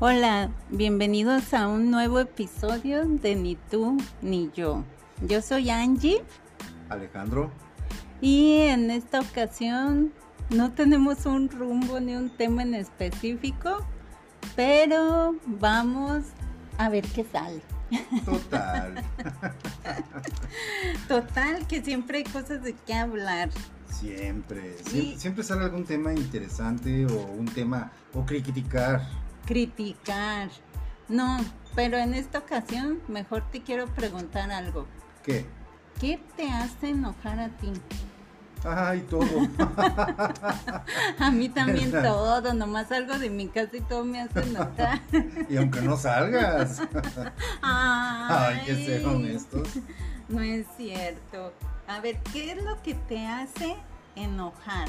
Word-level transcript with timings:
Hola, 0.00 0.50
bienvenidos 0.70 1.52
a 1.52 1.68
un 1.68 1.90
nuevo 1.90 2.20
episodio 2.20 3.04
de 3.06 3.34
Ni 3.34 3.56
tú 3.70 3.98
ni 4.22 4.50
yo. 4.54 4.82
Yo 5.26 5.42
soy 5.42 5.68
Angie 5.70 6.22
Alejandro. 6.88 7.50
y 8.20 8.56
en 8.62 8.90
esta 8.90 9.20
ocasión 9.20 10.12
no 10.48 10.72
tenemos 10.72 11.26
un 11.26 11.48
rumbo 11.50 12.00
ni 12.00 12.16
un 12.16 12.30
tema 12.30 12.62
en 12.62 12.74
específico, 12.74 13.84
pero 14.56 15.34
vamos 15.46 16.24
a 16.78 16.88
ver 16.88 17.04
qué 17.08 17.24
sale. 17.24 17.60
Total. 18.24 19.04
Total, 21.08 21.66
que 21.66 21.82
siempre 21.82 22.18
hay 22.18 22.24
cosas 22.24 22.62
de 22.62 22.74
qué 22.86 22.94
hablar. 22.94 23.50
siempre, 23.88 24.76
Sí. 24.78 24.90
siempre. 24.90 25.18
Siempre 25.20 25.44
sale 25.44 25.64
algún 25.64 25.84
tema 25.84 26.12
interesante 26.14 27.04
o 27.06 27.26
un 27.32 27.46
tema 27.46 27.90
o 28.14 28.24
criticar. 28.24 29.02
Criticar. 29.50 30.48
No, 31.08 31.38
pero 31.74 31.98
en 31.98 32.14
esta 32.14 32.38
ocasión 32.38 33.00
mejor 33.08 33.42
te 33.50 33.62
quiero 33.62 33.88
preguntar 33.88 34.52
algo. 34.52 34.86
¿Qué? 35.24 35.44
¿Qué 36.00 36.20
te 36.36 36.48
hace 36.48 36.90
enojar 36.90 37.40
a 37.40 37.48
ti? 37.48 37.72
Ay, 38.62 39.00
todo. 39.10 39.26
A 41.18 41.30
mí 41.32 41.48
también 41.48 41.90
todo, 41.90 42.54
nomás 42.54 42.90
salgo 42.90 43.18
de 43.18 43.28
mi 43.28 43.48
casa 43.48 43.76
y 43.76 43.80
todo 43.80 44.04
me 44.04 44.20
hace 44.20 44.38
enojar. 44.38 45.00
y 45.48 45.56
aunque 45.56 45.80
no 45.80 45.96
salgas. 45.96 46.82
Ay, 47.60 48.60
Ay, 48.60 48.66
que 48.66 48.86
ser 48.86 49.04
honestos. 49.04 49.68
No 50.28 50.42
es 50.42 50.64
cierto. 50.76 51.52
A 51.88 51.98
ver, 51.98 52.18
¿qué 52.32 52.52
es 52.52 52.62
lo 52.62 52.80
que 52.82 52.94
te 52.94 53.26
hace 53.26 53.74
enojar 54.14 54.86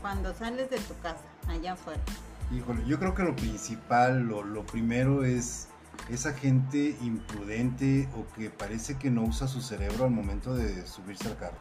cuando 0.00 0.34
sales 0.34 0.68
de 0.68 0.80
tu 0.80 0.98
casa, 0.98 1.22
allá 1.46 1.74
afuera? 1.74 2.02
Híjole, 2.50 2.84
yo 2.86 2.98
creo 2.98 3.14
que 3.14 3.22
lo 3.22 3.36
principal, 3.36 4.22
lo, 4.22 4.42
lo 4.42 4.66
primero 4.66 5.24
es 5.24 5.68
esa 6.08 6.32
gente 6.32 6.96
imprudente 7.00 8.08
o 8.16 8.26
que 8.34 8.50
parece 8.50 8.96
que 8.98 9.10
no 9.10 9.22
usa 9.22 9.46
su 9.46 9.60
cerebro 9.60 10.04
al 10.04 10.10
momento 10.10 10.54
de 10.54 10.86
subirse 10.86 11.28
al 11.28 11.36
carro. 11.36 11.58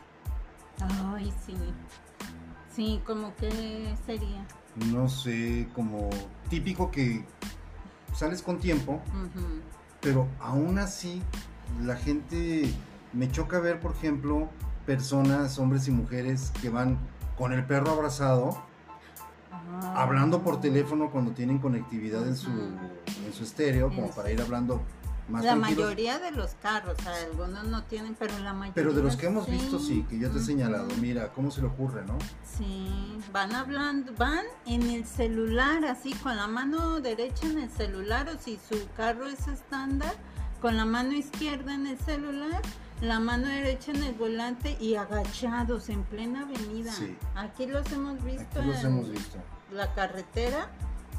Ay, 1.13 1.31
sí. 1.45 1.55
Sí, 2.73 3.01
como 3.05 3.35
que 3.35 3.93
sería. 4.05 4.45
No 4.91 5.09
sé, 5.09 5.67
como 5.75 6.09
típico 6.49 6.89
que 6.89 7.25
sales 8.13 8.41
con 8.41 8.59
tiempo, 8.59 9.01
pero 10.01 10.27
aún 10.39 10.79
así 10.79 11.21
la 11.83 11.95
gente 11.95 12.73
me 13.13 13.29
choca 13.29 13.59
ver, 13.59 13.79
por 13.79 13.91
ejemplo, 13.91 14.49
personas, 14.85 15.59
hombres 15.59 15.87
y 15.87 15.91
mujeres 15.91 16.51
que 16.61 16.69
van 16.69 16.97
con 17.37 17.53
el 17.53 17.65
perro 17.65 17.91
abrazado. 17.91 18.63
Hablando 19.95 20.41
por 20.41 20.59
teléfono 20.61 21.09
cuando 21.11 21.31
tienen 21.31 21.59
conectividad 21.59 22.27
en 22.27 22.35
su, 22.35 22.49
en 22.49 23.33
su 23.33 23.44
estéreo, 23.44 23.89
como 23.89 24.09
para 24.11 24.31
ir 24.31 24.41
hablando 24.41 24.81
más 25.27 25.44
La 25.44 25.52
tranquilos. 25.52 25.86
mayoría 25.86 26.17
de 26.19 26.31
los 26.31 26.55
carros, 26.55 26.95
o 26.99 27.03
sea, 27.03 27.13
algunos 27.30 27.63
no 27.66 27.83
tienen, 27.83 28.16
pero 28.17 28.38
la 28.39 28.52
mayoría. 28.53 28.73
Pero 28.73 28.94
de 28.94 29.03
los 29.03 29.16
que 29.16 29.27
hemos 29.27 29.47
visto, 29.47 29.77
sí, 29.77 30.03
que 30.09 30.17
yo 30.17 30.31
te 30.31 30.39
he 30.39 30.41
señalado, 30.41 30.88
mira, 30.99 31.31
¿cómo 31.33 31.52
se 31.52 31.61
le 31.61 31.67
ocurre, 31.67 32.03
no? 32.05 32.17
Sí, 32.58 32.88
van 33.31 33.53
hablando, 33.53 34.11
van 34.17 34.45
en 34.66 34.89
el 34.89 35.05
celular, 35.05 35.86
así 35.86 36.14
con 36.16 36.36
la 36.36 36.47
mano 36.47 36.99
derecha 36.99 37.45
en 37.45 37.59
el 37.59 37.69
celular, 37.69 38.27
o 38.27 38.39
si 38.41 38.58
su 38.58 38.88
carro 38.97 39.27
es 39.27 39.47
estándar, 39.47 40.14
con 40.61 40.75
la 40.77 40.86
mano 40.86 41.14
izquierda 41.14 41.75
en 41.75 41.86
el 41.86 41.99
celular, 41.99 42.61
la 43.02 43.19
mano 43.19 43.47
derecha 43.47 43.91
en 43.91 44.03
el 44.03 44.14
volante 44.16 44.77
y 44.81 44.95
agachados 44.95 45.89
en 45.89 46.03
plena 46.03 46.41
avenida. 46.41 46.91
Sí. 46.91 47.16
Aquí 47.36 47.66
los 47.67 47.89
hemos 47.93 48.21
visto 48.23 48.59
Aquí 48.59 48.67
los 48.67 48.80
en 48.80 48.86
hemos 48.88 49.09
visto. 49.11 49.38
La 49.71 49.93
carretera 49.93 50.69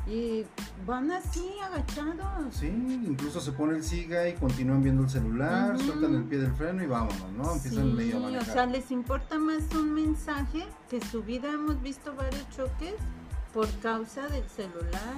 y 0.07 0.45
van 0.87 1.11
así 1.13 1.53
agachados. 1.63 2.55
Sí, 2.55 2.67
incluso 3.07 3.41
se 3.41 3.53
pone 3.53 3.77
el 3.77 3.85
siga 3.85 4.29
y 4.29 4.35
continúan 4.35 4.83
viendo 4.83 5.03
el 5.03 5.11
celular, 5.11 5.79
sueltan 5.79 6.15
el 6.15 6.25
pie 6.25 6.39
del 6.39 6.53
freno 6.53 6.83
y 6.83 6.87
vámonos, 6.87 7.31
¿no? 7.33 7.53
Empiezan 7.53 7.85
Sí, 7.85 7.93
medio 7.93 8.27
a 8.27 8.41
o 8.41 8.45
sea, 8.45 8.67
les 8.67 8.91
importa 8.91 9.39
más 9.39 9.63
un 9.75 9.93
mensaje 9.93 10.67
que 10.89 11.01
su 11.01 11.23
vida. 11.23 11.53
Hemos 11.53 11.81
visto 11.83 12.15
varios 12.15 12.49
choques 12.51 12.95
por 13.53 13.71
causa 13.81 14.27
del 14.29 14.45
celular. 14.49 15.15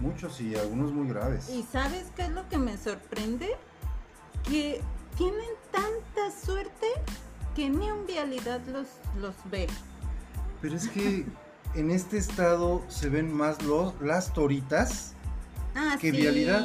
Muchos 0.00 0.40
y 0.40 0.56
algunos 0.56 0.92
muy 0.92 1.08
graves. 1.08 1.50
¿Y 1.50 1.62
sabes 1.62 2.10
qué 2.16 2.22
es 2.22 2.30
lo 2.30 2.48
que 2.48 2.58
me 2.58 2.76
sorprende? 2.78 3.48
Que 4.44 4.80
tienen 5.16 5.50
tanta 5.70 6.36
suerte 6.44 6.86
que 7.54 7.68
ni 7.68 7.90
un 7.90 8.06
vialidad 8.06 8.60
los, 8.66 8.88
los 9.20 9.34
ve. 9.50 9.66
Pero 10.60 10.76
es 10.76 10.88
que 10.88 11.26
en 11.74 11.90
este 11.90 12.18
estado 12.18 12.82
se 12.88 13.08
ven 13.08 13.32
más 13.32 13.62
los, 13.62 13.98
las 14.00 14.32
toritas. 14.32 15.14
Ah, 15.74 15.96
¿Qué 16.00 16.10
sí. 16.10 16.16
vialidad? 16.18 16.62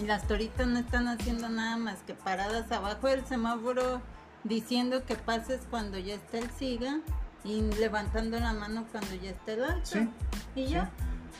Y 0.00 0.06
las 0.06 0.26
toritas 0.26 0.66
no 0.66 0.78
están 0.78 1.08
haciendo 1.08 1.48
nada 1.48 1.76
más 1.76 1.98
que 2.06 2.14
paradas 2.14 2.70
abajo 2.72 3.08
del 3.08 3.24
semáforo 3.26 4.00
diciendo 4.44 5.04
que 5.04 5.16
pases 5.16 5.60
cuando 5.70 5.98
ya 5.98 6.14
está 6.14 6.38
el 6.38 6.50
siga 6.50 7.00
y 7.44 7.62
levantando 7.78 8.38
la 8.38 8.52
mano 8.52 8.86
cuando 8.90 9.14
ya 9.14 9.30
está 9.30 9.52
el 9.52 9.64
alto. 9.64 9.80
Sí, 9.84 10.08
Y 10.54 10.66
sí. 10.66 10.72
ya, 10.72 10.90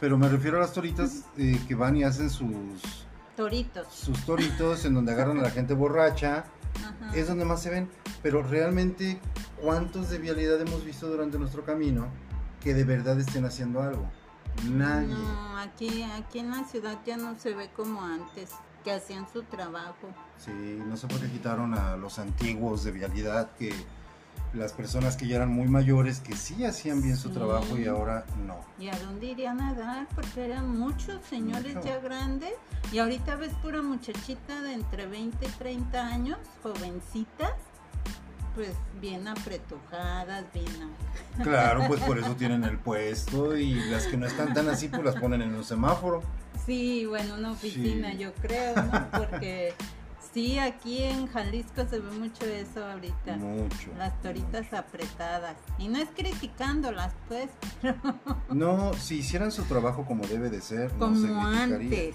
Pero 0.00 0.18
me 0.18 0.28
refiero 0.28 0.56
a 0.56 0.60
las 0.60 0.72
toritas 0.72 1.24
eh, 1.38 1.58
que 1.68 1.74
van 1.74 1.96
y 1.96 2.04
hacen 2.04 2.30
sus, 2.30 3.06
toritos. 3.36 3.86
sus 3.92 4.18
toritos 4.24 4.84
en 4.84 4.94
donde 4.94 5.12
agarran 5.12 5.38
a 5.38 5.42
la 5.42 5.50
gente 5.50 5.74
borracha. 5.74 6.44
Ajá. 6.76 7.14
Es 7.16 7.28
donde 7.28 7.44
más 7.44 7.62
se 7.62 7.70
ven. 7.70 7.88
Pero 8.22 8.42
realmente, 8.42 9.20
¿cuántos 9.62 10.10
de 10.10 10.18
vialidad 10.18 10.60
hemos 10.60 10.84
visto 10.84 11.08
durante 11.08 11.38
nuestro 11.38 11.64
camino 11.64 12.08
que 12.60 12.74
de 12.74 12.84
verdad 12.84 13.18
estén 13.18 13.44
haciendo 13.44 13.82
algo? 13.82 14.06
Nadie. 14.68 15.08
No, 15.14 15.58
aquí, 15.58 16.02
aquí 16.02 16.38
en 16.40 16.50
la 16.50 16.64
ciudad 16.64 16.98
ya 17.06 17.16
no 17.16 17.38
se 17.38 17.54
ve 17.54 17.70
como 17.74 18.02
antes, 18.02 18.50
que 18.84 18.92
hacían 18.92 19.26
su 19.32 19.42
trabajo. 19.44 20.08
Sí, 20.38 20.50
no 20.86 20.96
sé 20.96 21.06
por 21.06 21.20
qué 21.20 21.28
quitaron 21.30 21.74
a 21.74 21.96
los 21.96 22.18
antiguos 22.18 22.84
de 22.84 22.92
vialidad, 22.92 23.50
que 23.58 23.72
las 24.52 24.72
personas 24.72 25.16
que 25.16 25.28
ya 25.28 25.36
eran 25.36 25.50
muy 25.52 25.68
mayores, 25.68 26.20
que 26.20 26.34
sí 26.36 26.64
hacían 26.64 27.00
bien 27.02 27.16
su 27.16 27.28
Sí. 27.28 27.34
trabajo 27.34 27.78
y 27.78 27.86
ahora 27.86 28.24
no. 28.46 28.56
¿Y 28.78 28.88
a 28.88 28.98
dónde 28.98 29.26
irían 29.26 29.60
a 29.60 29.74
dar? 29.74 30.08
Porque 30.14 30.44
eran 30.46 30.76
muchos 30.76 31.20
señores 31.28 31.76
Mucho. 31.76 31.86
ya 31.86 31.98
grandes. 32.00 32.52
Y 32.90 32.98
ahorita 32.98 33.36
ves 33.36 33.52
pura 33.62 33.80
muchachita 33.82 34.60
de 34.62 34.72
entre 34.74 35.06
20 35.06 35.46
y 35.46 35.50
30 35.50 36.04
años, 36.06 36.38
jovencitas, 36.62 37.52
pues 38.60 38.74
bien 39.00 39.26
apretujadas, 39.26 40.44
bien... 40.52 40.66
Claro, 41.42 41.84
pues 41.88 42.00
por 42.02 42.18
eso 42.18 42.36
tienen 42.36 42.62
el 42.64 42.78
puesto 42.78 43.56
y 43.56 43.72
las 43.72 44.06
que 44.06 44.18
no 44.18 44.26
están 44.26 44.52
tan 44.52 44.68
así, 44.68 44.88
pues 44.88 45.02
las 45.02 45.16
ponen 45.16 45.40
en 45.40 45.54
un 45.54 45.64
semáforo. 45.64 46.22
Sí, 46.66 47.06
bueno, 47.06 47.36
una 47.36 47.52
oficina 47.52 48.10
Sí. 48.10 48.18
yo 48.18 48.34
creo, 48.34 48.74
¿no? 48.76 49.10
Porque 49.12 49.72
sí, 50.34 50.58
aquí 50.58 51.04
en 51.04 51.26
Jalisco 51.28 51.86
se 51.88 52.00
ve 52.00 52.10
mucho 52.18 52.44
eso 52.44 52.84
ahorita. 52.84 53.36
Mucho. 53.38 53.90
Las 53.96 54.20
toritas 54.20 54.70
apretadas. 54.74 55.56
Y 55.78 55.88
no 55.88 55.98
es 55.98 56.08
criticándolas, 56.14 57.14
pues, 57.28 57.48
pero 57.80 57.96
No, 58.50 58.92
si 58.92 59.20
hicieran 59.20 59.52
su 59.52 59.62
trabajo 59.62 60.04
como 60.04 60.26
debe 60.26 60.50
de 60.50 60.60
ser, 60.60 60.92
no 60.96 61.16
se 61.16 61.28
como 61.28 61.46
antes. 61.46 62.14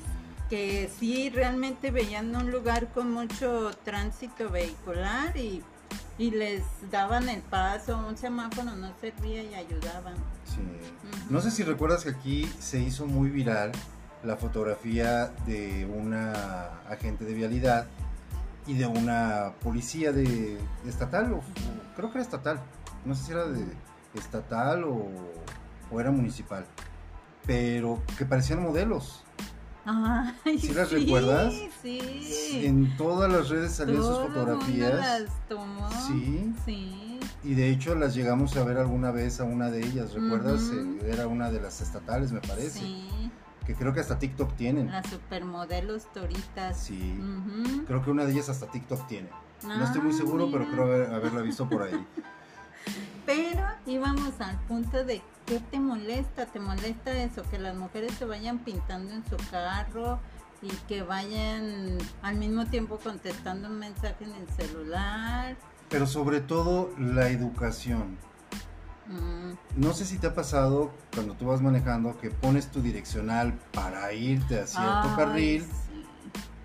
Que 0.51 0.91
sí, 0.99 1.31
realmente 1.31 1.89
veían 1.89 2.35
un 2.35 2.51
lugar 2.51 2.89
con 2.93 3.11
mucho 3.11 3.71
tránsito 3.83 4.51
vehicular 4.51 5.35
y, 5.35 5.63
y 6.17 6.31
les 6.31 6.63
daban 6.91 7.27
el 7.29 7.41
paso, 7.41 7.97
un 7.97 8.17
semáforo 8.17 8.75
no 8.75 8.91
servía 8.99 9.43
y 9.43 9.53
ayudaban. 9.53 10.15
Sí. 10.45 10.61
No 11.29 11.41
sé 11.41 11.51
si 11.51 11.63
recuerdas 11.63 12.03
que 12.03 12.11
aquí 12.11 12.45
se 12.59 12.79
hizo 12.79 13.05
muy 13.05 13.29
viral 13.29 13.71
la 14.23 14.37
fotografía 14.37 15.27
de 15.45 15.85
una 15.85 16.79
agente 16.89 17.25
de 17.25 17.33
vialidad 17.33 17.87
y 18.65 18.75
de 18.75 18.87
una 18.87 19.53
policía 19.61 20.11
de 20.11 20.57
estatal, 20.87 21.33
o, 21.33 21.37
o 21.37 21.41
creo 21.95 22.11
que 22.11 22.17
era 22.17 22.23
estatal, 22.23 22.59
no 23.03 23.13
sé 23.13 23.25
si 23.25 23.31
era 23.31 23.45
de 23.45 23.65
estatal 24.15 24.83
o, 24.85 25.07
o 25.91 25.99
era 25.99 26.11
municipal, 26.11 26.65
pero 27.45 28.01
que 28.17 28.25
parecían 28.25 28.63
modelos. 28.63 29.24
Ay, 29.85 30.59
¿Sí 30.59 30.73
las 30.73 30.91
recuerdas? 30.91 31.53
Sí. 31.81 32.61
En 32.65 32.95
todas 32.97 33.31
las 33.31 33.49
redes 33.49 33.73
salían 33.73 34.01
sus 34.01 34.17
fotografías 34.17 34.93
las 34.95 35.47
tomó. 35.47 35.89
Sí. 36.07 36.53
Sí. 36.65 37.19
y 37.43 37.53
de 37.53 37.69
hecho 37.69 37.93
las 37.95 38.15
llegamos 38.15 38.55
a 38.57 38.63
ver 38.63 38.77
alguna 38.77 39.11
vez 39.11 39.39
a 39.39 39.43
una 39.43 39.69
de 39.69 39.85
ellas, 39.85 40.13
¿recuerdas? 40.13 40.63
Eh, 40.73 41.11
Era 41.11 41.27
una 41.27 41.51
de 41.51 41.61
las 41.61 41.81
estatales, 41.81 42.31
me 42.31 42.41
parece, 42.41 42.79
Sí. 42.79 43.31
que 43.65 43.75
creo 43.75 43.93
que 43.93 43.99
hasta 43.99 44.17
TikTok 44.17 44.55
tienen. 44.55 44.87
Las 44.91 45.07
supermodelos 45.09 46.11
toritas. 46.13 46.77
Sí. 46.79 47.19
Creo 47.87 48.03
que 48.03 48.09
una 48.11 48.25
de 48.25 48.31
ellas 48.33 48.49
hasta 48.49 48.65
TikTok 48.67 49.05
tiene. 49.07 49.29
No 49.63 49.83
estoy 49.83 50.01
muy 50.01 50.13
Ah, 50.13 50.17
seguro, 50.17 50.49
pero 50.51 50.65
creo 50.69 50.83
haber- 50.85 51.13
haberla 51.13 51.41
visto 51.41 51.67
por 51.69 51.83
ahí. 51.83 51.93
Pero 53.25 53.63
íbamos 53.87 54.39
al 54.39 54.55
punto 54.67 55.03
de 55.03 55.19
qué 55.45 55.59
te 55.59 55.79
molesta, 55.79 56.45
te 56.45 56.59
molesta 56.59 57.11
eso, 57.11 57.43
que 57.49 57.59
las 57.59 57.75
mujeres 57.75 58.13
se 58.13 58.25
vayan 58.25 58.59
pintando 58.59 59.13
en 59.13 59.23
su 59.29 59.37
carro 59.51 60.19
y 60.61 60.69
que 60.87 61.03
vayan 61.03 61.97
al 62.21 62.35
mismo 62.35 62.65
tiempo 62.65 62.97
contestando 62.97 63.67
un 63.69 63.79
mensaje 63.79 64.23
en 64.25 64.33
el 64.33 64.47
celular. 64.49 65.55
Pero 65.89 66.07
sobre 66.07 66.41
todo 66.41 66.91
la 66.97 67.29
educación. 67.29 68.17
Mm, 69.07 69.53
No 69.79 69.93
sé 69.93 70.03
si 70.05 70.17
te 70.17 70.27
ha 70.27 70.33
pasado 70.33 70.91
cuando 71.13 71.35
tú 71.35 71.45
vas 71.45 71.61
manejando 71.61 72.17
que 72.19 72.31
pones 72.31 72.71
tu 72.71 72.81
direccional 72.81 73.53
para 73.71 74.11
irte 74.13 74.59
a 74.59 74.65
cierto 74.65 75.09
ay, 75.09 75.15
carril 75.15 75.61
sí. 75.63 75.84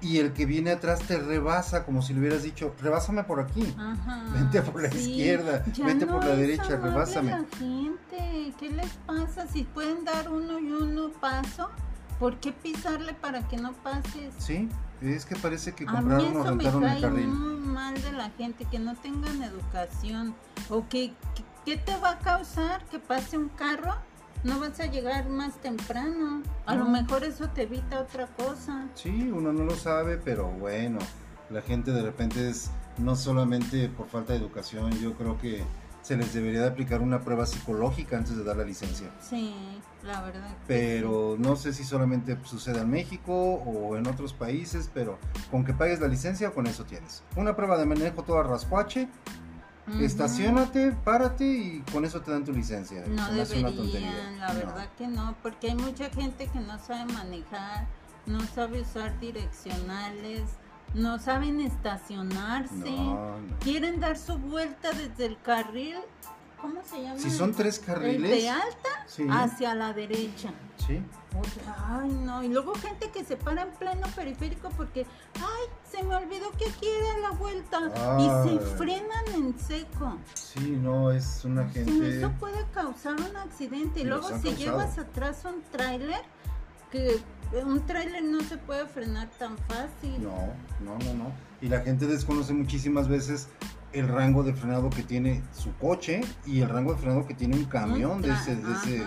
Y 0.02 0.18
el 0.18 0.32
que 0.32 0.46
viene 0.46 0.70
atrás 0.70 1.00
te 1.00 1.18
rebasa 1.18 1.84
como 1.84 2.00
si 2.02 2.14
le 2.14 2.20
hubieras 2.20 2.42
dicho, 2.42 2.74
rebásame 2.80 3.24
por 3.24 3.40
aquí. 3.40 3.74
Ajá, 3.78 4.24
Vente 4.32 4.62
por 4.62 4.80
la 4.82 4.88
izquierda, 4.88 5.64
vete 5.84 6.06
por 6.06 6.24
la 6.24 6.34
derecha, 6.36 6.76
rebásame. 6.76 7.30
la 7.32 7.44
gente, 7.58 8.54
¿qué 8.58 8.70
les 8.70 8.90
pasa? 9.06 9.46
Si 9.46 9.64
pueden 9.64 10.04
dar 10.04 10.30
uno 10.30 10.58
y 10.58 10.72
uno 10.72 11.10
paso, 11.20 11.70
¿por 12.18 12.38
qué 12.40 12.52
pisarle 12.52 13.14
para 13.14 13.46
que 13.48 13.56
no 13.58 13.72
pases? 13.74 14.32
Sí, 14.38 14.68
es 15.02 15.24
que 15.26 15.36
parece 15.36 15.74
que 15.74 15.84
compraron 15.86 16.36
o 16.36 16.44
rentaron 16.44 16.84
el 16.84 17.00
carril. 17.00 17.28
muy 17.28 17.60
mal 17.60 17.94
de 18.00 18.12
la 18.12 18.30
gente, 18.30 18.64
que 18.64 18.78
no 18.78 18.94
tengan 18.96 19.42
educación. 19.42 20.34
¿O 20.68 20.86
que, 20.88 21.14
que- 21.34 21.44
qué 21.64 21.76
te 21.76 21.96
va 21.98 22.12
a 22.12 22.18
causar 22.18 22.84
que 22.86 22.98
pase 22.98 23.36
un 23.38 23.48
carro? 23.50 23.94
No 24.42 24.58
vas 24.58 24.80
a 24.80 24.86
llegar 24.86 25.28
más 25.28 25.54
temprano. 25.60 26.42
A 26.64 26.74
lo 26.74 26.86
mejor 26.86 27.24
eso 27.24 27.48
te 27.50 27.62
evita 27.62 28.00
otra 28.00 28.26
cosa. 28.26 28.86
Sí, 28.94 29.30
uno 29.30 29.52
no 29.52 29.64
lo 29.64 29.74
sabe, 29.74 30.16
pero 30.16 30.48
bueno, 30.48 30.98
la 31.50 31.60
gente 31.60 31.92
de 31.92 32.02
repente 32.02 32.48
es 32.48 32.70
no 32.96 33.16
solamente 33.16 33.88
por 33.88 34.08
falta 34.08 34.32
de 34.32 34.38
educación, 34.38 34.90
yo 34.98 35.14
creo 35.14 35.38
que 35.38 35.62
se 36.02 36.16
les 36.16 36.32
debería 36.32 36.62
de 36.62 36.68
aplicar 36.68 37.02
una 37.02 37.20
prueba 37.20 37.44
psicológica 37.44 38.16
antes 38.16 38.36
de 38.36 38.42
dar 38.42 38.56
la 38.56 38.64
licencia. 38.64 39.10
Sí, 39.20 39.54
la 40.02 40.22
verdad. 40.22 40.56
Pero 40.66 41.36
no 41.38 41.56
sé 41.56 41.74
si 41.74 41.84
solamente 41.84 42.38
sucede 42.44 42.80
en 42.80 42.90
México 42.90 43.32
o 43.34 43.96
en 43.96 44.06
otros 44.06 44.32
países, 44.32 44.90
pero 44.92 45.18
con 45.50 45.64
que 45.64 45.74
pagues 45.74 46.00
la 46.00 46.08
licencia, 46.08 46.50
con 46.52 46.66
eso 46.66 46.84
tienes. 46.84 47.22
Una 47.36 47.54
prueba 47.54 47.76
de 47.76 47.84
manejo 47.84 48.22
toda 48.22 48.42
rascuache, 48.42 49.08
Ujú. 49.94 50.04
estacionate, 50.04 50.92
párate 51.04 51.44
y 51.44 51.84
con 51.92 52.04
eso 52.04 52.20
te 52.20 52.30
dan 52.30 52.44
tu 52.44 52.52
licencia. 52.52 53.04
No 53.08 53.26
Se 53.28 53.40
hace 53.42 53.60
una 53.60 53.70
tontería. 53.74 54.10
deberían, 54.12 54.38
la 54.40 54.48
No. 54.48 54.54
verdad 54.60 54.88
que 54.98 55.08
no, 55.08 55.34
porque 55.42 55.68
hay 55.68 55.74
mucha 55.76 56.10
gente 56.10 56.46
que 56.48 56.60
no 56.60 56.78
sabe 56.78 57.12
manejar, 57.12 57.86
no 58.26 58.40
sabe 58.54 58.82
usar 58.82 59.18
direccionales, 59.20 60.42
no 60.94 61.18
saben 61.18 61.60
estacionarse, 61.60 62.74
No, 62.90 63.38
no. 63.38 63.58
quieren 63.60 64.00
dar 64.00 64.18
su 64.18 64.36
vuelta 64.38 64.90
desde 64.92 65.26
el 65.26 65.40
carril, 65.40 65.96
¿cómo 66.60 66.80
se 66.84 67.02
llama? 67.02 67.18
Si 67.18 67.30
son 67.30 67.52
tres 67.54 67.78
el 67.78 67.84
carriles, 67.84 68.30
de 68.30 68.48
alta 68.48 68.88
sí, 69.06 69.26
hacia 69.30 69.74
la 69.74 69.92
derecha. 69.92 70.52
sí. 70.86 71.02
O 71.38 71.44
sea, 71.44 72.00
ay, 72.00 72.08
no, 72.10 72.42
y 72.42 72.48
luego 72.48 72.74
gente 72.74 73.08
que 73.12 73.24
se 73.24 73.36
para 73.36 73.62
en 73.62 73.70
pleno 73.74 74.04
periférico 74.16 74.68
porque, 74.70 75.06
ay, 75.36 75.68
se 75.88 76.02
me 76.02 76.16
olvidó 76.16 76.50
que 76.58 76.64
aquí 76.68 76.86
era 76.88 77.18
la 77.18 77.30
vuelta 77.36 77.78
y 78.18 78.48
se 78.48 78.58
frenan 78.76 79.24
en 79.36 79.56
seco. 79.56 80.18
Sí, 80.34 80.70
no, 80.82 81.12
es 81.12 81.44
una 81.44 81.68
Sí, 81.72 81.84
gente... 81.84 82.18
eso 82.18 82.32
puede 82.40 82.66
causar 82.74 83.14
un 83.14 83.36
accidente. 83.36 84.00
Y 84.00 84.04
luego 84.04 84.26
si 84.26 84.32
causado. 84.32 84.56
llevas 84.56 84.98
atrás 84.98 85.44
un 85.44 85.62
tráiler, 85.70 86.20
que 86.90 87.20
un 87.64 87.86
tráiler 87.86 88.24
no 88.24 88.40
se 88.40 88.56
puede 88.56 88.86
frenar 88.86 89.28
tan 89.38 89.56
fácil. 89.68 90.20
No, 90.24 90.52
no, 90.84 90.98
no, 90.98 91.14
no. 91.14 91.32
Y 91.60 91.68
la 91.68 91.82
gente 91.82 92.06
desconoce 92.06 92.52
muchísimas 92.54 93.06
veces 93.06 93.46
el 93.92 94.08
rango 94.08 94.42
de 94.42 94.54
frenado 94.54 94.90
que 94.90 95.02
tiene 95.02 95.42
su 95.52 95.74
coche 95.76 96.20
y 96.46 96.60
el 96.60 96.68
rango 96.68 96.92
de 96.94 96.98
frenado 97.00 97.26
que 97.26 97.34
tiene 97.34 97.56
un 97.56 97.64
camión 97.64 98.22
de 98.22 98.30
ese, 98.32 98.56
de 98.56 98.72
ese, 98.72 99.04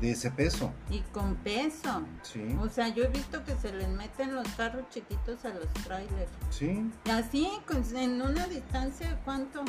de 0.00 0.10
ese 0.12 0.30
peso. 0.30 0.72
Y 0.90 1.00
con 1.12 1.34
peso. 1.36 2.02
Sí, 2.22 2.56
O 2.60 2.68
sea, 2.68 2.88
yo 2.88 3.04
he 3.04 3.08
visto 3.08 3.42
que 3.44 3.54
se 3.56 3.72
les 3.72 3.88
meten 3.88 4.34
los 4.34 4.46
carros 4.50 4.84
chiquitos 4.90 5.44
a 5.44 5.48
los 5.50 5.68
trailers. 5.84 6.30
sí. 6.50 6.90
Así, 7.10 7.48
en 7.94 8.22
una 8.22 8.46
distancia, 8.46 9.08
de 9.10 9.16
¿cuánto? 9.24 9.64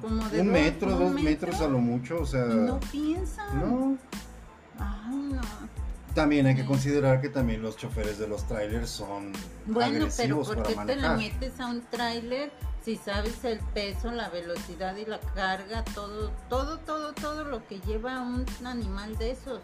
Como 0.00 0.28
de 0.28 0.40
Un 0.40 0.46
dos, 0.48 0.52
metro, 0.52 0.92
un 0.92 0.98
dos 0.98 1.12
metro, 1.12 1.22
metros 1.30 1.60
a 1.60 1.68
lo 1.68 1.78
mucho, 1.78 2.20
o 2.20 2.26
sea... 2.26 2.44
Y 2.46 2.54
no 2.56 2.80
piensan. 2.80 3.60
No. 3.60 3.96
Ay, 4.78 5.16
no. 5.32 5.40
También 6.14 6.46
hay 6.46 6.54
que 6.54 6.64
considerar 6.64 7.20
que 7.20 7.28
también 7.28 7.62
los 7.62 7.76
choferes 7.76 8.18
de 8.18 8.28
los 8.28 8.46
trailers 8.46 8.88
son 8.90 9.32
Bueno, 9.66 9.90
pero 10.16 10.36
agresivos 10.36 10.48
¿por 10.48 10.56
para 10.56 10.68
qué 10.68 10.74
te 10.74 10.76
manejar. 10.76 11.16
metes 11.16 11.60
a 11.60 11.66
un 11.66 11.80
tráiler 11.82 12.52
si 12.84 12.96
sabes 12.96 13.42
el 13.44 13.60
peso, 13.72 14.10
la 14.10 14.28
velocidad 14.28 14.94
y 14.96 15.06
la 15.06 15.18
carga, 15.34 15.82
todo, 15.94 16.30
todo, 16.50 16.78
todo, 16.80 17.12
todo 17.14 17.44
lo 17.44 17.66
que 17.66 17.80
lleva 17.80 18.20
un 18.20 18.44
animal 18.64 19.16
de 19.16 19.30
esos? 19.30 19.60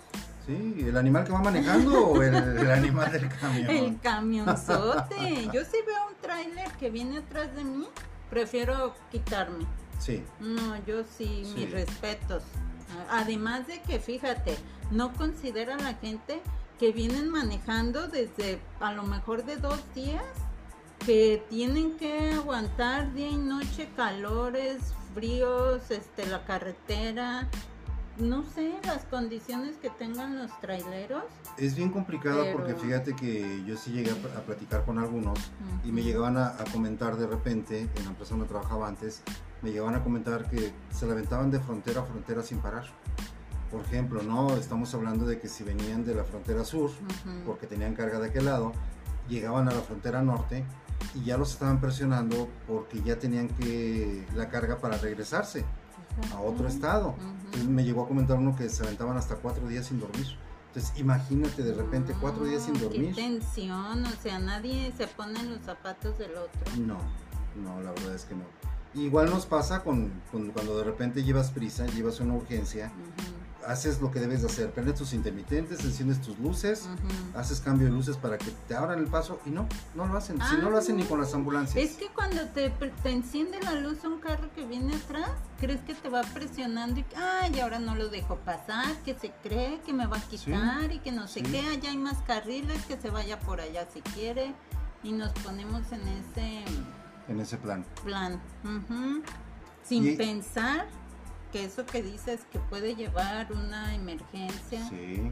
Sí, 0.47 0.77
¿el 0.81 0.97
animal 0.97 1.25
que 1.25 1.33
va 1.33 1.41
manejando 1.43 2.07
o 2.09 2.23
el, 2.23 2.35
el 2.35 2.71
animal 2.71 3.13
del 3.13 3.29
camión? 3.29 3.69
El 3.71 4.01
camionzote. 4.01 5.45
Yo 5.53 5.65
si 5.65 5.77
veo 5.87 6.09
un 6.09 6.15
tráiler 6.23 6.71
que 6.73 6.91
viene 6.91 7.19
atrás 7.19 7.55
de 7.55 7.63
mí, 7.65 7.87
prefiero 8.31 8.95
quitarme. 9.11 9.67
Sí, 9.99 10.25
No, 10.41 10.77
yo 10.87 11.05
sí, 11.05 11.43
Sí. 11.45 11.55
mis 11.57 11.71
respetos. 11.71 12.43
Además 13.11 13.67
de 13.67 13.83
que, 13.83 14.01
fíjate, 14.01 14.57
no 14.91 15.13
considera 15.13 15.77
la 15.77 15.95
gente 15.95 16.41
que 16.79 16.91
vienen 16.93 17.29
manejando 17.29 18.09
desde 18.09 18.59
a 18.81 18.93
lo 18.93 19.03
mejor 19.03 19.45
de 19.45 19.57
dos 19.59 19.79
días, 19.95 20.25
que 21.05 21.43
tienen 21.49 21.97
que 21.97 22.33
aguantar 22.33 23.13
día 23.15 23.29
y 23.29 23.37
noche 23.37 23.89
calores, 23.97 24.95
fríos, 25.15 25.91
este, 25.91 26.27
la 26.27 26.45
carretera, 26.45 27.49
no 28.19 28.45
sé, 28.45 28.75
las 28.85 29.05
condiciones 29.07 29.77
que 29.77 29.89
tengan 29.91 30.39
los 30.39 30.51
traileros. 30.61 31.25
es 31.57 31.75
bien 31.75 31.91
complicado 31.91 32.43
Pero- 32.43 32.57
porque 32.57 32.75
fíjate 32.75 33.15
que 33.15 33.65
yo 33.67 33.77
sí 33.77 33.93
llegué 33.93 34.11
a, 34.11 34.41
platicar 34.45 34.85
con 34.85 34.99
algunos 34.99 35.39
y 35.85 35.93
me 35.93 36.03
llegaban 36.03 36.37
a, 36.37 36.49
a 36.49 36.65
comentar 36.73 37.17
de 37.17 37.27
repente, 37.27 37.89
en 37.95 38.05
la 38.05 38.11
empresa 38.11 38.35
donde 38.35 38.47
trabajaba 38.47 38.89
antes, 38.89 39.23
me 39.63 39.71
llegaban 39.71 39.95
a 39.95 40.03
comentar 40.03 40.49
que 40.49 40.73
se 40.91 41.07
la 41.07 41.13
aventaban 41.13 41.51
de 41.51 41.61
frontera 41.61 42.01
a 42.01 42.05
frontera 42.05 42.43
sin 42.43 42.59
parar. 42.59 42.85
Por 43.71 43.83
ejemplo, 43.83 44.23
no, 44.23 44.57
estamos 44.57 44.95
hablando 44.95 45.27
de 45.27 45.39
que 45.39 45.49
si 45.49 45.65
venían 45.65 46.05
de 46.05 46.15
la 46.15 46.25
frontera 46.25 46.65
sur, 46.65 46.91
porque 47.47 47.67
tenían 47.67 47.95
carga 47.95 48.19
de 48.19 48.29
aquel 48.29 48.47
lado, 48.47 48.73
llegaban 49.29 49.69
a 49.69 49.73
la 49.73 49.81
frontera 49.81 50.23
norte 50.23 50.65
y 51.15 51.25
ya 51.25 51.37
los 51.37 51.53
estaban 51.53 51.81
presionando 51.81 52.49
porque 52.67 53.03
ya 53.03 53.19
tenían 53.19 53.49
que 53.49 54.27
la 54.35 54.49
carga 54.49 54.79
para 54.79 54.97
regresarse 54.99 55.65
a 56.33 56.41
otro 56.41 56.69
estado. 56.69 57.15
Entonces 57.47 57.69
me 57.69 57.85
llegó 57.85 58.05
a 58.05 58.09
comentar 58.09 58.39
uno 58.39 58.55
que 58.57 58.69
se 58.69 58.83
aventaban 58.83 59.17
hasta 59.17 59.37
cuatro 59.37 59.67
días 59.69 59.87
sin 59.87 60.01
dormir. 60.01 60.27
Entonces 60.69 60.93
imagínate 61.01 61.63
de 61.63 61.75
repente 61.75 62.15
cuatro 62.21 62.45
días 62.45 62.63
sin 62.65 62.75
No, 62.75 62.81
dormir. 62.81 63.15
Qué 63.15 63.23
tensión, 63.23 64.05
o 64.05 64.23
sea, 64.23 64.39
nadie 64.39 64.93
se 64.97 65.07
pone 65.09 65.41
en 65.41 65.51
los 65.51 65.63
zapatos 65.63 66.17
del 66.19 66.33
otro. 66.37 66.61
No, 66.79 66.99
no, 67.61 67.81
la 67.81 67.91
verdad 67.91 68.15
es 68.15 68.25
que 68.25 68.35
no. 68.35 68.45
Igual 68.95 69.31
nos 69.31 69.47
pasa 69.47 69.83
con, 69.83 70.13
con 70.31 70.51
cuando 70.51 70.79
de 70.79 70.85
repente 70.85 71.23
llevas 71.23 71.51
prisa, 71.51 71.87
llevas 71.87 72.21
una 72.21 72.35
urgencia, 72.35 72.93
haces 73.67 74.01
lo 74.01 74.11
que 74.11 74.21
debes 74.21 74.41
de 74.43 74.49
hacer, 74.49 74.71
prendes 74.73 74.95
tus 74.97 75.13
intermitentes, 75.13 75.85
enciendes 75.85 76.21
tus 76.21 76.39
luces, 76.39 76.89
haces 77.35 77.61
cambio 77.61 77.87
de 77.89 77.93
luces 77.93 78.17
para 78.17 78.39
que 78.39 78.51
te 78.69 78.75
abran 78.75 78.99
el 78.99 79.07
paso 79.07 79.41
y 79.45 79.51
no, 79.51 79.67
no 79.95 80.07
lo 80.07 80.17
hacen. 80.17 80.39
si 80.49 80.57
no 80.57 80.71
lo 80.71 80.79
hacen 80.79 80.97
ni 80.97 81.05
con 81.05 81.21
las 81.21 81.35
ambulancias. 81.35 81.83
Es 81.85 81.97
que 81.97 82.09
cuando 82.09 82.47
te, 82.49 82.71
te 82.71 83.11
enciende 83.11 83.61
la 83.63 83.75
luz 83.75 84.03
un 84.05 84.19
carro 84.21 84.49
que 84.55 84.65
viene 84.67 84.95
atrás, 84.95 85.31
crees 85.59 85.81
que 85.83 85.95
te 85.95 86.09
va 86.09 86.23
presionando 86.23 87.01
y, 87.01 87.05
ay, 87.17 87.61
ahora 87.61 87.79
no 87.79 87.95
lo 87.95 88.09
dejo 88.09 88.37
pasar, 88.37 88.97
que 89.05 89.15
se 89.19 89.31
cree 89.43 89.81
que 89.83 89.93
me 89.93 90.07
va 90.07 90.17
a 90.17 90.23
quitar 90.23 90.91
y 90.93 90.99
que 91.01 91.13
no 91.13 91.29
sé 91.29 91.41
sí. 91.41 91.53
qué, 91.53 91.61
allá 91.61 91.91
hay 91.91 91.99
más 91.99 92.19
carriles, 92.23 92.85
que 92.87 92.97
se 93.01 93.11
vaya 93.11 93.39
por 93.41 93.61
allá 93.61 93.87
si 93.93 94.01
quiere. 94.01 94.55
Y 95.03 95.13
nos 95.13 95.31
ponemos 95.33 95.81
en 95.93 96.01
ese 96.09 96.65
En 97.29 97.41
ese 97.41 97.57
plan. 97.57 97.85
plan, 98.05 98.41
ujú, 98.65 99.23
sin 99.83 100.07
Y- 100.07 100.17
pensar 100.17 100.87
que 101.51 101.65
eso 101.65 101.85
que 101.87 102.03
dices 102.03 102.41
que 102.51 102.59
puede 102.59 102.95
llevar 102.95 103.53
una 103.53 103.95
emergencia. 103.95 104.87
Sí. 104.89 105.31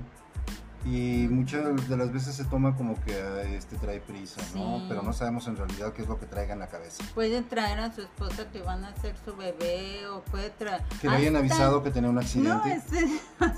Y 0.84 1.26
muchas 1.28 1.88
de 1.88 1.96
las 1.96 2.12
veces 2.12 2.36
se 2.36 2.44
toma 2.44 2.76
como 2.76 2.94
que 3.04 3.56
este 3.56 3.76
trae 3.76 4.00
prisa, 4.00 4.40
¿no? 4.54 4.78
Sí. 4.78 4.86
Pero 4.88 5.02
no 5.02 5.12
sabemos 5.12 5.46
en 5.48 5.56
realidad 5.56 5.92
qué 5.92 6.02
es 6.02 6.08
lo 6.08 6.18
que 6.20 6.26
traiga 6.26 6.52
en 6.52 6.60
la 6.60 6.68
cabeza. 6.68 7.02
Puede 7.14 7.42
traer 7.42 7.80
a 7.80 7.92
su 7.92 8.02
esposa 8.02 8.48
que 8.52 8.62
van 8.62 8.84
a 8.84 8.88
hacer 8.88 9.16
su 9.24 9.36
bebé 9.36 10.06
o 10.06 10.22
puede 10.22 10.50
traer... 10.50 10.82
Que 11.00 11.08
le 11.10 11.16
hayan 11.16 11.36
avisado 11.36 11.82
que 11.82 11.90
tenía 11.90 12.08
un 12.08 12.14
No, 12.14 12.20
accidente. 12.20 12.72
es, 12.74 12.84
hasta 13.40 13.56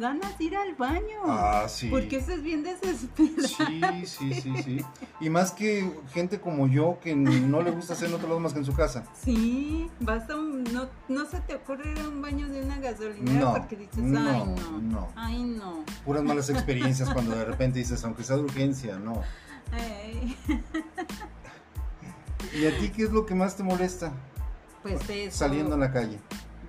ganas 0.00 0.38
de 0.38 0.44
ir 0.44 0.56
al 0.56 0.74
baño. 0.74 1.20
Ah, 1.24 1.66
sí. 1.68 1.88
Porque 1.88 2.16
eso 2.18 2.32
es 2.32 2.42
bien 2.42 2.62
desesperante. 2.62 3.48
Sí, 3.48 4.06
sí, 4.06 4.34
sí, 4.40 4.62
sí. 4.62 4.84
Y 5.20 5.30
más 5.30 5.52
que 5.52 5.90
gente 6.12 6.40
como 6.40 6.66
yo 6.68 6.98
que 7.02 7.14
no 7.16 7.62
le 7.62 7.70
gusta 7.70 7.94
hacer 7.94 8.08
en 8.08 8.14
otro 8.14 8.28
lado 8.28 8.40
más 8.40 8.52
que 8.52 8.60
en 8.60 8.64
su 8.64 8.74
casa. 8.74 9.04
Sí, 9.24 9.90
a 10.06 10.36
un, 10.36 10.64
no, 10.64 10.88
no 11.08 11.26
se 11.26 11.40
te 11.40 11.54
ocurre 11.54 11.92
ir 11.92 11.98
a 12.00 12.08
un 12.08 12.22
baño 12.22 12.48
de 12.48 12.62
una 12.62 12.78
gasolinera 12.78 13.40
No, 13.40 13.52
porque 13.54 13.76
dices, 13.76 13.98
no, 13.98 14.20
ay 14.20 14.44
no, 14.56 14.78
no. 14.80 15.08
ay 15.16 15.42
no. 15.42 15.84
Puras 16.04 16.22
malas 16.22 16.48
experiencias 16.50 17.10
cuando 17.12 17.34
de 17.34 17.44
repente 17.44 17.78
dices, 17.78 18.04
aunque 18.04 18.22
sea 18.22 18.36
de 18.36 18.42
urgencia, 18.42 18.98
no. 18.98 19.22
Ay, 19.72 20.36
¿Y 22.54 22.66
a 22.66 22.78
ti 22.78 22.90
qué 22.90 23.02
es 23.04 23.10
lo 23.10 23.26
que 23.26 23.34
más 23.34 23.56
te 23.56 23.62
molesta 23.62 24.12
pues 24.82 25.00
eso. 25.10 25.36
saliendo 25.36 25.74
en 25.74 25.80
la 25.80 25.92
calle? 25.92 26.18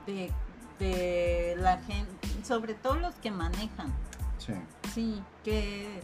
de, 0.05 0.31
de 0.79 1.55
la 1.59 1.77
gente, 1.83 2.18
sobre 2.50 2.74
todo 2.74 2.96
los 2.96 3.13
que 3.15 3.29
manejan. 3.29 3.94
Sí. 4.39 4.53
Sí, 4.91 5.24
que 5.44 6.01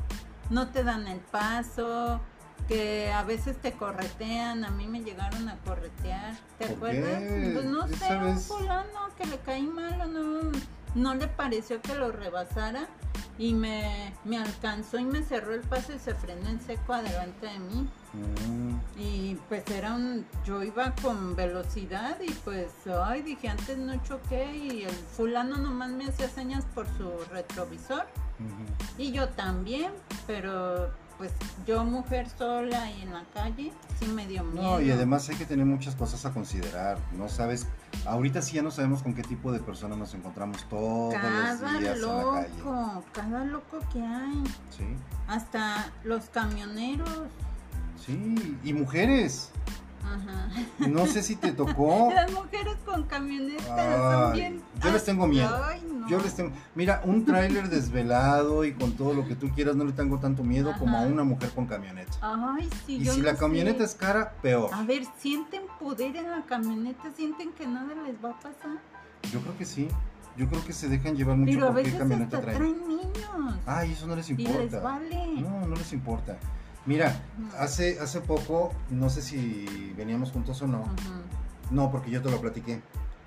no 0.52 0.68
te 0.68 0.84
dan 0.84 1.08
el 1.08 1.20
paso, 1.20 2.22
que 2.68 3.12
a 3.12 3.24
veces 3.24 3.58
te 3.58 3.72
corretean, 3.74 4.64
a 4.64 4.70
mí 4.70 4.86
me 4.88 5.02
llegaron 5.02 5.50
a 5.50 5.58
corretear, 5.66 6.36
¿te 6.60 6.68
¿Por 6.68 6.76
acuerdas? 6.76 7.20
qué? 7.24 7.52
Pues 7.52 7.66
no 7.66 7.88
sé, 7.88 8.16
un 8.16 8.40
fulano 8.40 9.10
que 9.18 9.26
le 9.26 9.40
caí 9.40 9.64
mal 9.64 10.00
o 10.02 10.06
no, 10.06 10.52
no 10.96 11.14
le 11.14 11.28
pareció 11.28 11.82
que 11.82 11.94
lo 11.96 12.12
rebasara 12.12 12.88
y 13.38 13.54
me, 13.54 14.14
me 14.24 14.38
alcanzó 14.38 14.98
y 14.98 15.04
me 15.06 15.22
cerró 15.22 15.54
el 15.54 15.62
paso 15.62 15.94
y 15.94 16.00
se 16.00 16.16
frenó 16.16 16.50
en 16.50 16.60
seco 16.62 16.94
adelante 16.94 17.48
de 17.48 17.60
mí. 17.60 17.90
Mm, 18.14 18.76
Y 18.98 19.36
pues 19.50 19.70
era 19.70 19.94
un, 19.94 20.26
yo 20.46 20.64
iba 20.64 20.96
con 21.02 21.36
velocidad 21.36 22.18
y 22.22 22.32
pues, 22.32 22.72
ay, 22.88 23.22
dije, 23.24 23.50
antes 23.50 23.78
no 23.78 24.02
choqué 24.04 24.56
y 24.56 24.84
el 24.84 24.92
fulano 24.94 25.58
nomás 25.58 25.90
me 25.92 26.06
hacía 26.08 26.30
señas 26.30 26.66
por 26.74 26.88
su 26.98 27.12
retrovisor. 27.32 28.06
Y 28.98 29.12
yo 29.12 29.30
también, 29.30 29.92
pero 30.28 30.90
pues 31.18 31.32
yo 31.66 31.84
mujer 31.84 32.28
sola 32.38 32.92
y 32.92 33.02
en 33.04 33.14
la 33.14 33.24
calle, 33.34 33.72
sí 34.00 34.06
me 34.08 34.28
dio 34.28 34.44
miedo. 34.44 34.64
No, 34.78 34.82
y 34.82 34.92
además 34.92 35.28
hay 35.30 35.36
que 35.36 35.46
tener 35.46 35.66
muchas 35.66 35.96
cosas 35.96 36.26
a 36.26 36.32
considerar. 36.34 36.98
No 37.18 37.30
sabes, 37.30 37.68
ahorita 38.06 38.42
sí 38.42 38.56
ya 38.56 38.62
no 38.62 38.72
sabemos 38.72 39.02
con 39.04 39.14
qué 39.14 39.24
tipo 39.24 39.52
de 39.52 39.60
personas 39.60 39.98
nos 39.98 40.14
encontramos 40.14 40.64
todos 40.70 41.14
Cada 41.14 41.54
los 41.54 41.60
días 41.80 41.98
en 41.98 42.02
la 42.02 42.24
calle. 42.32 42.50
loco, 42.58 43.04
cada 43.14 43.46
loco 43.46 43.80
que 43.94 44.02
hay, 44.02 44.44
Sí, 44.76 44.86
hasta 45.28 45.92
los 46.04 46.26
camioneros. 46.30 47.10
sí, 48.06 48.58
y 48.64 48.74
mujeres. 48.74 49.52
Ajá. 50.06 50.88
No 50.88 51.06
sé 51.08 51.24
si 51.24 51.36
te 51.36 51.52
tocó. 51.52 52.12
Las 52.16 52.32
mujeres 52.32 52.76
con 52.86 53.04
camionetas 53.04 53.66
son 53.66 54.34
bien. 54.34 54.62
yo 54.84 54.92
les 54.92 55.04
tengo 55.04 55.28
miedo. 55.28 55.64
Ay, 55.64 55.82
no. 55.92 56.08
Yo 56.08 56.20
les 56.20 56.36
tengo, 56.36 56.52
mira, 56.76 57.02
un 57.04 57.26
tráiler 57.26 57.70
desvelado 57.70 58.64
y 58.64 58.74
con 58.74 58.92
todo 58.94 59.14
lo 59.14 59.28
que 59.28 59.36
tú 59.36 59.50
quieras, 59.50 59.76
no 59.76 59.84
le 59.84 59.92
tengo 59.94 60.20
tanto 60.20 60.44
miedo 60.44 60.74
como 60.78 60.98
a 60.98 61.02
una 61.02 61.24
mujer 61.24 61.50
con 61.50 61.66
camioneta. 61.66 62.14
Ay, 62.22 62.70
sí, 62.86 62.98
y 62.98 63.04
yo 63.04 63.14
si 63.14 63.20
no 63.22 63.26
la 63.26 63.36
camioneta 63.36 63.80
sé. 63.80 63.84
es 63.86 63.96
cara, 63.96 64.34
peor. 64.42 64.70
A 64.74 64.84
ver, 64.84 65.04
sienten 65.18 65.64
poder 65.80 66.16
en 66.16 66.30
la 66.30 66.44
camioneta, 66.44 67.12
sienten 67.16 67.52
que 67.54 67.66
nada 67.66 67.94
les 68.06 68.16
va 68.24 68.30
a 68.32 68.40
pasar. 68.40 68.78
Yo 69.32 69.40
creo 69.42 69.58
que 69.58 69.66
sí. 69.66 69.88
Yo 70.38 70.48
creo 70.50 70.64
que 70.66 70.74
se 70.74 70.90
dejan 70.90 71.16
llevar 71.16 71.38
mucho 71.38 71.54
Pero 71.54 71.68
a 71.68 71.72
veces 71.72 71.96
camioneta 71.96 72.38
hasta 72.38 72.52
traen. 72.52 72.74
traen 72.76 72.88
niños. 72.88 73.60
Ay, 73.66 73.94
eso 73.94 74.06
no 74.06 74.16
les 74.18 74.30
y 74.30 74.36
les 74.36 74.48
importa. 74.50 74.80
vale. 74.82 75.28
No, 75.42 75.66
no 75.66 75.76
les 75.76 75.94
importa. 75.94 76.38
Mira, 76.86 77.20
hace, 77.58 78.00
hace 78.00 78.22
poco, 78.22 78.72
no 78.92 79.10
sé 79.10 79.22
si 79.22 79.94
veníamos 79.98 80.32
juntos 80.32 80.62
o 80.62 80.68
no. 80.68 80.82
Ujú. 80.82 80.92
No, 81.72 81.92
porque 81.92 82.12
yo 82.12 82.22
te 82.22 82.30
lo 82.30 82.40
platiqué. 82.40 82.82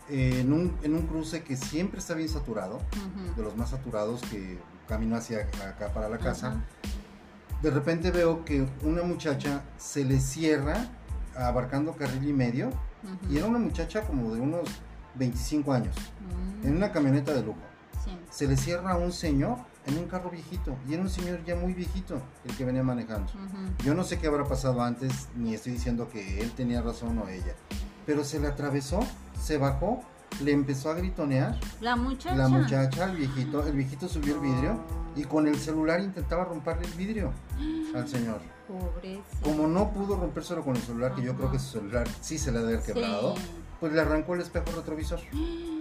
Eh, 0.08 0.40
en, 0.40 0.52
un, 0.52 0.76
en 0.82 0.94
un 0.94 1.06
cruce 1.06 1.42
que 1.42 1.56
siempre 1.56 1.98
está 1.98 2.14
bien 2.14 2.28
saturado, 2.28 2.76
Ujú. 2.76 3.34
de 3.36 3.42
los 3.42 3.56
más 3.56 3.70
saturados 3.70 4.22
que 4.22 4.58
camino 4.88 5.16
hacia 5.16 5.40
acá 5.66 5.92
para 5.92 6.08
la 6.08 6.16
casa, 6.18 6.48
Ajá. 6.48 6.60
de 7.60 7.70
repente 7.70 8.10
veo 8.10 8.44
que 8.44 8.66
una 8.82 9.02
muchacha 9.02 9.62
se 9.76 10.04
le 10.04 10.18
cierra 10.20 10.86
abarcando 11.36 11.92
carril 11.92 12.26
y 12.28 12.32
medio 12.32 12.70
y 13.30 13.36
era 13.36 13.46
una 13.46 13.58
muchacha 13.58 14.02
como 14.02 14.32
de 14.34 14.40
unos 14.40 14.68
25 15.16 15.72
años, 15.72 15.94
Mm, 16.62 16.66
en 16.66 16.76
una 16.76 16.90
camioneta 16.90 17.32
de 17.34 17.42
lujo. 17.42 17.58
sí. 18.04 18.16
Se 18.30 18.46
le 18.48 18.56
cierra 18.56 18.92
a 18.92 18.96
un 18.96 19.12
señor 19.12 19.58
en 19.88 19.98
un 19.98 20.04
carro 20.06 20.30
viejito 20.30 20.76
y 20.88 20.94
era 20.94 21.02
un 21.02 21.10
señor 21.10 21.42
ya 21.44 21.56
muy 21.56 21.72
viejito 21.72 22.20
el 22.44 22.56
que 22.56 22.64
venía 22.64 22.82
manejando. 22.82 23.32
Ujú. 23.32 23.84
Yo 23.84 23.94
no 23.94 24.04
sé 24.04 24.18
qué 24.18 24.26
habrá 24.26 24.44
pasado 24.44 24.82
antes, 24.82 25.28
ni 25.36 25.54
estoy 25.54 25.72
diciendo 25.72 26.08
que 26.08 26.40
él 26.40 26.52
tenía 26.52 26.80
razón 26.82 27.18
o 27.18 27.28
ella, 27.28 27.54
pero 28.06 28.24
se 28.24 28.38
le 28.38 28.48
atravesó, 28.48 29.00
se 29.40 29.56
bajó, 29.58 30.02
le 30.42 30.52
empezó 30.52 30.90
a 30.90 30.94
gritonear. 30.94 31.58
La 31.80 31.96
muchacha. 31.96 32.36
La 32.36 32.48
muchacha, 32.48 33.04
el 33.10 33.16
viejito, 33.16 33.66
el 33.66 33.72
viejito 33.72 34.08
subió 34.08 34.34
el 34.34 34.40
vidrio 34.40 34.78
y 35.16 35.24
con 35.24 35.46
el 35.48 35.56
celular 35.58 36.00
intentaba 36.00 36.44
romperle 36.44 36.86
el 36.86 36.92
vidrio 36.92 37.32
al 37.94 38.06
señor. 38.08 38.40
Pobrecito. 38.68 39.22
Como 39.42 39.66
no 39.66 39.90
pudo 39.92 40.16
rompérselo 40.16 40.62
con 40.62 40.76
el 40.76 40.82
celular, 40.82 41.14
que 41.14 41.22
yo 41.22 41.34
creo 41.34 41.50
que 41.50 41.58
su 41.58 41.78
celular 41.78 42.06
sí 42.20 42.36
se 42.36 42.52
le 42.52 42.58
ha 42.58 42.60
de 42.62 42.74
haber 42.74 42.82
quebrado, 42.84 43.34
Sí. 43.36 43.42
pues 43.80 43.92
le 43.94 44.00
arrancó 44.02 44.34
el 44.34 44.42
espejo 44.42 44.66
retrovisor. 44.76 45.20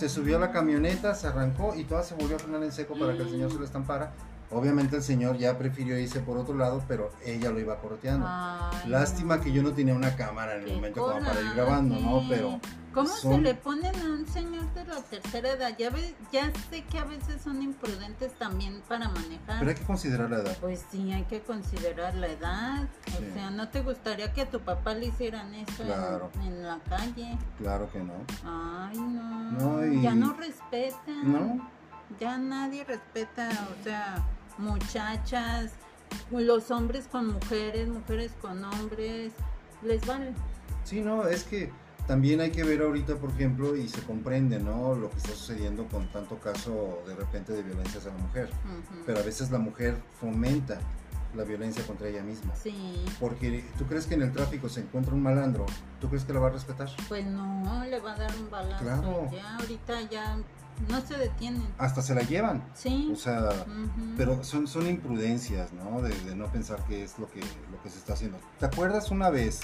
Se 0.00 0.08
subió 0.08 0.38
a 0.38 0.40
la 0.40 0.50
camioneta, 0.50 1.14
se 1.14 1.26
arrancó 1.26 1.74
y 1.76 1.84
toda 1.84 2.02
se 2.02 2.14
volvió 2.14 2.36
a 2.36 2.38
frenar 2.38 2.62
en 2.62 2.72
seco 2.72 2.98
para 2.98 3.14
que 3.14 3.20
el 3.20 3.28
señor 3.28 3.52
se 3.52 3.58
le 3.58 3.66
estampara. 3.66 4.14
Obviamente 4.50 4.96
el 4.96 5.02
señor 5.02 5.36
ya 5.38 5.56
prefirió 5.56 5.98
irse 5.98 6.20
por 6.20 6.36
otro 6.36 6.54
lado, 6.56 6.82
pero 6.88 7.12
ella 7.24 7.50
lo 7.50 7.60
iba 7.60 7.78
correteando. 7.78 8.26
Ay, 8.28 8.88
Lástima 8.88 9.36
no. 9.36 9.42
que 9.42 9.52
yo 9.52 9.62
no 9.62 9.72
tenía 9.72 9.94
una 9.94 10.16
cámara 10.16 10.56
en 10.56 10.64
el 10.68 10.74
momento 10.74 11.00
como 11.02 11.20
para 11.24 11.40
ir 11.40 11.52
grabando, 11.54 11.94
¿no? 12.00 12.22
Pero 12.28 12.60
¿Cómo 12.92 13.06
se 13.08 13.38
le 13.38 13.54
ponen 13.54 13.94
a 13.94 14.04
un 14.06 14.26
señor 14.26 14.64
de 14.74 14.84
la 14.84 14.96
tercera 15.02 15.50
edad? 15.50 15.76
Ya, 15.78 15.90
ve- 15.90 16.12
ya 16.32 16.50
sé 16.70 16.82
que 16.82 16.98
a 16.98 17.04
veces 17.04 17.40
son 17.40 17.62
imprudentes 17.62 18.32
también 18.32 18.82
para 18.88 19.08
manejar. 19.08 19.60
pero 19.60 19.70
hay 19.70 19.76
que 19.76 19.84
considerar 19.84 20.28
la 20.28 20.38
edad. 20.38 20.56
Pues 20.60 20.84
sí, 20.90 21.12
hay 21.12 21.22
que 21.22 21.40
considerar 21.40 22.16
la 22.16 22.26
edad. 22.26 22.88
Sí. 23.06 23.12
O 23.30 23.32
sea, 23.34 23.50
¿no 23.50 23.68
te 23.68 23.82
gustaría 23.82 24.32
que 24.32 24.40
a 24.40 24.50
tu 24.50 24.58
papá 24.58 24.94
le 24.94 25.06
hicieran 25.06 25.54
eso 25.54 25.84
en- 26.42 26.62
la 26.64 26.80
calle? 26.88 27.38
Claro 27.58 27.88
que 27.92 28.00
no. 28.00 28.14
Ay, 28.44 28.98
no. 28.98 29.52
No, 29.52 29.86
y- 29.86 30.02
Ya 30.02 30.16
no 30.16 30.32
respetan. 30.32 31.32
¿No? 31.32 31.70
Ya 32.18 32.38
nadie 32.38 32.82
respeta, 32.82 33.48
o 33.80 33.84
sea, 33.84 34.16
muchachas, 34.60 35.72
los 36.30 36.70
hombres 36.70 37.08
con 37.10 37.32
mujeres, 37.32 37.88
mujeres 37.88 38.32
con 38.40 38.64
hombres. 38.64 39.32
Les 39.82 40.06
vale. 40.06 40.32
Sí, 40.84 41.00
no, 41.00 41.26
es 41.26 41.44
que 41.44 41.70
también 42.06 42.40
hay 42.40 42.50
que 42.50 42.64
ver 42.64 42.82
ahorita, 42.82 43.16
por 43.16 43.30
ejemplo, 43.30 43.76
y 43.76 43.88
se 43.88 44.02
comprende, 44.02 44.58
¿no? 44.58 44.94
Lo 44.94 45.10
que 45.10 45.18
está 45.18 45.30
sucediendo 45.30 45.86
con 45.86 46.10
tanto 46.10 46.38
caso 46.38 47.02
de 47.06 47.14
repente 47.14 47.52
de 47.52 47.62
violencia 47.62 47.98
hacia 47.98 48.10
la 48.12 48.18
mujer. 48.18 48.50
Pero 49.06 49.20
a 49.20 49.22
veces 49.22 49.50
la 49.50 49.58
mujer 49.58 49.96
fomenta 50.20 50.80
la 51.36 51.44
violencia 51.44 51.86
contra 51.86 52.08
ella 52.08 52.22
misma. 52.22 52.54
Sí, 52.56 53.04
Porque 53.20 53.64
tú 53.78 53.86
crees 53.86 54.06
que 54.06 54.14
en 54.14 54.22
el 54.22 54.32
tráfico 54.32 54.68
se 54.68 54.80
encuentra 54.80 55.14
un 55.14 55.22
malandro, 55.22 55.66
¿tú 56.00 56.08
crees 56.08 56.24
que 56.24 56.32
la 56.32 56.40
va 56.40 56.48
a 56.48 56.50
respetar? 56.50 56.88
pues 57.08 57.24
no, 57.26 57.84
le 57.84 58.00
va 58.00 58.14
a 58.14 58.16
dar 58.16 58.32
un 58.36 58.50
balazo. 58.50 58.82
Claro. 58.84 59.28
Ya, 59.30 59.56
ahorita 59.56 60.00
ya 60.10 60.38
no 60.88 61.00
se 61.00 61.16
detienen. 61.16 61.66
Hasta 61.78 62.02
se 62.02 62.14
la 62.14 62.22
llevan. 62.22 62.62
Sí. 62.74 63.10
O 63.12 63.16
sea, 63.16 63.50
pero 64.16 64.42
son, 64.44 64.66
son 64.66 64.86
imprudencias, 64.88 65.72
¿no? 65.72 66.00
De, 66.02 66.18
de 66.22 66.34
no 66.36 66.46
pensar 66.50 66.84
que 66.86 67.04
es 67.04 67.18
lo 67.18 67.30
que, 67.30 67.40
lo 67.40 67.82
que 67.82 67.90
se 67.90 67.98
está 67.98 68.14
haciendo. 68.14 68.38
¿Te 68.58 68.66
acuerdas 68.66 69.10
una 69.10 69.30
vez 69.30 69.60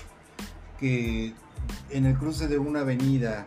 que 0.79 1.35
en 1.91 2.07
el 2.07 2.17
cruce 2.17 2.49
de 2.49 2.59
una 2.59 2.81
avenida 2.81 3.47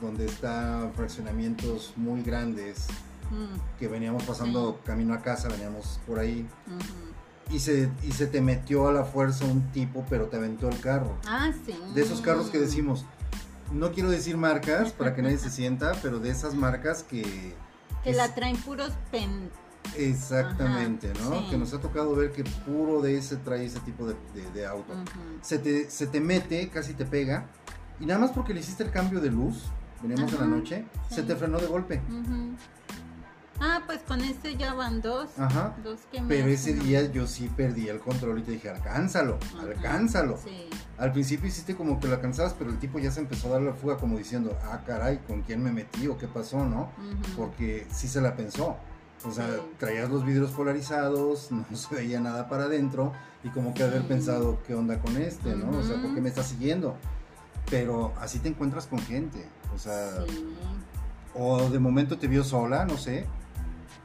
donde 0.00 0.26
están 0.26 0.92
fraccionamientos 0.94 1.94
muy 1.96 2.22
grandes, 2.22 2.88
Mm, 3.30 3.78
que 3.78 3.88
veníamos 3.88 4.22
pasando 4.24 4.80
camino 4.84 5.14
a 5.14 5.18
casa, 5.18 5.48
veníamos 5.48 6.00
por 6.06 6.18
ahí, 6.18 6.46
y 7.50 7.58
se, 7.58 7.90
y 8.02 8.12
se 8.12 8.26
te 8.26 8.40
metió 8.40 8.88
a 8.88 8.92
la 8.92 9.04
fuerza 9.04 9.44
un 9.44 9.70
tipo, 9.72 10.04
pero 10.08 10.26
te 10.26 10.36
aventó 10.36 10.68
el 10.68 10.78
carro? 10.80 11.16
Ah, 11.26 11.50
sí. 11.64 11.74
De 11.94 12.02
esos 12.02 12.20
carros 12.20 12.50
que 12.50 12.58
decimos, 12.58 13.04
no 13.72 13.92
quiero 13.92 14.10
decir 14.10 14.36
marcas 14.36 14.92
para 14.92 15.14
que 15.14 15.22
nadie 15.22 15.38
se 15.38 15.50
sienta, 15.50 15.92
pero 16.02 16.18
de 16.18 16.30
esas 16.30 16.54
marcas 16.54 17.02
que... 17.02 17.54
Que 18.02 18.10
es- 18.10 18.16
la 18.16 18.34
traen 18.34 18.56
puros 18.56 18.92
pen. 19.10 19.50
Exactamente, 19.96 21.10
Ajá, 21.14 21.30
¿no? 21.30 21.38
sí. 21.40 21.46
Que 21.50 21.56
nos 21.58 21.72
ha 21.74 21.80
tocado 21.80 22.14
ver 22.14 22.32
que 22.32 22.44
puro 22.44 23.00
de 23.02 23.18
ese 23.18 23.36
trae 23.36 23.64
ese 23.64 23.80
tipo 23.80 24.06
de, 24.06 24.14
de- 24.34 24.50
de 24.52 24.66
auto. 24.66 24.94
Se, 25.42 25.58
te, 25.58 25.90
se 25.90 26.06
te 26.06 26.20
mete, 26.20 26.68
casi 26.68 26.94
te 26.94 27.04
pega, 27.04 27.46
y 28.00 28.06
nada 28.06 28.20
más 28.20 28.30
porque 28.32 28.54
le 28.54 28.60
hiciste 28.60 28.82
el 28.82 28.90
cambio 28.90 29.20
de 29.20 29.30
luz, 29.30 29.64
veníamos 30.02 30.32
en 30.32 30.40
la 30.40 30.46
noche, 30.46 30.84
sí. 31.08 31.16
se 31.16 31.22
te 31.22 31.36
frenó 31.36 31.58
de 31.58 31.66
golpe. 31.66 32.02
Ujú. 32.08 32.54
Ah, 33.60 33.82
pues 33.86 34.00
con 34.00 34.20
este 34.20 34.56
ya 34.56 34.74
van 34.74 35.00
dos. 35.00 35.28
Ajá. 35.38 35.76
Dos 35.84 36.00
que 36.10 36.20
me 36.20 36.28
Pero 36.28 36.48
ese 36.48 36.74
día 36.74 37.10
yo 37.12 37.26
sí 37.28 37.48
perdí 37.56 37.88
el 37.88 38.00
control 38.00 38.40
y 38.40 38.42
te 38.42 38.50
dije, 38.52 38.68
alcánzalo, 38.68 39.38
Ajá, 39.54 39.62
alcánzalo. 39.62 40.38
Sí. 40.42 40.68
Al 40.98 41.12
principio 41.12 41.48
hiciste 41.48 41.74
como 41.74 41.98
que 41.98 42.06
lo 42.06 42.14
alcanzabas, 42.14 42.54
pero 42.56 42.70
el 42.70 42.78
tipo 42.78 42.98
ya 43.00 43.10
se 43.10 43.20
empezó 43.20 43.48
a 43.48 43.52
dar 43.52 43.62
la 43.62 43.72
fuga 43.72 43.96
como 43.96 44.16
diciendo, 44.16 44.56
ah, 44.64 44.80
caray, 44.86 45.18
¿con 45.26 45.42
quién 45.42 45.62
me 45.62 45.72
metí 45.72 46.06
o 46.06 46.16
qué 46.16 46.28
pasó, 46.28 46.64
no? 46.64 46.90
Porque 47.36 47.86
sí 47.92 48.06
se 48.08 48.20
la 48.20 48.36
pensó. 48.36 48.76
O 49.26 49.32
sea, 49.32 49.48
Sí. 49.48 49.60
traías 49.78 50.10
los 50.10 50.24
vidrios 50.24 50.50
polarizados, 50.52 51.50
no 51.70 51.76
se 51.76 51.94
veía 51.94 52.20
nada 52.20 52.48
para 52.48 52.64
adentro 52.64 53.12
y 53.42 53.48
como 53.48 53.74
que 53.74 53.82
haber 53.82 54.02
Sí. 54.02 54.08
pensado, 54.08 54.58
¿qué 54.66 54.74
onda 54.74 55.00
con 55.00 55.16
este, 55.16 55.56
no? 55.56 55.76
O 55.78 55.82
sea, 55.82 56.00
¿por 56.00 56.14
qué 56.14 56.20
me 56.20 56.28
está 56.28 56.42
siguiendo? 56.44 56.94
Pero 57.70 58.12
así 58.20 58.38
te 58.38 58.48
encuentras 58.48 58.86
con 58.86 58.98
gente. 59.00 59.48
O 59.74 59.78
sea, 59.78 60.24
Sí. 60.28 60.54
o 61.34 61.68
de 61.70 61.78
momento 61.80 62.18
te 62.18 62.28
vio 62.28 62.44
sola, 62.44 62.84
no 62.84 62.96
sé, 62.96 63.26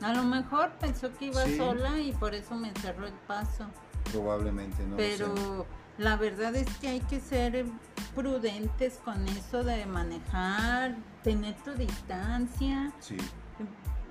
A 0.01 0.13
lo 0.13 0.24
mejor 0.24 0.72
pensó 0.79 1.12
que 1.13 1.25
iba 1.25 1.46
sola 1.58 2.00
y 2.00 2.13
por 2.13 2.34
eso 2.34 2.55
me 2.55 2.72
cerró 2.81 3.05
el 3.05 3.13
paso. 3.27 3.65
probablemente, 4.13 4.81
no 4.84 4.91
lo 4.91 4.96
Pero 4.98 5.36
sé. 5.36 5.41
La 6.00 6.15
verdad 6.15 6.56
es 6.56 6.68
que 6.77 6.88
hay 6.88 7.00
que 7.01 7.20
ser 7.20 7.65
prudentes 8.15 9.00
con 9.06 9.27
eso 9.27 9.63
de 9.63 9.86
manejar, 9.86 10.96
tener 11.24 11.56
tu 11.63 11.72
distancia. 11.74 12.91
Sí, 13.00 13.18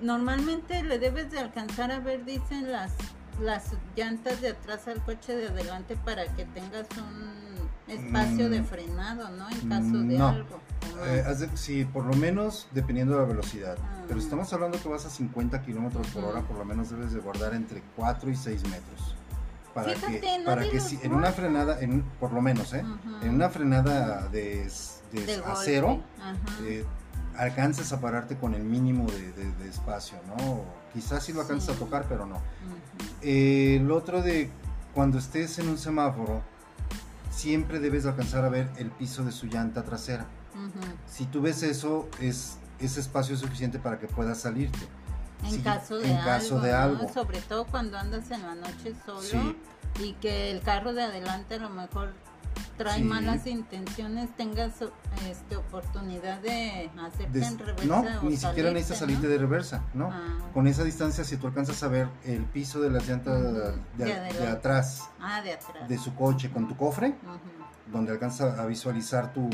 Normalmente 0.01 0.83
le 0.85 0.99
debes 1.01 1.31
de 1.33 1.41
alcanzar 1.41 1.91
a 1.91 1.99
ver, 1.99 2.25
dicen 2.25 2.71
las 2.71 2.93
las 3.41 3.67
llantas 3.95 4.41
de 4.41 4.49
atrás 4.49 4.89
al 4.89 5.01
coche 5.05 5.35
de 5.37 5.47
adelante 5.49 5.97
para 6.05 6.27
que 6.35 6.45
tengas 6.45 6.89
un 6.97 7.69
espacio 7.89 8.51
de 8.51 8.63
Mm. 8.63 8.65
frenado, 8.65 9.29
¿no? 9.31 9.49
En 9.49 9.69
caso 9.69 9.93
de 9.99 10.19
No. 10.19 10.29
algo. 10.29 10.61
Eh, 11.05 11.23
de- 11.39 11.57
sí, 11.57 11.85
por 11.85 12.05
lo 12.05 12.15
menos 12.15 12.67
dependiendo 12.73 13.15
de 13.15 13.21
la 13.23 13.29
velocidad. 13.29 13.77
Ah. 13.81 14.03
Pero 14.09 14.19
estamos 14.19 14.53
hablando 14.53 14.83
que 14.83 14.89
vas 14.89 15.07
a 15.07 15.11
50 15.11 15.63
kilómetros 15.63 16.09
por 16.09 16.25
hora, 16.25 16.43
por 16.43 16.59
lo 16.59 16.65
menos 16.65 16.91
debes 16.91 17.13
de 17.13 17.21
guardar 17.21 17.55
entre 17.55 17.81
4 17.95 18.29
y 18.29 18.35
6 18.35 18.63
metros 18.65 19.15
para 19.83 19.95
Fíjate, 19.95 20.21
que, 20.21 20.39
no 20.39 20.45
para 20.45 20.69
que 20.69 20.81
si, 20.81 20.99
en 21.03 21.15
una 21.15 21.31
frenada, 21.33 21.81
en, 21.81 22.03
por 22.21 22.33
lo 22.33 22.41
menos, 22.41 22.73
¿eh? 22.75 22.85
En 23.23 23.35
una 23.35 23.49
frenada 23.49 24.29
de, 24.29 24.69
de 25.13 25.43
acero, 25.47 26.03
eh, 26.63 26.85
alcances 27.37 27.93
a 27.93 28.01
pararte 28.01 28.37
con 28.37 28.55
el 28.55 28.65
mínimo 28.65 29.07
de, 29.11 29.33
de- 29.33 29.69
espacio, 29.69 30.19
¿no? 30.27 30.63
Quizás 30.93 31.23
sí 31.25 31.33
lo 31.33 31.43
alcances 31.43 31.71
Sí. 31.71 31.77
a 31.77 31.79
tocar, 31.79 32.07
pero 32.09 32.27
no. 32.27 32.41
Eh, 33.23 33.77
el 33.81 33.91
otro 33.91 34.23
de 34.23 34.51
cuando 34.95 35.19
estés 35.19 35.59
en 35.59 35.69
un 35.69 35.79
semáforo, 35.79 36.43
siempre 37.31 37.79
debes 37.79 38.07
alcanzar 38.07 38.45
a 38.45 38.49
ver 38.49 38.69
el 38.79 38.91
piso 38.91 39.23
de 39.25 39.31
su 39.33 39.47
llanta 39.47 39.85
trasera. 39.85 40.27
Si 41.09 41.27
tú 41.27 41.41
ves 41.41 41.63
eso, 41.63 42.09
es, 42.21 42.57
ese 42.81 42.99
espacio 43.01 43.35
es 43.35 43.41
suficiente 43.41 43.79
para 43.79 43.99
que 44.01 44.09
puedas 44.09 44.39
salirte. 44.39 44.79
En 45.45 45.51
Sí, 45.53 45.61
caso 45.63 45.99
de 45.99 46.11
en 46.11 46.17
algo, 46.17 46.25
caso 46.31 46.61
de 46.61 46.73
¿no? 46.73 46.79
algo. 46.79 47.13
sobre 47.13 47.41
todo 47.41 47.65
cuando 47.67 47.97
andas 47.99 48.31
en 48.31 48.43
la 48.43 48.55
noche 48.55 48.95
solo 49.07 49.21
Sí. 49.23 49.57
y 50.01 50.13
que 50.15 50.51
el 50.51 50.61
carro 50.63 50.93
de 50.93 51.03
adelante 51.03 51.55
a 51.55 51.59
lo 51.59 51.71
mejor 51.71 52.13
trae 52.77 52.99
Sí. 52.99 53.05
malas 53.05 53.47
intenciones, 53.47 54.31
tengas 54.37 54.73
este, 55.29 55.57
oportunidad 55.57 56.41
de 56.41 56.91
hacerte 57.01 57.39
en 57.45 57.59
reversa 57.59 57.85
no, 57.87 57.97
o 58.01 58.23
ni 58.25 58.37
siquiera 58.37 58.41
salirte, 58.41 58.73
necesitas 58.73 58.91
¿no? 59.01 59.07
salirte 59.07 59.29
de 59.29 59.39
reversa, 59.39 59.83
¿no? 59.95 60.11
Ah, 60.13 60.39
Con 60.55 60.67
esa 60.67 60.85
distancia, 60.85 61.25
si 61.25 61.37
tú 61.37 61.47
alcanzas 61.49 61.83
a 61.83 61.89
ver 61.89 62.09
el 62.25 62.45
piso 62.45 62.81
de 62.81 62.91
las 62.91 63.07
llantas 63.09 63.41
de, 63.43 63.51
de 63.51 64.05
de 64.05 64.13
adelante. 64.13 64.47
atrás 64.49 65.09
ah, 65.21 65.41
de 65.43 65.53
atrás. 65.55 65.89
de 65.89 65.99
su 65.99 66.15
coche 66.15 66.51
con 66.51 66.67
tu 66.69 66.77
cofre, 66.77 67.15
donde 67.93 68.13
alcanza 68.13 68.61
a 68.61 68.67
visualizar 68.67 69.33
tu... 69.33 69.49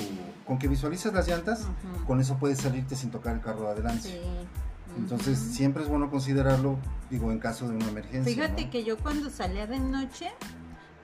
Con 0.46 0.58
que 0.58 0.66
visualices 0.68 1.12
las 1.12 1.26
llantas, 1.28 1.66
con 2.06 2.20
eso 2.20 2.36
puedes 2.36 2.58
salirte 2.58 2.96
sin 2.96 3.10
tocar 3.10 3.34
el 3.34 3.40
carro 3.40 3.62
de 3.66 3.70
adelante. 3.72 4.08
Sí. 4.08 4.20
Entonces 4.96 5.38
siempre 5.38 5.82
es 5.82 5.88
bueno 5.88 6.10
considerarlo, 6.10 6.78
digo, 7.10 7.30
en 7.32 7.38
caso 7.38 7.68
de 7.68 7.76
una 7.76 7.88
emergencia. 7.88 8.32
Fíjate 8.32 8.66
¿no? 8.66 8.70
que 8.70 8.84
yo 8.84 8.98
cuando 8.98 9.30
salía 9.30 9.66
de 9.66 9.78
noche 9.78 10.30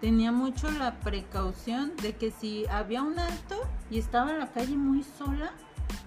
tenía 0.01 0.33
mucho 0.33 0.71
la 0.71 0.99
precaución 1.01 1.93
de 2.03 2.15
que 2.15 2.31
si 2.31 2.67
había 2.69 3.03
un 3.03 3.19
alto 3.19 3.57
y 3.91 3.99
estaba 3.99 4.33
la 4.33 4.51
calle 4.53 4.77
muy 4.77 5.03
sola, 5.03 5.53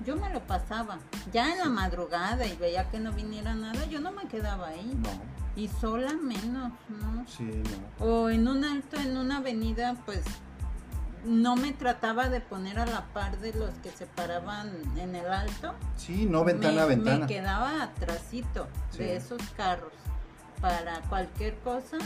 yo 0.06 0.16
me 0.16 0.30
lo 0.32 0.46
pasaba. 0.48 1.00
Ya 1.32 1.52
en 1.52 1.60
la 1.60 1.70
madrugada 1.70 2.46
y 2.48 2.56
veía 2.56 2.90
que 2.90 3.00
no 3.00 3.12
viniera 3.12 3.54
nada, 3.54 3.86
yo 3.86 4.00
no 4.00 4.12
me 4.12 4.26
quedaba 4.28 4.70
ahí. 4.70 4.98
No, 5.02 5.10
Y 5.56 5.68
sola 5.68 6.14
menos, 6.14 6.72
¿no? 6.90 7.26
sí, 7.28 7.44
no. 7.44 8.06
O 8.06 8.30
en 8.30 8.48
un 8.48 8.64
alto, 8.64 8.98
en 9.00 9.18
una 9.18 9.38
avenida, 9.38 9.96
pues 10.06 10.24
no 11.26 11.56
me 11.56 11.72
trataba 11.72 12.30
de 12.30 12.42
poner 12.42 12.80
a 12.80 12.86
la 12.86 13.06
par 13.14 13.40
de 13.40 13.54
los 13.54 13.72
que 13.84 13.92
se 13.92 14.06
paraban 14.06 14.72
en 14.98 15.16
el 15.16 15.28
alto. 15.28 15.74
Sí, 15.98 16.26
no 16.26 16.44
ventana 16.44 16.74
me, 16.76 16.82
a 16.82 16.86
ventana. 16.86 17.20
Me 17.20 17.28
quedaba 17.28 17.84
atrasito 17.84 18.68
Sí. 18.92 19.00
de 19.00 19.16
esos 19.18 19.42
carros 19.56 19.92
para 20.62 21.02
cualquier 21.10 21.58
cosa. 21.60 21.98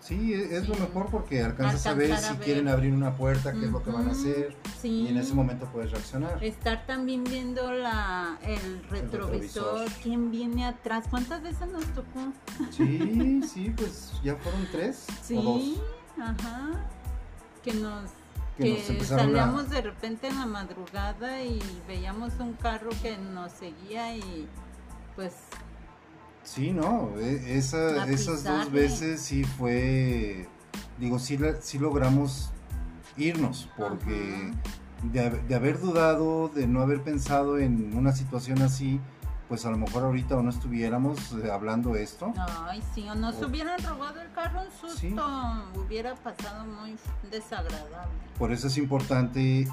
Sí, 0.00 0.34
es, 0.34 0.52
es 0.52 0.68
lo 0.68 0.76
mejor 0.76 1.06
porque 1.10 1.42
alcanzas 1.42 1.84
a 1.86 1.94
ver 1.94 2.12
a 2.12 2.18
si 2.18 2.34
ver. 2.34 2.42
quieren 2.44 2.68
abrir 2.68 2.92
una 2.92 3.16
puerta, 3.16 3.52
qué 3.52 3.64
es 3.64 3.72
lo 3.72 3.82
que 3.82 3.90
van 3.90 4.08
a 4.08 4.12
hacer. 4.12 4.54
Sí. 4.80 5.02
Y 5.02 5.08
en 5.08 5.16
ese 5.16 5.34
momento 5.34 5.66
puedes 5.72 5.90
reaccionar. 5.90 6.42
Estar 6.44 6.86
también 6.86 7.24
viendo 7.24 7.72
la, 7.72 8.38
el 8.42 8.84
retrovisor, 8.88 9.64
retrovisor. 9.80 10.02
quién 10.04 10.30
viene 10.30 10.64
atrás. 10.64 11.06
¿Cuántas 11.10 11.42
veces 11.42 11.68
nos 11.72 11.84
tocó? 11.86 12.32
Sí, 12.70 13.40
sí, 13.52 13.72
pues 13.76 14.12
ya 14.22 14.36
fueron 14.36 14.68
tres 14.70 15.06
o 15.34 15.42
dos. 15.42 15.60
Sí, 15.62 15.80
ajá. 16.20 16.70
Que 17.64 17.74
nos, 17.74 18.10
Que 18.56 18.64
que 18.64 18.70
nos 18.78 18.90
empezaron 18.90 19.20
a- 19.20 19.38
salíamos 19.40 19.70
de 19.70 19.82
repente 19.82 20.28
en 20.28 20.38
la 20.38 20.46
madrugada 20.46 21.42
y 21.42 21.60
veíamos 21.86 22.32
un 22.40 22.54
carro 22.54 22.90
que 23.02 23.16
nos 23.18 23.52
seguía 23.52 24.16
y 24.16 24.48
pues 25.14 25.34
Sí, 26.42 26.72
no, 26.72 27.10
e- 27.18 27.58
esa- 27.58 28.02
A 28.04 28.08
esas 28.08 28.44
dos 28.44 28.70
veces 28.70 29.20
sí 29.20 29.42
fue, 29.44 30.48
digo, 30.98 31.18
sí, 31.18 31.36
sí 31.60 31.78
logramos 31.78 32.50
irnos, 33.16 33.68
porque 33.76 34.52
de, 35.12 35.30
de 35.30 35.54
haber 35.54 35.80
dudado, 35.80 36.48
de 36.54 36.66
no 36.68 36.82
haber 36.82 37.02
pensado 37.02 37.58
en 37.58 37.96
una 37.96 38.12
situación 38.12 38.62
así, 38.62 39.00
pues 39.48 39.64
a 39.64 39.70
lo 39.70 39.78
mejor 39.78 40.02
ahorita 40.04 40.36
o 40.36 40.42
no 40.42 40.50
estuviéramos 40.50 41.32
eh, 41.42 41.50
hablando 41.50 41.94
esto. 41.96 42.32
Ay, 42.68 42.82
sí, 42.94 43.08
o 43.08 43.14
nos 43.14 43.40
O- 43.42 43.46
hubieran 43.46 43.80
robado 43.82 44.20
el 44.20 44.30
carro 44.32 44.62
un 44.62 44.70
susto, 44.72 44.96
Sí. 44.98 45.14
hubiera 45.78 46.14
pasado 46.16 46.64
muy 46.64 46.96
desagradable. 47.30 48.12
Por 48.38 48.52
eso 48.52 48.66
es 48.66 48.76
importante 48.78 49.68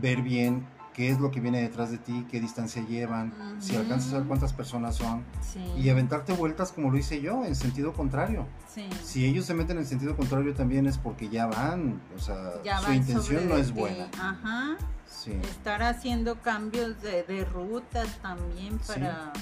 ver 0.00 0.22
bien 0.22 0.66
qué 0.94 1.10
es 1.10 1.18
lo 1.20 1.30
que 1.30 1.40
viene 1.40 1.60
detrás 1.60 1.90
de 1.90 1.98
ti, 1.98 2.26
qué 2.30 2.40
distancia 2.40 2.82
llevan, 2.86 3.34
si 3.58 3.76
alcanzas 3.76 4.14
a 4.14 4.18
ver 4.18 4.26
cuántas 4.26 4.52
personas 4.52 4.96
son 4.96 5.24
Sí. 5.42 5.60
y 5.76 5.90
aventarte 5.90 6.32
vueltas 6.32 6.72
como 6.72 6.90
lo 6.90 6.96
hice 6.96 7.20
yo, 7.20 7.44
en 7.44 7.54
sentido 7.54 7.92
contrario. 7.92 8.46
Sí. 8.72 8.88
Si 9.02 9.26
ellos 9.26 9.44
se 9.44 9.54
meten 9.54 9.76
en 9.78 9.86
sentido 9.86 10.16
contrario 10.16 10.54
también 10.54 10.86
es 10.86 10.96
porque 10.96 11.28
ya 11.28 11.46
van, 11.46 12.00
o 12.16 12.20
sea, 12.20 12.62
Ya 12.64 12.78
su 12.78 12.92
intención 12.92 13.48
no 13.48 13.56
es 13.56 13.72
buena. 13.72 14.08
Ajá. 14.18 14.76
Sí. 15.06 15.32
Estar 15.42 15.82
haciendo 15.82 16.40
cambios 16.40 17.02
de, 17.02 17.24
de 17.24 17.44
rutas 17.44 18.08
también 18.22 18.78
para... 18.86 19.32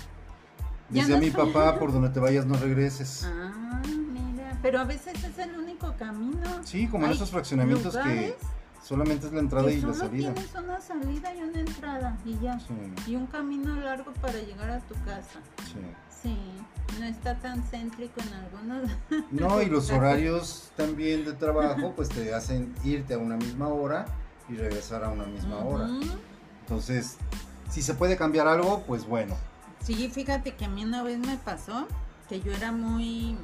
Dice 0.89 1.15
a 1.15 1.19
mi 1.19 1.31
papá, 1.31 1.79
por 1.79 1.93
donde 1.93 2.11
te 2.11 2.21
vayas 2.21 2.45
no 2.45 2.55
regreses. 2.55 3.25
Ah, 3.27 3.81
mira. 3.87 4.59
Pero 4.61 4.81
a 4.81 4.85
veces 4.85 5.15
es 5.25 5.39
el 5.39 5.59
único 5.59 5.95
camino. 5.99 6.61
Sí, 6.65 6.87
como 6.87 7.07
en 7.07 7.13
esos 7.13 7.31
fraccionamientos 7.31 7.95
lugares 7.95 8.35
que 8.35 8.62
solamente 8.83 9.27
es 9.27 9.33
la 9.33 9.41
entrada 9.41 9.71
y 9.71 9.77
la 9.77 9.81
solo 9.81 9.95
salida. 9.95 10.35
tienes 10.35 10.55
una 10.55 10.81
salida 10.81 11.35
y 11.35 11.43
una 11.43 11.61
entrada 11.61 12.19
y 12.25 12.39
ya. 12.39 12.59
Sí, 12.61 12.67
Y 13.13 13.17
un 13.17 13.27
camino 13.27 13.77
largo 13.77 14.13
para 14.15 14.39
llegar 14.41 14.71
a 14.71 14.81
tu 14.81 14.95
casa. 15.05 15.41
sí. 15.65 15.79
Sí, 16.23 16.39
no 17.01 17.05
está 17.07 17.37
tan 17.41 17.65
céntrico 17.65 18.21
en 18.21 18.33
algunos. 18.35 18.91
No, 19.33 19.61
y 19.61 19.67
los 19.67 19.91
horarios 19.91 20.71
también 20.77 21.25
de 21.25 21.33
trabajo 21.33 21.95
pues 21.97 22.09
te 22.11 22.33
hacen 22.33 22.73
irte 22.85 23.15
a 23.15 23.19
una 23.19 23.37
misma 23.37 23.67
hora 23.67 24.05
y 24.49 24.55
regresar 24.55 25.03
a 25.03 25.09
una 25.09 25.25
misma 25.25 25.59
hora. 25.65 25.89
Entonces, 26.61 27.17
si 27.71 27.83
se 27.83 27.95
puede 27.95 28.17
cambiar 28.17 28.47
algo, 28.47 28.85
pues 28.87 29.05
bueno. 29.05 29.35
Sí, 29.83 30.09
fíjate 30.11 30.55
que 30.55 30.65
a 30.67 30.69
mí 30.69 30.85
una 30.85 31.03
vez 31.03 31.19
me 31.19 31.37
pasó 31.39 31.89
que 32.29 32.41
yo 32.41 32.53
era 32.53 32.71
muy... 32.71 33.37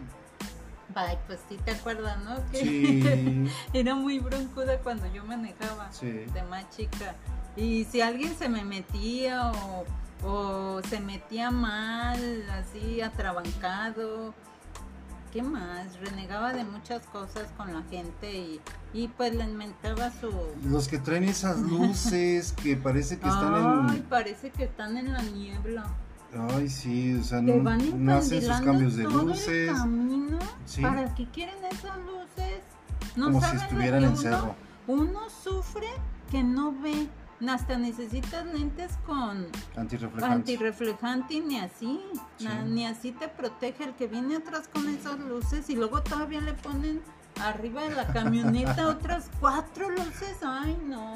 Ay, 0.95 1.19
pues 1.27 1.41
sí 1.49 1.57
te 1.65 1.73
acuerdas, 1.73 2.23
¿no? 2.25 2.37
Que 2.51 2.59
Sí, 2.59 3.51
era 3.73 3.95
muy 3.95 4.19
broncuda 4.19 4.79
cuando 4.79 5.07
yo 5.13 5.25
manejaba 5.25 5.93
sí. 5.93 6.07
de 6.11 6.43
más 6.49 6.69
chica. 6.71 7.15
Y 7.57 7.85
si 7.85 8.01
alguien 8.01 8.37
se 8.37 8.49
me 8.49 8.65
metía 8.65 9.51
o, 9.51 9.85
o 10.25 10.81
se 10.89 11.01
metía 11.01 11.51
mal, 11.51 12.49
así 12.51 13.01
atrabancado, 13.01 14.35
¿qué 15.33 15.43
más? 15.43 15.99
Renegaba 16.01 16.53
de 16.53 16.65
muchas 16.65 17.03
cosas 17.07 17.49
con 17.57 17.73
la 17.73 17.83
gente 17.91 18.33
y, 18.33 18.61
y 18.93 19.09
pues 19.09 19.35
le 19.35 19.45
inventaba 19.45 20.11
su... 20.21 20.31
Los 20.65 20.89
que 20.89 20.99
traen 20.99 21.25
esas 21.25 21.59
luces 21.59 22.53
que 22.53 22.77
parece 22.77 23.19
que 23.19 23.29
están 23.29 23.89
Ay, 23.91 23.97
en... 23.99 24.03
parece 24.05 24.51
que 24.51 24.65
están 24.65 24.97
en 24.97 25.13
la 25.13 25.23
niebla. 25.23 25.85
Ay, 26.55 26.69
sí, 26.69 27.17
o 27.19 27.25
sea, 27.25 27.41
no, 27.41 27.55
no 27.57 28.15
hacen 28.15 28.43
sus 28.43 28.61
cambios 28.61 28.97
de 28.97 29.05
luces. 29.05 29.73
Sí. 30.67 30.83
¿Para 30.83 31.15
qué 31.15 31.27
quieren 31.31 31.57
esas 31.71 31.97
luces? 31.99 32.61
No 33.17 33.27
Como 33.27 33.41
si 33.41 33.47
saben 33.47 33.57
lo 33.59 33.63
estuvieran 33.65 34.01
que 34.01 34.07
en 34.07 34.13
uno- 34.13 34.21
cerro. 34.23 34.55
Uno 34.87 35.21
sufre 35.31 35.87
que 36.31 36.43
no 36.43 36.73
ve. 36.81 37.09
Hasta 37.49 37.79
necesitas 37.79 38.45
lentes 38.47 38.99
con 39.07 39.47
antirreflejante 40.27 41.35
y 41.35 41.41
ni 41.41 41.61
así. 41.61 42.01
Sí. 42.37 42.49
Ni 42.67 42.85
así 42.85 43.13
te 43.13 43.29
protege 43.29 43.85
el 43.85 43.95
que 43.95 44.09
viene 44.09 44.37
atrás 44.37 44.69
con 44.73 44.89
esas 44.89 45.21
luces 45.21 45.71
y 45.71 45.77
luego 45.77 46.03
todavía 46.03 46.41
le 46.41 46.53
ponen 46.55 47.01
arriba 47.41 47.85
de 47.85 47.95
la 47.95 48.09
camioneta 48.09 48.89
otras 48.89 49.31
cuatro 49.39 49.89
luces. 49.89 50.37
Ay, 50.43 50.77
no. 50.85 51.15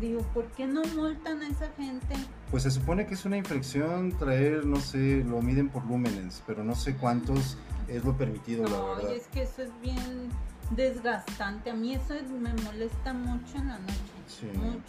Digo, 0.00 0.22
¿por 0.34 0.46
qué 0.52 0.66
no 0.66 0.82
multan 0.96 1.40
a 1.42 1.48
esa 1.48 1.68
gente? 1.76 2.14
Pues 2.50 2.64
se 2.64 2.70
supone 2.70 3.06
que 3.06 3.14
es 3.14 3.24
una 3.24 3.36
infracción 3.36 4.10
traer, 4.18 4.66
no 4.66 4.76
sé, 4.76 5.22
lo 5.24 5.40
miden 5.40 5.68
por 5.68 5.84
lúmenes, 5.86 6.42
pero 6.46 6.64
no 6.64 6.74
sé 6.74 6.96
cuántos 6.96 7.56
es 7.88 8.04
lo 8.04 8.16
permitido, 8.16 8.64
la 8.64 8.76
Ay, 8.76 8.96
verdad. 8.96 9.12
es 9.12 9.26
que 9.28 9.42
eso 9.42 9.62
es 9.62 9.70
bien 9.80 10.30
desgastante. 10.70 11.70
A 11.70 11.74
mí 11.74 11.94
eso 11.94 12.14
es- 12.14 12.30
me 12.30 12.52
molesta 12.64 13.12
mucho 13.12 13.56
en 13.58 13.68
la 13.68 13.78
noche. 13.78 13.94
Sí. 14.26 14.46
Mucho. 14.58 14.80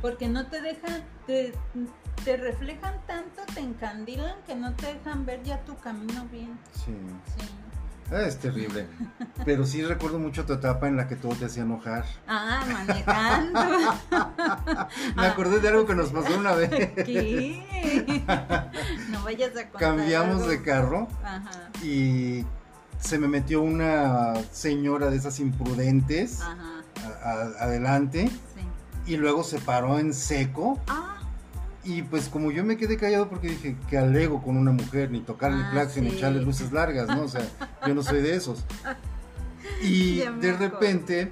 Porque 0.00 0.28
no 0.28 0.46
te 0.46 0.60
dejan, 0.60 1.02
te, 1.26 1.52
te 2.24 2.36
reflejan 2.36 2.94
tanto, 3.06 3.42
te 3.54 3.60
encandilan 3.60 4.34
que 4.46 4.54
no 4.56 4.74
te 4.74 4.94
dejan 4.94 5.24
ver 5.26 5.42
ya 5.44 5.64
tu 5.64 5.76
camino 5.76 6.26
bien. 6.32 6.58
Sí. 6.72 6.92
Sí. 7.38 7.46
Ah, 8.12 8.22
es 8.26 8.38
terrible. 8.38 8.86
Pero 9.44 9.64
sí 9.64 9.82
recuerdo 9.82 10.18
mucho 10.18 10.44
tu 10.44 10.52
etapa 10.52 10.86
en 10.88 10.96
la 10.96 11.08
que 11.08 11.16
todo 11.16 11.34
te 11.34 11.46
hacía 11.46 11.62
enojar. 11.62 12.04
Ah, 12.28 12.62
manejando. 12.70 13.60
Me 15.16 15.26
acordé 15.26 15.60
de 15.60 15.68
algo 15.68 15.86
que 15.86 15.94
nos 15.94 16.10
pasó 16.10 16.38
una 16.38 16.52
vez. 16.52 16.70
¿Qué? 17.04 18.22
No 19.08 19.22
vayas 19.24 19.50
a 19.56 19.62
contar. 19.68 19.80
Cambiamos 19.80 20.36
algo. 20.42 20.48
de 20.48 20.62
carro 20.62 21.08
Ajá, 21.24 21.50
y 21.82 22.44
se 22.98 23.18
me 23.18 23.28
metió 23.28 23.62
una 23.62 24.34
señora 24.52 25.10
de 25.10 25.16
esas 25.16 25.40
imprudentes 25.40 26.40
ajá, 26.42 26.82
a- 27.24 27.30
a- 27.30 27.64
adelante 27.64 28.28
sí. 28.28 29.12
y 29.12 29.16
luego 29.16 29.42
se 29.42 29.58
paró 29.58 29.98
en 29.98 30.14
seco 30.14 30.78
Ah, 30.86 31.16
y 31.84 32.02
pues 32.02 32.28
como 32.28 32.50
yo 32.50 32.64
me 32.64 32.76
quedé 32.76 32.96
callado 32.96 33.28
porque 33.28 33.48
dije 33.48 33.76
que 33.90 33.98
alego 33.98 34.42
con 34.42 34.56
una 34.56 34.72
mujer 34.72 35.10
ni 35.10 35.20
tocarle 35.20 35.58
el 35.58 35.64
Ah, 35.64 35.70
claxon 35.72 36.04
ni 36.04 36.10
echarle 36.10 36.40
luces 36.42 36.72
largas, 36.72 37.08
¿no? 37.08 37.22
O 37.22 37.28
sea, 37.28 37.42
yo 37.86 37.94
no 37.94 38.02
soy 38.02 38.22
de 38.22 38.34
esos. 38.36 38.64
Y 39.80 40.18
de 40.40 40.56
repente 40.56 41.28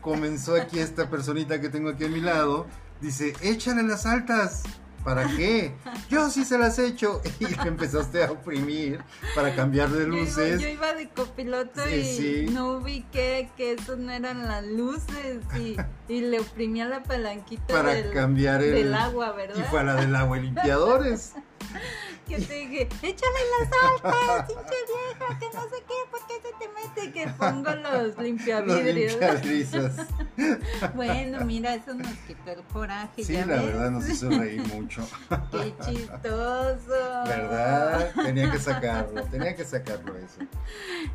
comenzó 0.00 0.54
aquí 0.54 0.78
esta 0.78 1.10
personita 1.10 1.60
que 1.60 1.68
tengo 1.68 1.90
aquí 1.90 2.04
a 2.04 2.08
mi 2.08 2.20
lado, 2.20 2.66
dice, 3.00 3.34
échale 3.40 3.82
las 3.82 4.06
altas. 4.06 4.62
¿Para 5.04 5.26
qué? 5.36 5.74
Yo 6.08 6.30
sí 6.30 6.44
se 6.44 6.56
las 6.58 6.78
echo. 6.78 7.20
Y 7.40 7.46
le 7.46 7.62
empezaste 7.68 8.24
a 8.24 8.32
oprimir 8.32 9.00
para 9.34 9.54
cambiar 9.54 9.90
de 9.90 10.04
Yo 10.04 10.08
luces. 10.08 10.60
yo 10.60 10.68
iba 10.68 10.94
de 10.94 11.08
copiloto 11.10 11.82
Sí, 11.86 11.94
y 11.94 12.04
sí. 12.16 12.46
no 12.50 12.72
ubiqué 12.78 13.50
que 13.56 13.72
eso 13.72 13.96
no 13.96 14.10
eran 14.12 14.46
las 14.48 14.64
luces 14.64 15.40
y, 15.58 15.76
y 16.12 16.20
le 16.22 16.40
oprimía 16.40 16.86
la 16.86 17.02
palanquita 17.02 17.66
para 17.74 17.90
del, 17.94 18.10
cambiar 18.12 18.62
el 18.62 18.72
del 18.74 18.94
agua, 18.94 19.32
¿verdad? 19.32 19.56
y 19.58 19.62
fue 19.64 19.80
a 19.80 19.84
la 19.84 19.94
del 19.96 20.14
agua 20.16 20.38
y 20.38 20.42
limpiadores 20.42 21.34
Que 22.26 22.38
te 22.40 22.54
dije, 22.54 22.88
échale 23.02 23.40
las 23.60 23.70
altas, 24.04 24.46
pinche 24.48 24.76
vieja, 24.86 25.38
que 25.38 25.46
no 25.56 25.62
sé 25.64 25.84
qué, 25.86 25.94
¿por 26.10 26.26
qué 26.26 26.34
se 26.42 26.52
te 26.58 26.68
mete? 26.72 27.12
Que 27.12 27.28
pongo 27.38 27.70
los 27.70 28.06
los 28.08 28.18
limpiavidrios. 28.18 29.12
limpiabrisas 29.12 29.92
Bueno, 30.94 31.44
mira, 31.44 31.74
eso 31.74 31.94
nos 31.94 32.12
quitó 32.26 32.50
el 32.52 32.62
coraje. 32.72 33.22
sí 33.24 33.34
¿ya 33.34 33.46
la 33.46 33.56
ves? 33.56 33.66
verdad 33.66 33.90
nos 33.90 34.08
hizo 34.08 34.30
reír 34.30 34.62
mucho 34.68 35.06
Qué 35.50 35.74
chistoso. 35.84 37.24
verdad 37.26 38.12
tenía 38.14 38.50
que 38.50 38.58
sacarlo 38.58 39.22
tenía 39.24 39.54
que 39.54 39.64
sacarlo 39.64 40.16
eso 40.16 40.40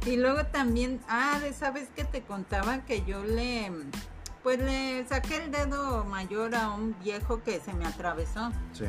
Y 0.06 0.17
luego 0.17 0.45
también, 0.48 1.00
ah, 1.08 1.39
de 1.41 1.50
esa 1.50 1.72
vez 1.72 1.88
que 1.95 2.04
te 2.06 2.22
contaba 2.22 2.86
que 2.86 3.04
yo 3.06 3.24
le, 3.24 3.72
pues 4.43 4.60
le 4.60 5.06
saqué 5.08 5.38
el 5.43 5.52
dedo 5.52 6.04
mayor 6.06 6.56
a 6.56 6.69
un 6.72 6.95
viejo 7.00 7.41
que 7.43 7.60
se 7.60 7.74
me 7.74 7.86
atravesó. 7.86 8.52
sí 8.74 8.86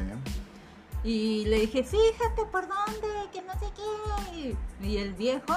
Y 1.02 1.46
le 1.46 1.60
dije, 1.60 1.82
fíjate 1.82 2.44
por 2.46 2.68
dónde, 2.68 3.08
que 3.32 3.42
no 3.42 3.52
sé 3.54 3.66
qué. 3.74 4.56
Y 4.86 4.96
el 4.98 5.14
viejo 5.14 5.54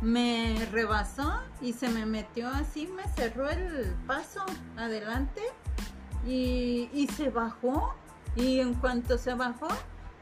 me 0.00 0.66
rebasó 0.70 1.40
y 1.60 1.72
se 1.72 1.88
me 1.88 2.06
metió 2.06 2.48
así, 2.48 2.86
me 2.86 3.02
cerró 3.14 3.50
el 3.50 3.94
paso 4.06 4.44
adelante 4.76 5.42
y, 6.26 6.88
y 6.92 7.08
se 7.08 7.30
bajó. 7.30 7.94
Y 8.36 8.60
en 8.60 8.74
cuanto 8.74 9.18
se 9.18 9.34
bajó, 9.34 9.68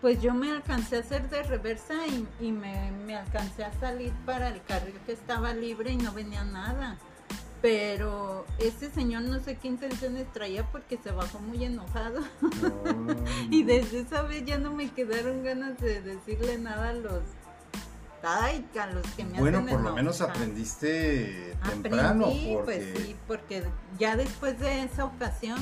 pues 0.00 0.22
yo 0.22 0.32
me 0.32 0.50
alcancé 0.50 0.96
a 0.96 1.00
hacer 1.00 1.28
de 1.28 1.42
reversa 1.42 1.94
y, 2.06 2.26
y 2.40 2.52
me, 2.52 2.92
me 2.92 3.16
alcancé 3.16 3.64
a 3.64 3.72
salir 3.74 4.12
para 4.24 4.48
el 4.48 4.62
carril 4.62 4.98
que 5.04 5.12
estaba 5.12 5.52
libre 5.52 5.90
y 5.92 5.96
no 5.96 6.12
venía 6.12 6.44
nada. 6.44 6.96
Pero 7.62 8.44
ese 8.58 8.90
señor 8.90 9.22
no 9.22 9.40
sé 9.40 9.56
qué 9.56 9.68
intenciones 9.68 10.30
traía 10.32 10.64
porque 10.70 10.98
se 11.02 11.10
bajó 11.10 11.38
muy 11.38 11.64
enojado. 11.64 12.20
No. 12.62 13.14
Y 13.50 13.64
desde 13.64 14.00
esa 14.00 14.22
vez 14.22 14.44
ya 14.44 14.58
no 14.58 14.72
me 14.72 14.90
quedaron 14.90 15.42
ganas 15.42 15.78
de 15.78 16.00
decirle 16.00 16.58
nada 16.58 16.90
a 16.90 16.92
los. 16.92 17.20
Ay, 18.22 18.66
a 18.80 18.86
los 18.88 19.06
que 19.12 19.24
me 19.24 19.38
bueno 19.38 19.58
hacen 19.58 19.70
por 19.70 19.80
lo 19.82 19.94
menos 19.94 20.20
aprendiste 20.20 21.54
temprano 21.68 22.26
Aprendí, 22.26 22.54
porque 22.54 22.64
pues 22.64 22.96
sí, 22.96 23.16
porque 23.28 23.62
ya 23.98 24.16
después 24.16 24.58
de 24.58 24.82
esa 24.82 25.04
ocasión, 25.04 25.58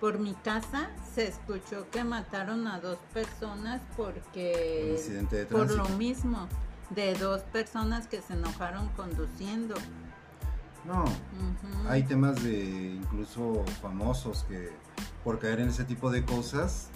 por 0.00 0.18
mi 0.18 0.34
casa, 0.34 0.90
se 1.14 1.28
escuchó 1.28 1.88
que 1.90 2.02
mataron 2.02 2.66
a 2.66 2.80
dos 2.80 2.98
personas 3.12 3.80
un 3.82 3.96
porque. 3.96 4.94
incidente 4.96 5.36
de 5.36 5.46
Por 5.46 5.70
lo 5.70 5.88
mismo, 5.90 6.48
de 6.90 7.14
dos 7.14 7.42
personas 7.42 8.08
que 8.08 8.20
se 8.20 8.32
enojaron 8.32 8.88
conduciendo. 8.96 9.74
No. 10.84 11.04
Hay 11.88 12.02
temas 12.04 12.42
de 12.42 12.94
incluso 12.94 13.64
famosos 13.80 14.44
que 14.48 14.70
por 15.24 15.38
caer 15.38 15.60
en 15.60 15.68
ese 15.68 15.84
tipo 15.84 16.10
de 16.10 16.24
cosas 16.24 16.88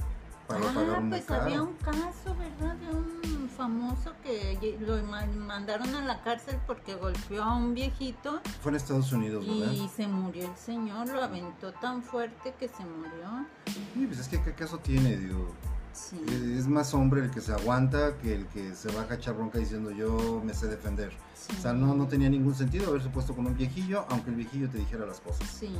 para 0.46 0.61
ah, 0.68 0.72
pagar 0.75 1.01
muy 1.01 1.11
pues 1.11 1.25
caro. 1.25 1.42
había 1.42 1.62
un 1.62 1.75
caso, 1.75 2.35
¿verdad? 2.38 2.77
De 2.77 2.88
un 2.90 3.49
famoso 3.49 4.12
que 4.22 4.77
lo 4.81 5.03
ma- 5.05 5.27
mandaron 5.27 5.94
a 5.94 6.05
la 6.05 6.22
cárcel 6.22 6.59
porque 6.66 6.94
golpeó 6.94 7.42
a 7.42 7.57
un 7.57 7.75
viejito. 7.75 8.40
Fue 8.62 8.70
en 8.70 8.77
Estados 8.77 9.11
Unidos 9.12 9.46
verdad 9.46 9.72
y 9.72 9.88
se 9.88 10.07
murió 10.07 10.49
el 10.49 10.57
señor, 10.57 11.09
lo 11.09 11.22
aventó 11.22 11.72
tan 11.72 12.03
fuerte 12.03 12.55
que 12.59 12.68
se 12.68 12.85
murió. 12.85 13.46
Sí, 13.94 14.07
pues 14.07 14.20
es 14.20 14.29
que 14.29 14.42
qué 14.42 14.53
caso 14.53 14.79
tiene 14.79 15.16
digo 15.16 15.53
Sí. 15.97 16.21
Es 16.59 16.67
más 16.69 16.93
hombre 16.95 17.23
el 17.25 17.31
que 17.31 17.41
se 17.41 17.53
aguanta 17.53 18.19
que 18.19 18.35
el 18.35 18.47
que 18.49 18.75
se 18.75 18.93
baja 18.93 19.15
a 19.15 19.17
echar 19.17 19.35
bronca 19.35 19.59
diciendo 19.59 19.91
yo 19.91 20.43
me 20.45 20.53
sé 20.53 20.67
defender. 20.67 21.13
sí. 21.35 21.55
O 21.59 21.63
sea, 21.63 21.73
no, 21.73 21.95
no 21.95 22.07
tenía 22.07 22.29
ningún 22.29 22.55
sentido 22.55 22.91
haberse 22.91 23.09
puesto 23.09 23.35
con 23.35 23.47
un 23.47 23.57
viejillo, 23.57 24.05
aunque 24.11 24.31
el 24.31 24.37
viejillo 24.37 24.69
te 24.69 24.79
dijera 24.79 25.07
las 25.07 25.21
cosas. 25.21 25.49
Sí. 25.49 25.75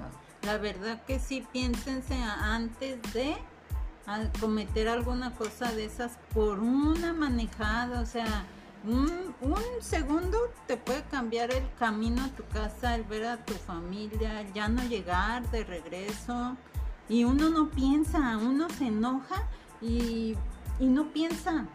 Ah, 0.00 0.08
La 0.46 0.56
verdad 0.58 1.04
que 1.04 1.18
sí, 1.18 1.46
piénsense 1.52 2.14
antes 2.14 2.98
de 3.12 3.36
cometer 4.40 4.88
alguna 4.88 5.34
cosa 5.34 5.70
de 5.72 5.84
esas 5.84 6.12
por 6.32 6.60
una 6.60 7.12
manejada, 7.12 8.00
o 8.00 8.06
sea, 8.06 8.46
un, 8.84 9.34
un 9.42 9.60
segundo 9.80 10.38
te 10.66 10.78
puede 10.78 11.02
cambiar 11.10 11.52
el 11.52 11.64
camino 11.78 12.22
a 12.24 12.28
tu 12.28 12.42
casa, 12.46 12.94
el 12.94 13.02
ver 13.04 13.26
a 13.26 13.44
tu 13.44 13.52
familia, 13.54 14.50
ya 14.54 14.68
no 14.68 14.82
llegar 14.84 15.50
de 15.50 15.64
regreso. 15.64 16.56
Y 17.08 17.24
uno 17.24 17.50
no 17.50 17.70
piensa, 17.70 18.36
uno 18.36 18.68
se 18.70 18.88
enoja 18.88 19.46
y, 19.80 20.36
y 20.78 20.86
no 20.86 21.12
piensa. 21.12 21.66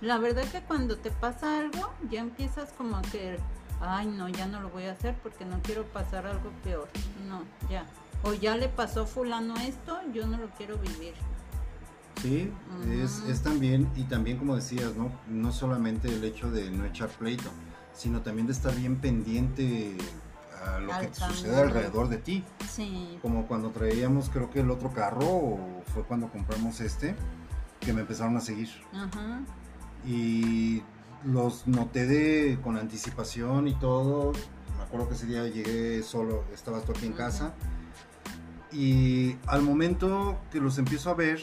La 0.00 0.18
verdad 0.18 0.44
que 0.50 0.62
cuando 0.62 0.96
te 0.96 1.10
pasa 1.10 1.58
algo, 1.58 1.92
ya 2.10 2.20
empiezas 2.20 2.72
como 2.72 2.96
a 2.96 3.02
que, 3.02 3.38
ay 3.80 4.06
no, 4.06 4.28
ya 4.28 4.46
no 4.46 4.60
lo 4.60 4.70
voy 4.70 4.84
a 4.84 4.92
hacer 4.92 5.16
porque 5.22 5.44
no 5.44 5.60
quiero 5.62 5.84
pasar 5.84 6.26
algo 6.26 6.50
peor. 6.64 6.88
No, 7.28 7.42
ya. 7.70 7.86
O 8.22 8.34
ya 8.34 8.56
le 8.56 8.68
pasó 8.68 9.06
fulano 9.06 9.54
esto, 9.56 9.98
yo 10.12 10.26
no 10.26 10.38
lo 10.38 10.48
quiero 10.50 10.76
vivir. 10.78 11.14
Sí, 12.22 12.52
es, 12.90 13.22
es 13.28 13.42
también, 13.42 13.90
y 13.96 14.02
también 14.04 14.36
como 14.36 14.56
decías, 14.56 14.94
¿no? 14.94 15.10
No 15.28 15.52
solamente 15.52 16.08
el 16.08 16.22
hecho 16.24 16.50
de 16.50 16.70
no 16.70 16.84
echar 16.84 17.08
pleito, 17.08 17.48
sino 17.94 18.20
también 18.20 18.46
de 18.46 18.52
estar 18.52 18.74
bien 18.74 18.96
pendiente 18.96 19.96
a 20.64 20.78
lo 20.78 20.92
Al 20.92 21.08
que 21.08 21.14
sucede 21.14 21.50
camino. 21.52 21.62
alrededor 21.62 22.08
de 22.08 22.18
ti. 22.18 22.44
Sí. 22.68 23.18
Como 23.22 23.46
cuando 23.46 23.70
traíamos, 23.70 24.28
creo 24.30 24.50
que 24.50 24.60
el 24.60 24.70
otro 24.70 24.92
carro, 24.92 25.26
o 25.26 25.82
fue 25.92 26.02
cuando 26.04 26.28
compramos 26.28 26.80
este, 26.80 27.14
que 27.80 27.92
me 27.92 28.02
empezaron 28.02 28.36
a 28.36 28.40
seguir. 28.40 28.70
Ajá. 28.92 29.40
y 30.06 30.82
los 31.24 31.66
noté 31.66 32.06
de, 32.06 32.58
con 32.62 32.78
anticipación 32.78 33.68
y 33.68 33.74
todo. 33.74 34.32
Me 34.78 34.82
acuerdo 34.84 35.08
que 35.08 35.14
ese 35.14 35.26
día 35.26 35.46
llegué 35.46 36.02
solo, 36.02 36.44
estabas 36.54 36.84
tú 36.84 36.92
aquí 36.92 37.06
en 37.06 37.12
casa. 37.12 37.52
Y 38.72 39.36
al 39.46 39.62
momento 39.62 40.38
que 40.50 40.60
los 40.60 40.78
empiezo 40.78 41.10
a 41.10 41.14
ver, 41.14 41.40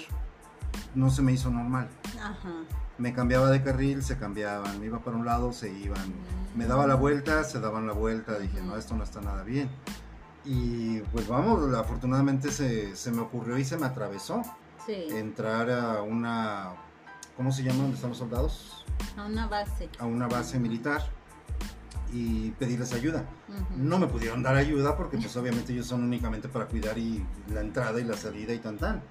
no 0.96 1.10
se 1.12 1.22
me 1.22 1.34
hizo 1.34 1.50
normal. 1.52 1.90
Ajá. 2.20 2.54
Me 2.98 3.14
cambiaba 3.14 3.50
de 3.52 3.62
carril, 3.64 4.04
se 4.04 4.18
cambiaban, 4.18 4.80
me 4.80 4.88
iba 4.88 5.00
para 5.00 5.18
un 5.18 5.26
lado, 5.26 5.54
se 5.54 5.70
iban. 5.72 6.14
Me 6.56 6.66
daba 6.66 6.88
la 6.88 6.96
vuelta, 6.96 7.44
se 7.44 7.60
daban 7.60 7.86
la 7.86 7.94
vuelta. 7.94 8.40
Dije, 8.40 8.62
no, 8.62 8.76
esto 8.76 8.96
no 8.96 9.04
está 9.04 9.22
nada 9.22 9.44
bien. 9.44 9.70
Y 10.46 11.00
pues 11.12 11.28
vamos, 11.28 11.74
afortunadamente 11.76 12.52
se, 12.52 12.96
se 12.96 13.12
me 13.12 13.22
ocurrió 13.22 13.58
y 13.58 13.66
se 13.66 13.78
me 13.78 13.86
atravesó 13.86 14.42
Sí. 14.86 15.08
entrar 15.12 15.70
a 15.70 16.02
una, 16.02 16.70
¿cómo 17.36 17.52
se 17.52 17.62
llama? 17.64 17.80
¿Dónde 17.82 17.96
están 17.96 18.10
los 18.12 18.18
soldados? 18.20 18.86
A 19.18 19.26
una 19.26 19.46
base. 19.48 19.90
a 20.00 20.06
una 20.06 20.28
base 20.28 20.58
militar 20.58 21.02
y 22.14 22.52
pedirles 22.52 22.94
ayuda. 22.94 23.26
Ujú. 23.50 23.66
No 23.76 24.00
me 24.00 24.08
pudieron 24.08 24.42
dar 24.42 24.56
ayuda 24.56 24.96
porque 24.96 25.18
pues 25.18 25.36
obviamente 25.36 25.74
ellos 25.74 25.88
son 25.88 26.04
únicamente 26.04 26.48
para 26.48 26.66
cuidar 26.68 26.98
y 26.98 27.26
la 27.54 27.60
entrada 27.62 28.00
y 28.00 28.06
la 28.06 28.16
salida 28.16 28.54
y 28.54 28.60
tan 28.60 28.78
tan. 28.78 29.04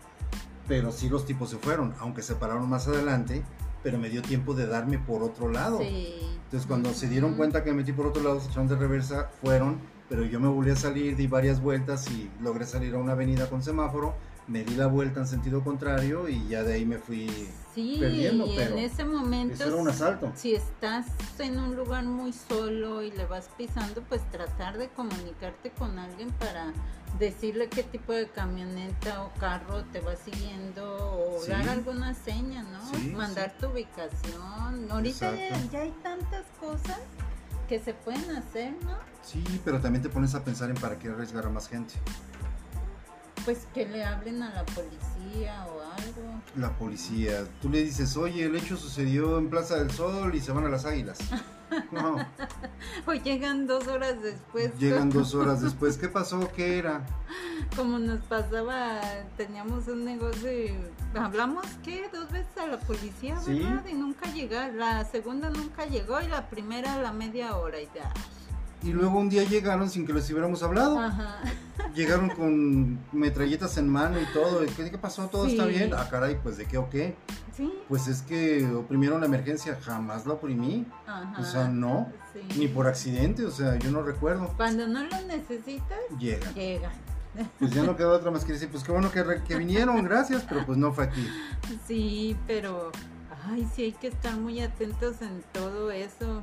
Pero 0.66 0.90
sí 0.90 1.08
los 1.10 1.26
tipos 1.26 1.50
se 1.50 1.58
fueron, 1.58 1.94
aunque 2.00 2.22
se 2.22 2.34
pararon 2.34 2.68
más 2.68 2.88
adelante, 2.88 3.44
pero 3.82 3.98
me 3.98 4.08
dio 4.08 4.22
tiempo 4.22 4.54
de 4.54 4.66
darme 4.66 4.98
por 4.98 5.22
otro 5.22 5.50
lado. 5.50 5.78
Sí. 5.78 6.14
Entonces 6.44 6.66
cuando 6.66 6.92
se 6.94 7.08
dieron 7.08 7.34
cuenta 7.34 7.64
que 7.64 7.70
me 7.70 7.78
metí 7.78 7.92
por 7.92 8.06
otro 8.06 8.22
lado, 8.22 8.40
se 8.40 8.48
echaron 8.48 8.68
de 8.68 8.76
reversa, 8.76 9.30
fueron, 9.40 9.80
pero 10.08 10.24
yo 10.24 10.38
me 10.38 10.48
volví 10.48 10.70
a 10.70 10.76
salir, 10.76 11.16
di 11.16 11.26
varias 11.26 11.60
vueltas 11.60 12.10
y 12.10 12.30
logré 12.40 12.66
salir 12.66 12.94
a 12.94 12.98
una 12.98 13.12
avenida 13.12 13.48
con 13.48 13.62
semáforo, 13.62 14.14
me 14.48 14.62
di 14.64 14.74
la 14.76 14.86
vuelta 14.86 15.20
en 15.20 15.26
sentido 15.26 15.64
contrario 15.64 16.28
y 16.28 16.46
ya 16.48 16.62
de 16.62 16.74
ahí 16.74 16.84
me 16.86 16.98
fui 16.98 17.28
Sí, 17.74 17.96
perdiendo, 18.00 18.46
y 18.46 18.56
pero 18.56 18.72
en 18.76 18.84
ese 18.84 19.04
momento, 19.04 19.54
Eso 19.54 19.66
era 19.66 19.76
un 19.76 19.88
asalto. 19.88 20.32
si 20.36 20.54
estás 20.54 21.06
en 21.38 21.58
un 21.58 21.74
lugar 21.76 22.04
muy 22.04 22.32
solo 22.32 23.02
y 23.02 23.10
le 23.10 23.26
vas 23.26 23.50
pisando, 23.58 24.02
pues 24.08 24.22
tratar 24.30 24.78
de 24.78 24.88
comunicarte 24.88 25.70
con 25.70 25.98
alguien 25.98 26.30
para 26.32 26.72
decirle 27.18 27.68
qué 27.68 27.82
tipo 27.82 28.12
de 28.12 28.28
camioneta 28.28 29.24
o 29.24 29.32
carro 29.40 29.84
te 29.92 30.00
va 30.00 30.14
siguiendo 30.16 30.96
o 30.96 31.42
Sí. 31.42 31.50
dar 31.50 31.68
alguna 31.68 32.14
seña, 32.14 32.62
¿no? 32.62 32.86
Sí, 32.94 33.08
Mandar 33.16 33.52
tu 33.58 33.66
ubicación. 33.68 34.90
Ahorita 34.90 35.34
ya, 35.34 35.60
ya 35.72 35.80
hay 35.80 35.94
tantas 36.02 36.44
cosas 36.60 36.98
que 37.68 37.78
se 37.80 37.94
pueden 37.94 38.30
hacer, 38.36 38.72
¿no? 38.84 38.92
Sí, 39.22 39.42
pero 39.64 39.80
también 39.80 40.02
te 40.02 40.08
pones 40.08 40.34
a 40.34 40.44
pensar 40.44 40.70
en 40.70 40.76
para 40.76 40.98
qué 40.98 41.08
arriesgar 41.08 41.46
a 41.46 41.50
más 41.50 41.68
gente. 41.68 41.94
Pues 43.46 43.66
que 43.72 43.86
le 43.86 44.04
hablen 44.04 44.42
a 44.42 44.52
la 44.52 44.64
policía 44.64 45.66
o 45.68 45.80
algo. 45.80 46.42
La 46.56 46.76
policía, 46.76 47.44
tú 47.62 47.70
le 47.70 47.82
dices, 47.84 48.14
oye, 48.18 48.44
el 48.44 48.56
hecho 48.56 48.76
sucedió 48.76 49.38
en 49.38 49.48
Plaza 49.48 49.76
del 49.76 49.90
Sol 49.90 50.34
y 50.34 50.40
se 50.40 50.52
van 50.52 50.66
a 50.66 50.68
las 50.68 50.84
águilas. 50.84 51.18
No, 51.90 52.16
O 53.06 53.12
llegan 53.12 53.66
dos 53.66 53.88
horas 53.88 54.22
después. 54.22 54.70
llegan 54.78 55.10
dos 55.10 55.34
horas 55.34 55.60
después. 55.62 55.96
¿Qué 55.98 56.08
pasó? 56.08 56.48
¿Qué 56.54 56.78
era? 56.78 57.04
Como 57.74 57.98
nos 57.98 58.20
pasaba, 58.20 59.00
teníamos 59.36 59.88
un 59.88 60.04
negocio 60.04 60.48
y 60.52 60.72
hablamos 61.18 61.66
que 61.82 62.08
dos 62.12 62.30
veces 62.30 62.56
a 62.56 62.68
la 62.68 62.78
policía, 62.78 63.36
Sí. 63.40 63.58
¿verdad? 63.58 63.84
Y 63.90 63.94
nunca 63.94 64.32
llegó. 64.32 64.54
La 64.76 65.04
segunda 65.06 65.50
nunca 65.50 65.86
llegó 65.86 66.20
y 66.20 66.28
la 66.28 66.48
primera 66.48 66.94
a 66.94 67.02
la 67.02 67.12
media 67.12 67.56
hora 67.56 67.80
y 67.80 67.88
ya. 67.92 68.12
Y 68.86 68.92
luego 68.92 69.18
un 69.18 69.28
día 69.28 69.42
llegaron 69.42 69.90
sin 69.90 70.06
que 70.06 70.12
les 70.12 70.30
hubiéramos 70.30 70.62
hablado. 70.62 71.00
Ajá. 71.00 71.40
Llegaron 71.92 72.28
con 72.30 73.00
metralletas 73.10 73.76
en 73.78 73.88
mano 73.88 74.20
y 74.20 74.24
todo. 74.32 74.62
¿Y 74.62 74.68
¿Qué, 74.68 74.88
qué 74.90 74.96
pasó? 74.96 75.26
¿Todo 75.26 75.46
está 75.46 75.66
bien? 75.66 75.92
Ah, 75.92 76.06
caray, 76.08 76.38
pues 76.40 76.56
de 76.56 76.66
qué 76.66 76.78
o 76.78 76.88
qué. 76.88 77.16
Sí. 77.56 77.72
Pues 77.88 78.06
es 78.06 78.22
que 78.22 78.64
oprimieron 78.66 79.20
la 79.20 79.26
emergencia. 79.26 79.76
Jamás 79.82 80.24
la 80.24 80.34
oprimí. 80.34 80.86
Ajá. 81.04 81.34
O 81.40 81.44
sea, 81.44 81.66
no. 81.66 82.12
Sí. 82.32 82.58
Ni 82.60 82.68
por 82.68 82.86
accidente, 82.86 83.44
o 83.44 83.50
sea, 83.50 83.76
yo 83.76 83.90
no 83.90 84.02
recuerdo. 84.02 84.52
Cuando 84.56 84.86
no 84.86 85.02
lo 85.02 85.20
necesitas, 85.22 85.98
Llegan. 86.20 86.54
llegan. 86.54 86.92
Pues 87.58 87.72
ya 87.72 87.82
no 87.82 87.96
quedó 87.96 88.12
otra 88.12 88.30
más 88.30 88.44
que 88.44 88.52
decir, 88.52 88.70
pues 88.70 88.84
qué 88.84 88.92
bueno 88.92 89.10
que, 89.10 89.22
que 89.46 89.56
vinieron, 89.56 90.02
gracias, 90.04 90.44
pero 90.48 90.64
pues 90.64 90.78
no 90.78 90.92
fue 90.92 91.04
aquí. 91.04 91.26
Sí, 91.86 92.36
pero 92.46 92.92
ay, 93.46 93.68
sí 93.74 93.82
hay 93.82 93.92
que 93.92 94.08
estar 94.08 94.36
muy 94.36 94.60
atentos 94.60 95.20
en 95.20 95.42
todo 95.52 95.90
eso. 95.90 96.42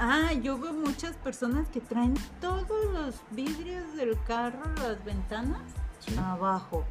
Ah, 0.00 0.32
yo 0.34 0.58
veo 0.58 0.72
muchas 0.72 1.16
personas 1.16 1.68
que 1.68 1.80
traen 1.80 2.14
todos 2.40 2.66
los 2.92 3.14
vidrios 3.30 3.94
del 3.96 4.18
carro, 4.26 4.62
las 4.76 5.02
ventanas, 5.04 5.62
Sí. 6.00 6.16
abajo. 6.18 6.84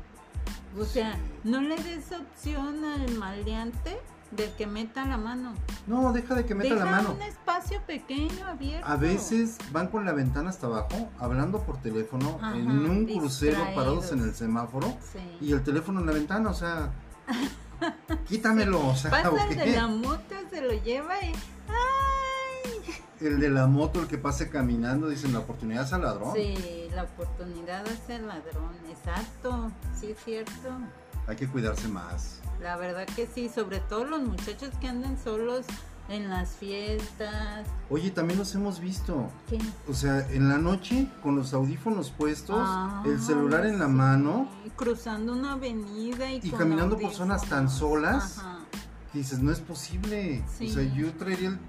O 0.80 0.84
sea, 0.86 1.13
Sí. 1.13 1.20
no 1.44 1.62
le 1.62 1.76
des 1.78 2.12
opción 2.12 2.84
al 2.84 3.12
maleante 3.18 4.00
de 4.32 4.52
que 4.56 4.68
meta 4.68 5.06
la 5.06 5.18
mano. 5.18 5.54
No, 5.88 6.12
deja 6.12 6.36
de 6.36 6.46
que 6.46 6.56
meta 6.56 6.74
Deja 6.74 6.86
la 6.86 6.91
mano. 6.91 7.12
un 7.13 7.22
espacio 7.22 7.82
pequeño 7.86 8.46
abierto. 8.48 8.86
A 8.88 8.96
veces 8.98 9.58
van 9.72 9.88
con 9.88 10.04
la 10.04 10.12
ventana 10.13 10.50
hasta 10.50 10.68
abajo, 10.68 11.10
hablando 11.20 11.62
por 11.62 11.78
teléfono, 11.78 12.39
Ajá, 12.41 12.58
en 12.58 12.68
un 12.89 13.06
crucero 13.06 13.52
distraídos. 13.58 13.76
parados 13.76 14.12
en 14.12 14.20
el 14.22 14.34
semáforo, 14.36 14.98
Sí. 15.13 15.20
y 15.39 15.54
el 15.54 15.63
teléfono 15.63 16.00
en 16.02 16.08
la 16.08 16.12
ventana, 16.13 16.50
o 16.50 16.54
sea, 16.54 16.91
quítamelo, 18.28 18.88
o 18.88 18.96
sea, 18.96 19.12
Pasa 19.12 19.30
¿o 19.32 19.38
el 19.38 19.56
de 19.56 19.68
la 19.76 19.88
moto, 19.88 20.36
se 20.50 20.62
lo 20.62 20.74
lleva 20.84 21.20
y 21.22 21.28
¡ay! 21.28 21.34
El 23.21 23.39
de 23.39 23.49
la 23.49 23.67
moto, 23.67 24.01
el 24.01 24.08
que 24.08 24.17
pase 24.17 24.49
caminando, 24.49 25.08
dicen, 25.08 25.34
la 25.34 25.39
oportunidad 25.39 25.86
es 25.86 25.93
al 25.93 26.01
ladrón. 26.01 26.34
Sí, 26.36 26.88
la 26.93 27.04
oportunidad 27.04 27.86
hace 27.88 28.15
el 28.15 28.28
ladrón, 28.28 28.73
exacto, 28.89 29.71
sí 29.99 30.12
es 30.12 30.17
cierto. 30.23 30.69
Hay 31.28 31.36
que 31.36 31.47
cuidarse 31.47 31.88
más. 31.88 32.41
La 32.62 32.78
verdad 32.78 33.06
que 33.15 33.28
sí, 33.28 33.49
sobre 33.49 33.80
todo 33.80 34.06
los 34.06 34.21
muchachos 34.21 34.69
que 34.80 34.88
andan 34.88 35.17
solos 35.17 35.65
en 36.10 36.30
las 36.30 36.51
fiestas. 36.51 37.65
Oye, 37.89 38.12
también 38.12 38.38
los 38.38 38.54
hemos 38.54 38.80
visto. 38.80 39.30
¿Qué? 39.49 39.60
O 39.89 39.93
sea, 39.93 40.28
en 40.30 40.49
la 40.49 40.58
noche, 40.58 41.08
con 41.23 41.36
los 41.36 41.54
audífonos 41.54 42.12
puestos, 42.12 42.67
el 43.06 43.13
Ay, 43.13 43.19
celular 43.19 43.65
en 43.65 43.80
la 43.80 43.88
sí, 43.88 43.91
mano, 43.91 44.49
cruzando 44.75 45.34
una 45.34 45.54
avenida 45.54 46.32
y, 46.32 46.39
Y 46.43 46.51
caminando 46.51 46.97
por 46.97 47.12
zonas 47.12 47.47
tan 47.47 47.69
solas. 47.69 48.39
Ajá, 48.39 48.60
que 49.12 49.19
dices, 49.19 49.39
no 49.39 49.51
es 49.51 49.62
posible. 49.62 50.43
Sí. 50.58 50.69
O 50.69 50.73
sea, 50.73 50.84
yo 50.84 51.12
traería 51.13 51.49
el 51.49 51.60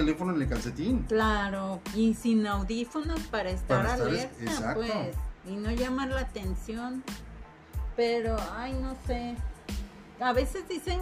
teléfono 0.00 0.34
en 0.34 0.42
el 0.42 0.48
calcetín. 0.48 1.02
Claro, 1.08 1.80
y 1.94 2.14
sin 2.14 2.46
audífonos 2.46 3.20
para 3.30 3.50
estar 3.50 3.78
Para 3.84 3.94
estar 3.94 4.08
es- 4.08 4.14
alerta, 4.24 4.42
exacto. 4.44 4.80
pues, 4.80 5.16
y 5.48 5.56
no 5.56 5.70
llamar 5.70 6.08
la 6.08 6.20
atención. 6.20 7.02
Pero, 7.96 8.36
ay, 8.54 8.74
no 8.74 8.94
sé. 9.06 9.36
A 10.20 10.32
veces 10.32 10.68
dicen 10.68 11.00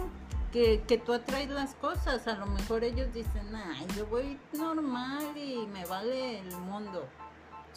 que, 0.53 0.81
que 0.87 0.97
tú 0.97 1.13
atraes 1.13 1.49
las 1.49 1.75
cosas, 1.75 2.25
a 2.27 2.35
lo 2.37 2.45
mejor 2.45 2.83
ellos 2.83 3.07
dicen, 3.13 3.53
ay, 3.53 3.85
yo 3.97 4.05
voy 4.07 4.37
normal 4.53 5.25
y 5.35 5.67
me 5.73 5.85
vale 5.85 6.39
el 6.39 6.57
mundo. 6.59 7.05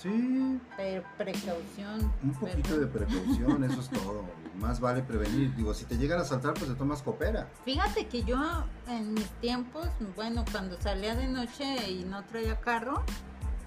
Sí, 0.00 0.60
Pero 0.76 1.02
precaución. 1.16 2.12
un 2.22 2.32
poquito 2.34 2.78
de 2.78 2.86
precaución, 2.86 3.64
eso 3.64 3.80
es 3.80 3.88
todo. 3.90 4.22
Más 4.60 4.78
vale 4.80 5.02
prevenir. 5.02 5.54
Digo, 5.56 5.74
si 5.74 5.84
te 5.84 5.96
llegan 5.98 6.20
a 6.20 6.24
saltar, 6.24 6.54
pues 6.54 6.68
te 6.70 6.76
tomas 6.76 7.02
copera. 7.02 7.48
Fíjate 7.64 8.06
que 8.06 8.22
yo 8.22 8.38
en 8.88 9.14
mis 9.14 9.28
tiempos, 9.40 9.88
bueno, 10.16 10.44
cuando 10.52 10.80
salía 10.80 11.14
de 11.16 11.26
noche 11.26 11.90
y 11.90 12.04
no 12.04 12.24
traía 12.24 12.60
carro, 12.60 13.02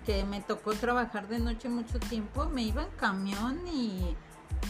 que 0.05 0.23
me 0.23 0.41
tocó 0.41 0.73
trabajar 0.73 1.27
de 1.27 1.39
noche 1.39 1.69
mucho 1.69 1.99
tiempo, 1.99 2.45
me 2.45 2.63
iba 2.63 2.83
en 2.83 2.89
camión 2.97 3.59
y 3.67 4.15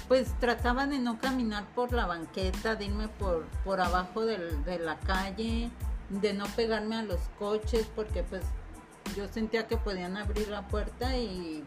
pues 0.07 0.33
trataba 0.39 0.87
de 0.87 0.99
no 0.99 1.19
caminar 1.19 1.65
por 1.75 1.93
la 1.93 2.05
banqueta, 2.05 2.75
de 2.75 2.85
irme 2.85 3.07
por, 3.07 3.45
por 3.63 3.81
abajo 3.81 4.25
del- 4.25 4.63
de 4.63 4.79
la 4.79 4.97
calle, 4.99 5.69
de 6.09 6.33
no 6.33 6.45
pegarme 6.55 6.95
a 6.97 7.03
los 7.03 7.19
coches, 7.39 7.87
porque 7.95 8.23
pues 8.23 8.41
yo 9.15 9.27
sentía 9.27 9.67
que 9.67 9.77
podían 9.77 10.17
abrir 10.17 10.47
la 10.49 10.67
puerta 10.67 11.17
y, 11.17 11.63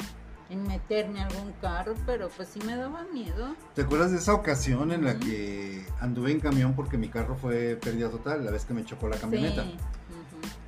y 0.50 0.56
meterme 0.56 1.20
a 1.20 1.26
algún 1.26 1.52
carro, 1.60 1.94
pero 2.06 2.28
pues 2.28 2.48
sí 2.52 2.60
me 2.64 2.76
daba 2.76 3.04
miedo. 3.12 3.54
¿Te 3.74 3.82
acuerdas 3.82 4.10
de 4.12 4.18
esa 4.18 4.34
ocasión 4.34 4.92
en 4.92 5.04
la 5.04 5.18
que 5.18 5.86
anduve 6.00 6.32
en 6.32 6.40
camión 6.40 6.74
porque 6.74 6.96
mi 6.98 7.08
carro 7.08 7.36
fue 7.36 7.76
pérdida 7.80 8.10
total, 8.10 8.44
la 8.44 8.50
vez 8.50 8.64
que 8.64 8.74
me 8.74 8.84
chocó 8.84 9.08
la 9.08 9.16
camioneta? 9.16 9.62
Sí. 9.64 9.76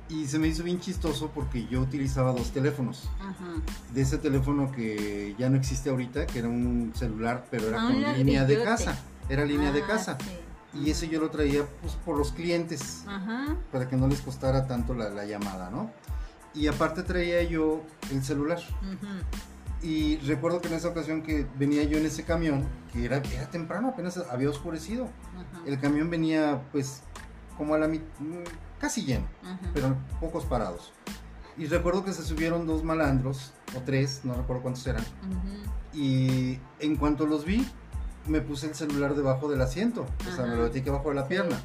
Y 0.09 0.25
se 0.27 0.39
me 0.39 0.47
hizo 0.47 0.63
bien 0.63 0.79
chistoso 0.79 1.31
porque 1.35 1.67
yo 1.67 1.81
utilizaba 1.81 2.31
dos 2.31 2.51
teléfonos. 2.51 3.09
Ajá. 3.19 3.55
De 3.93 4.01
ese 4.01 4.17
teléfono 4.17 4.71
que 4.71 5.35
ya 5.37 5.49
no 5.49 5.57
existe 5.57 5.89
ahorita, 5.89 6.25
que 6.27 6.39
era 6.39 6.47
un 6.47 6.93
celular, 6.95 7.45
pero 7.51 7.67
era 7.67 7.81
Ah, 7.83 7.87
con 7.91 8.17
línea 8.17 8.45
de 8.45 8.63
casa. 8.63 8.97
Era 9.27 9.43
línea 9.43 9.73
de 9.73 9.81
Ah, 9.83 9.87
casa. 9.87 10.17
sí. 10.21 10.79
Y 10.79 10.91
ese 10.91 11.09
yo 11.09 11.19
lo 11.19 11.29
traía 11.29 11.65
pues 11.81 11.93
por 12.05 12.17
los 12.17 12.31
clientes. 12.31 13.03
Ajá. 13.05 13.55
para 13.71 13.89
que 13.89 13.97
no 13.97 14.07
les 14.07 14.21
costara 14.21 14.65
tanto 14.65 14.93
la, 14.93 15.09
la 15.09 15.25
llamada, 15.25 15.69
¿no? 15.71 15.91
Y 16.57 16.67
aparte 16.67 17.03
traía 17.03 17.43
yo 17.43 17.83
el 18.11 18.23
celular. 18.23 18.59
Y 19.81 20.17
recuerdo 20.17 20.59
que 20.59 20.69
en 20.69 20.73
esa 20.73 20.87
ocasión 20.87 21.21
que 21.21 21.45
venía 21.57 21.83
yo 21.83 21.99
en 21.99 22.05
ese 22.07 22.23
camión, 22.23 22.65
que 22.91 23.05
era, 23.05 23.17
era 23.17 23.47
temprano, 23.49 23.89
apenas 23.89 24.17
había 24.31 24.49
oscurecido. 24.49 25.07
El 25.67 25.79
camión 25.79 26.09
venía 26.09 26.63
pues 26.71 27.01
como 27.57 27.75
a 27.75 27.77
la 27.79 27.87
mitad, 27.87 28.05
casi 28.79 29.03
lleno, 29.05 29.27
pero 29.73 29.95
pocos 30.19 30.45
parados. 30.45 30.93
Y 31.57 31.65
recuerdo 31.67 32.03
que 32.03 32.13
se 32.13 32.23
subieron 32.23 32.65
dos 32.67 32.83
malandros, 32.83 33.51
o 33.75 33.81
tres, 33.81 34.21
no 34.23 34.33
recuerdo 34.33 34.61
cuántos 34.63 34.85
eran. 34.87 35.03
Y 35.93 36.59
en 36.79 36.95
cuanto 36.97 37.25
los 37.27 37.45
vi, 37.45 37.67
me 38.27 38.41
puse 38.41 38.67
el 38.67 38.75
celular 38.75 39.15
debajo 39.15 39.49
del 39.49 39.61
asiento. 39.61 40.05
O 40.27 40.35
sea, 40.35 40.45
me 40.45 40.55
lo 40.55 40.63
metí 40.63 40.87
abajo 40.89 41.09
de 41.09 41.15
la 41.15 41.27
pierna. 41.27 41.59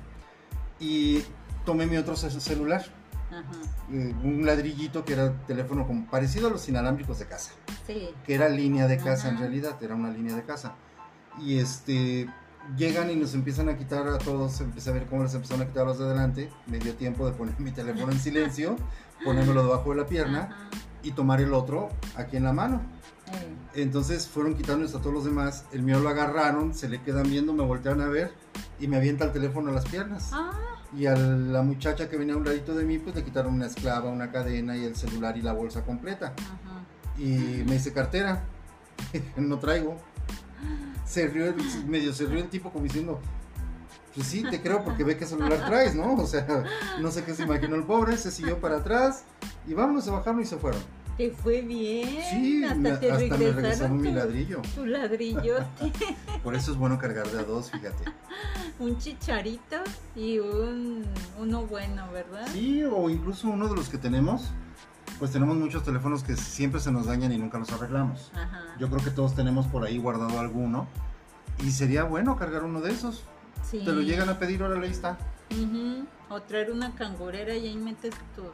Y 0.81 1.23
tomé 1.65 1.87
mi 1.87 1.97
otro 1.97 2.15
ce- 2.17 2.41
celular. 2.41 2.85
Eh, 3.93 4.15
un 4.23 4.45
ladrillito 4.47 5.05
que 5.05 5.15
era 5.15 5.33
teléfono 5.47 5.87
como 5.87 6.07
parecido 6.11 6.49
a 6.49 6.51
los 6.51 6.69
inalámbricos 6.69 7.19
de 7.19 7.27
casa, 7.27 7.53
Sí. 7.87 8.11
que 8.25 8.35
era 8.35 8.49
línea 8.49 8.87
de 8.87 8.99
casa 8.99 9.29
en 9.29 9.39
realidad, 9.39 9.77
era 9.83 9.95
una 9.95 10.11
línea 10.11 10.35
de 10.37 10.43
casa. 10.45 10.75
Y 11.41 11.59
este 11.59 12.29
llegan 12.77 13.11
y 13.11 13.17
nos 13.17 13.35
empiezan 13.35 13.69
a 13.69 13.77
quitar 13.77 14.07
a 14.07 14.19
todos, 14.19 14.61
empecé 14.61 14.91
a 14.91 14.93
ver 14.93 15.07
cómo 15.07 15.25
les 15.25 15.35
empezaron 15.35 15.63
a 15.63 15.67
quitar 15.67 15.85
los 15.87 15.99
de 15.99 16.05
adelante, 16.05 16.51
me 16.67 16.79
dio 16.79 16.95
tiempo 16.95 17.27
de 17.27 17.33
poner 17.33 17.59
mi 17.61 17.71
teléfono 17.73 18.13
en 18.13 18.21
silencio, 18.21 18.77
ponérmelo 19.25 19.63
debajo 19.65 19.91
de 19.91 19.97
la 19.97 20.07
pierna 20.07 20.43
Ajá. 20.43 20.71
y 21.03 21.13
tomar 21.13 21.41
el 21.41 21.53
otro 21.55 21.89
aquí 22.17 22.37
en 22.37 22.45
la 22.45 22.53
mano. 22.53 22.81
Entonces 23.75 24.27
fueron 24.29 24.55
quitándonos 24.55 24.95
a 24.95 24.99
todos 24.99 25.15
los 25.15 25.25
demás, 25.25 25.65
el 25.73 25.83
mío 25.83 25.99
lo 26.01 26.09
agarraron, 26.11 26.75
se 26.75 26.89
le 26.89 27.01
quedan 27.03 27.31
viendo, 27.31 27.55
me 27.55 27.65
voltearon 27.65 28.03
a 28.03 28.07
ver 28.09 28.33
y 28.79 28.89
me 28.89 28.97
avienta 28.99 29.25
el 29.25 29.33
teléfono 29.33 29.71
a 29.71 29.73
las 29.73 29.87
piernas. 29.87 30.31
Ah, 30.33 30.51
Y 30.97 31.07
a 31.07 31.15
la 31.17 31.63
muchacha 31.63 32.09
que 32.09 32.17
venía 32.19 32.35
a 32.35 32.37
un 32.37 32.45
ladito 32.45 32.75
de 32.75 32.85
mí, 32.85 32.99
pues 32.99 33.15
le 33.17 33.25
quitaron 33.25 33.55
una 33.55 33.67
esclava, 33.67 34.11
una 34.11 34.31
cadena 34.31 34.77
y 34.77 34.85
el 34.85 34.95
celular 34.95 35.37
y 35.39 35.43
la 35.43 35.53
bolsa 35.53 35.83
completa. 35.85 36.35
ajá. 36.39 36.83
Y 37.19 37.63
me 37.67 37.73
dice 37.75 37.93
cartera, 37.93 38.43
no 39.37 39.59
traigo. 39.59 39.97
Se 41.07 41.27
rió, 41.29 41.47
el- 41.47 41.87
medio 41.87 42.13
se 42.13 42.27
rió 42.27 42.39
el 42.41 42.49
tipo 42.49 42.71
como 42.71 42.85
diciendo, 42.85 43.21
pues 44.15 44.27
sí, 44.27 44.43
te 44.49 44.61
creo 44.61 44.85
porque 44.85 45.05
ve 45.05 45.17
qué 45.17 45.27
celular 45.27 45.65
traes, 45.67 45.95
¿no? 45.95 46.15
O 46.15 46.27
sea, 46.27 46.65
no 47.01 47.11
sé 47.11 47.25
qué 47.25 47.35
se 47.35 47.43
imaginó 47.45 47.77
el 47.77 47.85
pobre, 47.85 48.17
se 48.17 48.31
siguió 48.31 48.61
para 48.61 48.77
atrás 48.79 49.25
y 49.67 49.75
vámonos, 49.75 50.05
se 50.05 50.11
bajaron 50.11 50.41
y 50.41 50.45
se 50.47 50.57
fueron. 50.57 50.81
Te 51.17 51.31
fue 51.31 51.61
bien. 51.61 52.09
Sí, 52.31 52.65
hasta, 52.65 52.75
me- 52.77 52.91
te 52.93 53.11
hasta 53.13 53.19
me 53.19 53.19
regresaron 53.29 53.57
regresaron 53.57 54.01
mi 54.01 54.09
tu- 54.09 54.15
ladrillo. 54.15 54.63
Tu 54.75 54.87
ladrillote, 54.87 55.93
Por 56.43 56.55
eso 56.55 56.73
es 56.73 56.77
bueno 56.79 56.99
cargar 56.99 57.29
de 57.29 57.39
a 57.39 57.45
dos, 57.45 57.71
fíjate. 57.71 58.05
un 58.79 58.99
chicharito 58.99 59.77
y 60.17 60.39
un 60.39 61.05
uno 61.39 61.67
bueno, 61.67 62.11
¿verdad? 62.13 62.47
Sí, 62.53 62.83
o 62.85 63.11
incluso 63.11 63.49
uno 63.49 63.69
de 63.69 63.77
los 63.77 63.89
que 63.89 63.99
tenemos, 63.99 64.51
pues 65.19 65.31
tenemos 65.31 65.57
muchos 65.57 65.85
teléfonos 65.85 66.25
que 66.25 66.35
siempre 66.37 66.81
se 66.81 66.91
nos 66.91 67.07
dañan 67.07 67.31
y 67.33 67.37
nunca 67.39 67.59
los 67.59 67.71
arreglamos. 67.73 68.33
Ajá. 68.35 68.63
Yo 68.81 68.89
creo 68.89 69.05
que 69.05 69.11
todos 69.11 69.35
tenemos 69.37 69.67
por 69.67 69.85
ahí 69.85 69.99
guardado 69.99 70.41
alguno. 70.41 70.89
Y 71.65 71.71
sería 71.71 72.05
bueno 72.05 72.37
cargar 72.37 72.65
uno 72.65 72.81
de 72.81 72.91
esos. 72.93 73.23
Sí. 73.71 73.83
Te 73.85 73.93
lo 73.93 74.01
llegan 74.01 74.29
a 74.31 74.39
pedir, 74.39 74.63
órale, 74.63 74.87
ahí 74.87 74.93
está. 74.93 75.17
Ujú, 75.53 76.07
O 76.31 76.41
traer 76.41 76.73
una 76.73 76.95
cangurera 76.95 77.55
y 77.55 77.67
ahí 77.69 77.77
metes 77.77 78.15
tus, 78.35 78.47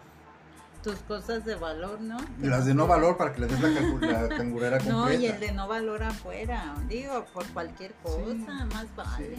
tus 0.82 0.96
cosas 1.00 1.44
de 1.44 1.54
valor, 1.56 2.00
¿no? 2.00 2.16
Las 2.40 2.66
de 2.66 2.74
no 2.74 2.86
valor 2.86 3.16
para 3.16 3.32
que 3.32 3.40
le 3.40 3.46
des 3.48 3.60
la, 3.60 3.68
la 3.68 4.28
cangurera 4.36 4.78
completa. 4.78 4.92
No, 4.92 5.12
y 5.12 5.26
el 5.26 5.40
de 5.40 5.52
no 5.52 5.66
valor 5.68 6.02
afuera, 6.02 6.74
digo, 6.88 7.24
por 7.32 7.46
cualquier 7.48 7.94
cosa, 8.02 8.64
más 8.72 8.86
vale. 8.96 9.36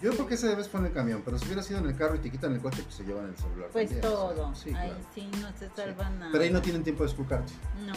Yo 0.00 0.10
Sí. 0.10 0.16
creo 0.16 0.26
que 0.28 0.34
ese 0.34 0.46
debes 0.48 0.68
poner 0.68 0.86
en 0.86 0.92
el 0.92 0.94
camión, 1.02 1.22
pero 1.24 1.38
si 1.38 1.44
hubiera 1.46 1.62
sido 1.62 1.80
en 1.80 1.86
el 1.86 1.96
carro 1.96 2.14
y 2.16 2.18
te 2.20 2.30
quitan 2.30 2.52
el 2.54 2.60
coche, 2.60 2.82
pues 2.82 2.94
se 2.94 3.04
llevan 3.04 3.26
el 3.26 3.36
celular. 3.36 3.68
Pues 3.72 3.90
también, 3.90 4.00
todo, 4.02 4.52
ahí 4.54 4.72
claro. 4.72 4.94
sí 5.14 5.30
no 5.40 5.48
se 5.58 5.68
salva 5.76 6.08
nada. 6.10 6.30
Pero 6.32 6.44
ahí 6.44 6.50
no 6.50 6.62
tienen 6.62 6.82
tiempo 6.84 7.02
de 7.04 7.08
esculcarte. 7.10 7.52
No, 7.86 7.92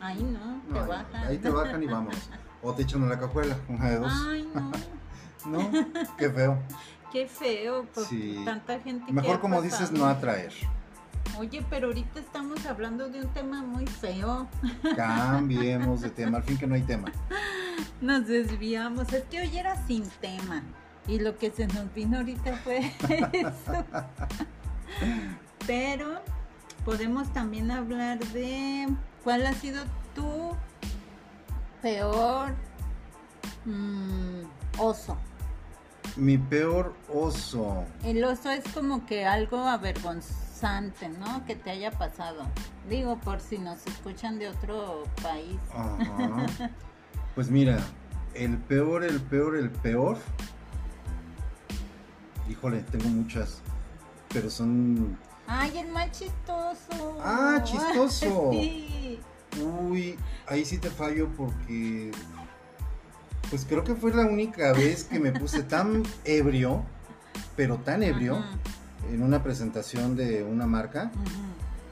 ahí 0.00 0.22
no, 0.22 0.62
No, 0.68 0.74
te 0.74 0.78
ahí, 0.80 0.88
bajan. 0.88 1.24
ahí 1.26 1.38
te 1.38 1.50
bajan 1.50 1.82
y 1.82 1.86
vamos. 1.86 2.14
O 2.62 2.72
te 2.74 2.82
echan 2.82 3.02
a 3.04 3.06
la 3.06 3.18
cajuela, 3.18 3.56
una 3.68 3.90
de 3.90 3.98
dos. 3.98 4.12
Ay, 4.28 4.48
no, 4.54 4.72
No, 5.46 5.70
qué 6.18 6.28
feo. 6.30 6.58
qué 7.12 7.26
feo, 7.28 7.86
porque 7.94 8.08
Sí. 8.10 8.42
tanta 8.44 8.78
gente 8.80 9.12
Mejor 9.12 9.40
como 9.40 9.62
dices, 9.62 9.90
no 9.92 10.06
atraer. 10.06 10.52
Oye, 11.38 11.64
pero 11.68 11.88
ahorita 11.88 12.20
estamos 12.20 12.64
hablando 12.64 13.08
de 13.08 13.20
un 13.20 13.28
tema 13.28 13.62
muy 13.62 13.86
feo. 13.86 14.48
Cambiemos 14.96 16.00
de 16.00 16.10
tema, 16.10 16.38
al 16.38 16.42
fin 16.42 16.56
que 16.56 16.66
no 16.66 16.74
hay 16.74 16.82
tema. 16.82 17.12
Nos 18.00 18.26
desviamos. 18.26 19.12
Es 19.12 19.24
que 19.24 19.40
hoy 19.40 19.58
era 19.58 19.76
sin 19.86 20.04
tema. 20.20 20.62
Y 21.06 21.18
lo 21.18 21.36
que 21.36 21.50
se 21.50 21.66
nos 21.66 21.92
vino 21.94 22.18
ahorita 22.18 22.56
fue 22.56 22.90
eso. 23.32 23.84
Pero 25.66 26.22
podemos 26.84 27.30
también 27.32 27.70
hablar 27.70 28.18
de 28.18 28.88
cuál 29.22 29.46
ha 29.46 29.52
sido 29.52 29.84
tu 30.14 30.52
peor 31.82 32.54
mm, 33.66 34.42
oso. 34.78 35.18
Mi 36.16 36.38
peor 36.38 36.94
oso. 37.12 37.84
El 38.02 38.24
oso 38.24 38.50
es 38.50 38.64
como 38.72 39.04
que 39.04 39.26
algo 39.26 39.58
avergonzante, 39.58 41.08
¿no? 41.10 41.44
Que 41.44 41.56
te 41.56 41.70
haya 41.70 41.90
pasado. 41.90 42.44
Digo, 42.88 43.18
por 43.18 43.40
si 43.40 43.58
nos 43.58 43.86
escuchan 43.86 44.38
de 44.38 44.48
otro 44.48 45.04
país. 45.22 45.58
Ajá. 45.74 46.46
Pues 47.34 47.50
mira, 47.50 47.78
el 48.32 48.56
peor, 48.56 49.04
el 49.04 49.20
peor, 49.20 49.56
el 49.56 49.70
peor. 49.70 50.16
Híjole, 52.48 52.80
tengo 52.82 53.08
muchas. 53.08 53.60
Pero 54.32 54.48
son. 54.48 55.18
Ay, 55.46 55.78
el 55.78 55.88
más 55.88 56.10
chistoso. 56.12 57.18
Ah, 57.20 57.60
chistoso. 57.62 58.50
Sí. 58.52 59.20
Uy, 59.62 60.18
ahí 60.46 60.64
sí 60.64 60.78
te 60.78 60.90
fallo 60.90 61.28
porque. 61.36 62.10
Pues 63.50 63.64
creo 63.64 63.84
que 63.84 63.94
fue 63.94 64.12
la 64.12 64.26
única 64.26 64.72
vez 64.72 65.04
que 65.04 65.20
me 65.20 65.32
puse 65.32 65.62
tan 65.62 66.02
ebrio, 66.24 66.84
pero 67.56 67.78
tan 67.78 68.02
ebrio, 68.02 68.44
en 69.12 69.22
una 69.22 69.42
presentación 69.42 70.16
de 70.16 70.42
una 70.42 70.66
marca. 70.66 71.10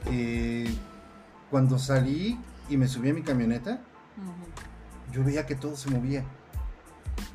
que 0.07 0.67
cuando 1.49 1.79
salí 1.79 2.37
y 2.69 2.77
me 2.77 2.87
subí 2.87 3.09
a 3.09 3.13
mi 3.13 3.23
camioneta, 3.23 3.81
yo 5.11 5.23
veía 5.23 5.45
que 5.45 5.55
todo 5.55 5.75
se 5.75 5.89
movía. 5.89 6.23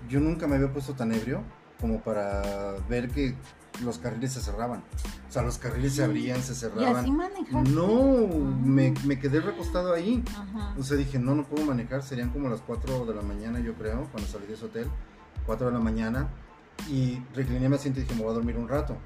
Yo 0.09 0.21
nunca 0.21 0.47
me 0.47 0.57
había 0.57 0.73
puesto 0.73 0.95
tan 0.95 1.13
ebrio 1.13 1.43
como 1.81 2.01
para 2.01 2.75
ver 2.89 3.09
que 3.09 3.35
los 3.81 3.99
carriles 3.99 4.33
se 4.33 4.41
cerraban. 4.41 4.83
O 5.29 5.33
sea, 5.33 5.43
los 5.43 5.59
carriles 5.59 5.95
se 5.95 6.05
abrían, 6.05 6.43
se 6.43 6.53
¿Y 6.53 6.53
así 6.53 6.61
cerraban. 6.61 7.17
manejaste? 7.17 7.71
No, 7.71 8.27
me, 8.65 8.93
me 9.05 9.19
quedé 9.19 9.41
recostado 9.41 9.93
ahí. 9.95 10.23
Ajá. 10.37 10.75
O 10.79 10.83
sea, 10.83 10.97
dije, 10.97 11.19
no, 11.19 11.35
no 11.35 11.45
puedo 11.45 11.65
manejar. 11.65 12.03
Serían 12.03 12.31
como 12.31 12.49
las 12.49 12.61
4 12.61 13.07
de 13.07 13.15
la 13.15 13.23
mañana, 13.23 13.61
yo 13.61 13.75
creo, 13.75 14.09
cuando 14.13 14.29
salí 14.29 14.47
de 14.47 14.55
ese 14.55 14.65
hotel. 14.67 14.87
4 15.47 15.67
de 15.67 15.73
la 15.73 15.79
mañana. 15.81 16.29
Y 16.89 17.21
recliné 17.35 17.69
mi 17.69 17.75
asiento 17.77 18.01
y 18.01 18.03
dije, 18.05 18.15
me 18.15 18.23
voy 18.23 18.31
a 18.31 18.35
dormir 18.35 18.57
un 18.57 18.69
rato. 18.69 18.97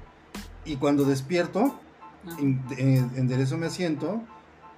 Y 0.63 0.77
cuando 0.77 1.03
despierto, 1.05 1.79
en- 2.39 2.63
en- 2.77 3.11
enderezo 3.15 3.57
mi 3.57 3.65
asiento, 3.67 4.21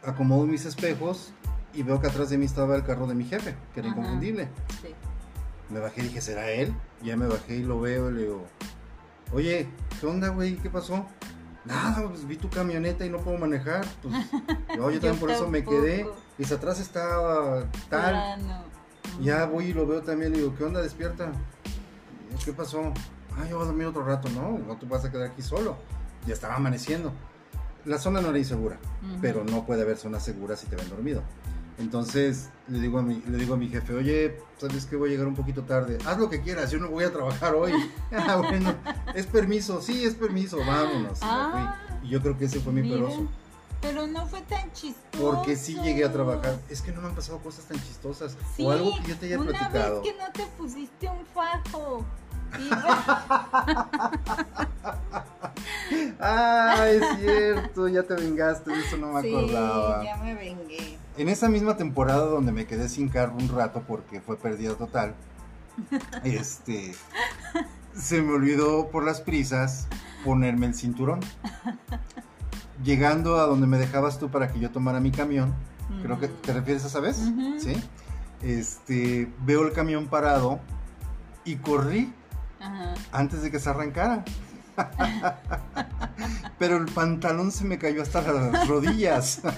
acomodo 0.03 0.45
mis 0.45 0.65
espejos 0.65 1.31
y 1.73 1.83
veo 1.83 2.01
que 2.01 2.07
atrás 2.07 2.29
de 2.29 2.38
mí 2.38 2.45
estaba 2.45 2.75
el 2.75 2.83
carro 2.83 3.07
de 3.07 3.15
mi 3.15 3.23
jefe, 3.25 3.55
que 3.73 3.79
era 3.81 3.89
Ajá. 3.89 3.99
inconfundible. 3.99 4.49
Sí. 4.81 4.89
Me 5.69 5.79
bajé 5.79 6.01
y 6.01 6.03
dije, 6.05 6.21
¿será 6.21 6.49
él? 6.49 6.73
Ya 7.03 7.15
me 7.17 7.27
bajé 7.27 7.57
y 7.57 7.63
lo 7.63 7.79
veo 7.79 8.10
y 8.10 8.13
le 8.13 8.21
digo, 8.23 8.45
oye, 9.33 9.67
¿qué 9.99 10.07
onda, 10.07 10.29
güey? 10.29 10.57
¿Qué 10.57 10.69
pasó? 10.69 11.05
Nada, 11.65 12.07
pues 12.07 12.25
vi 12.25 12.38
tu 12.38 12.49
camioneta 12.49 13.05
y 13.05 13.10
no 13.10 13.17
puedo 13.19 13.38
manejar. 13.38 13.86
Pues, 14.01 14.13
yo, 14.75 14.89
yo 14.89 14.99
también 15.01 15.17
por 15.17 15.31
eso 15.31 15.47
me 15.47 15.63
quedé. 15.63 16.07
Dice, 16.38 16.55
atrás 16.55 16.79
está 16.79 17.67
tal. 17.89 18.12
Plano. 18.12 18.63
Ya 19.21 19.45
voy 19.45 19.65
y 19.65 19.73
lo 19.73 19.86
veo 19.86 20.01
también. 20.01 20.31
Le 20.31 20.39
digo, 20.39 20.55
¿qué 20.55 20.63
onda? 20.63 20.81
Despierta. 20.81 21.31
¿Qué 22.45 22.53
pasó? 22.53 22.93
Ah, 23.38 23.45
yo 23.49 23.57
voy 23.57 23.63
a 23.63 23.67
dormir 23.67 23.88
otro 23.88 24.05
rato. 24.05 24.29
No, 24.29 24.57
no 24.57 24.77
te 24.77 24.86
vas 24.86 25.03
a 25.05 25.12
quedar 25.12 25.31
aquí 25.31 25.41
solo. 25.41 25.77
Ya 26.25 26.33
estaba 26.33 26.55
amaneciendo. 26.55 27.12
La 27.86 27.97
zona 27.97 28.19
no 28.19 28.29
era 28.29 28.38
insegura, 28.38 28.77
pero 29.21 29.45
no 29.45 29.65
puede 29.65 29.83
haber 29.83 29.97
zona 29.97 30.19
segura 30.19 30.57
si 30.57 30.67
te 30.67 30.75
ven 30.75 30.89
dormido. 30.89 31.23
Entonces 31.78 32.50
le 32.68 32.80
digo, 32.80 33.00
a 33.00 33.02
mi, 33.02 33.22
le 33.28 33.38
digo 33.38 33.54
a 33.54 33.58
mi 33.58 33.70
jefe, 33.70 33.94
oye, 33.94 34.40
¿sabes 34.58 34.86
que 34.86 34.96
voy 34.96 35.10
a 35.10 35.12
llegar 35.12 35.28
un 35.28 35.36
poquito 35.36 35.63
tarde? 35.63 35.98
Haz 36.06 36.18
lo 36.18 36.30
que 36.30 36.42
quieras, 36.42 36.72
yo 36.72 36.80
no 36.80 36.90
voy 36.90 37.04
a 37.04 37.13
trabajar 37.13 37.54
hoy. 37.56 37.72
ah, 38.12 38.38
bueno, 38.38 38.76
es 39.13 39.28
permiso, 39.28 39.82
sí, 39.82 40.04
es 40.04 40.16
permiso, 40.16 40.58
vámonos. 40.58 41.20
Ah. 41.22 41.76
Y 42.04 42.10
yo 42.10 42.22
creo 42.22 42.38
que 42.38 42.46
ese 42.46 42.60
fue 42.60 42.74
mi 42.74 42.82
Mira, 42.82 42.96
peroso. 42.96 43.28
Pero 43.80 44.08
no 44.08 44.26
fue 44.26 44.42
tan 44.42 44.72
chistoso. 44.74 45.24
Porque 45.24 45.56
sí 45.56 45.76
llegué 45.84 46.04
a 46.04 46.12
trabajar. 46.12 46.58
Es 46.68 46.82
que 46.82 46.92
no 46.92 47.02
me 47.02 47.10
han 47.10 47.16
pasado 47.16 47.38
cosas 47.40 47.66
tan 47.66 47.78
chistosas. 47.78 48.36
Sí, 48.56 48.66
o 48.66 48.72
algo 48.72 48.92
que 49.02 49.10
yo 49.10 49.18
te 49.18 49.28
haya 49.28 49.40
una 49.40 49.52
platicado. 49.52 50.02
vez 50.02 50.12
que 50.12 50.18
no 50.18 50.32
te 50.34 50.46
pusiste 50.58 51.08
un 51.08 51.26
fajo. 51.28 52.04
Ah, 56.19 56.88
es 56.88 57.03
cierto, 57.19 57.88
ya 57.88 58.03
te 58.03 58.15
vengaste, 58.15 58.71
de 58.71 58.79
eso 58.79 58.97
no 58.97 59.13
me 59.13 59.21
sí, 59.21 59.33
acordaba. 59.33 60.03
ya 60.03 60.17
me 60.17 60.33
vengué. 60.33 60.97
En 61.17 61.29
esa 61.29 61.47
misma 61.47 61.77
temporada 61.77 62.25
donde 62.25 62.51
me 62.51 62.65
quedé 62.65 62.89
sin 62.89 63.10
carro 63.10 63.36
un 63.36 63.49
rato 63.49 63.83
porque 63.88 64.19
fue 64.19 64.38
pérdida 64.38 64.75
total, 64.75 65.15
este, 66.23 66.95
se 67.95 68.21
me 68.21 68.33
olvidó 68.33 68.89
por 68.89 69.05
las 69.05 69.21
prisas 69.21 69.88
ponerme 70.25 70.65
el 70.67 70.75
cinturón. 70.75 71.19
Llegando 72.83 73.39
a 73.39 73.47
donde 73.47 73.65
me 73.65 73.77
dejabas 73.77 74.19
tú 74.19 74.29
para 74.29 74.51
que 74.51 74.60
yo 74.60 74.69
tomara 74.69 74.99
mi 74.99 75.12
camión, 75.12 75.53
creo 76.01 76.19
que 76.19 76.27
te 76.27 76.53
refieres 76.53 76.83
a 76.83 76.88
esa 76.88 76.99
vez. 76.99 77.17
¿sí? 77.60 77.73
Este, 78.41 79.31
veo 79.45 79.65
el 79.65 79.73
camión 79.73 80.07
parado 80.07 80.60
y 81.43 81.55
corrí 81.55 82.13
Ajá. 82.60 82.93
antes 83.12 83.41
de 83.41 83.52
que 83.52 83.60
se 83.60 83.70
arrancara. 83.70 84.24
Pero 86.60 86.78
el 86.78 86.86
pantalón 86.86 87.52
se 87.52 87.65
me 87.65 87.78
cayó 87.78 88.02
hasta 88.02 88.22
las 88.22 88.67
rodillas. 88.67 89.41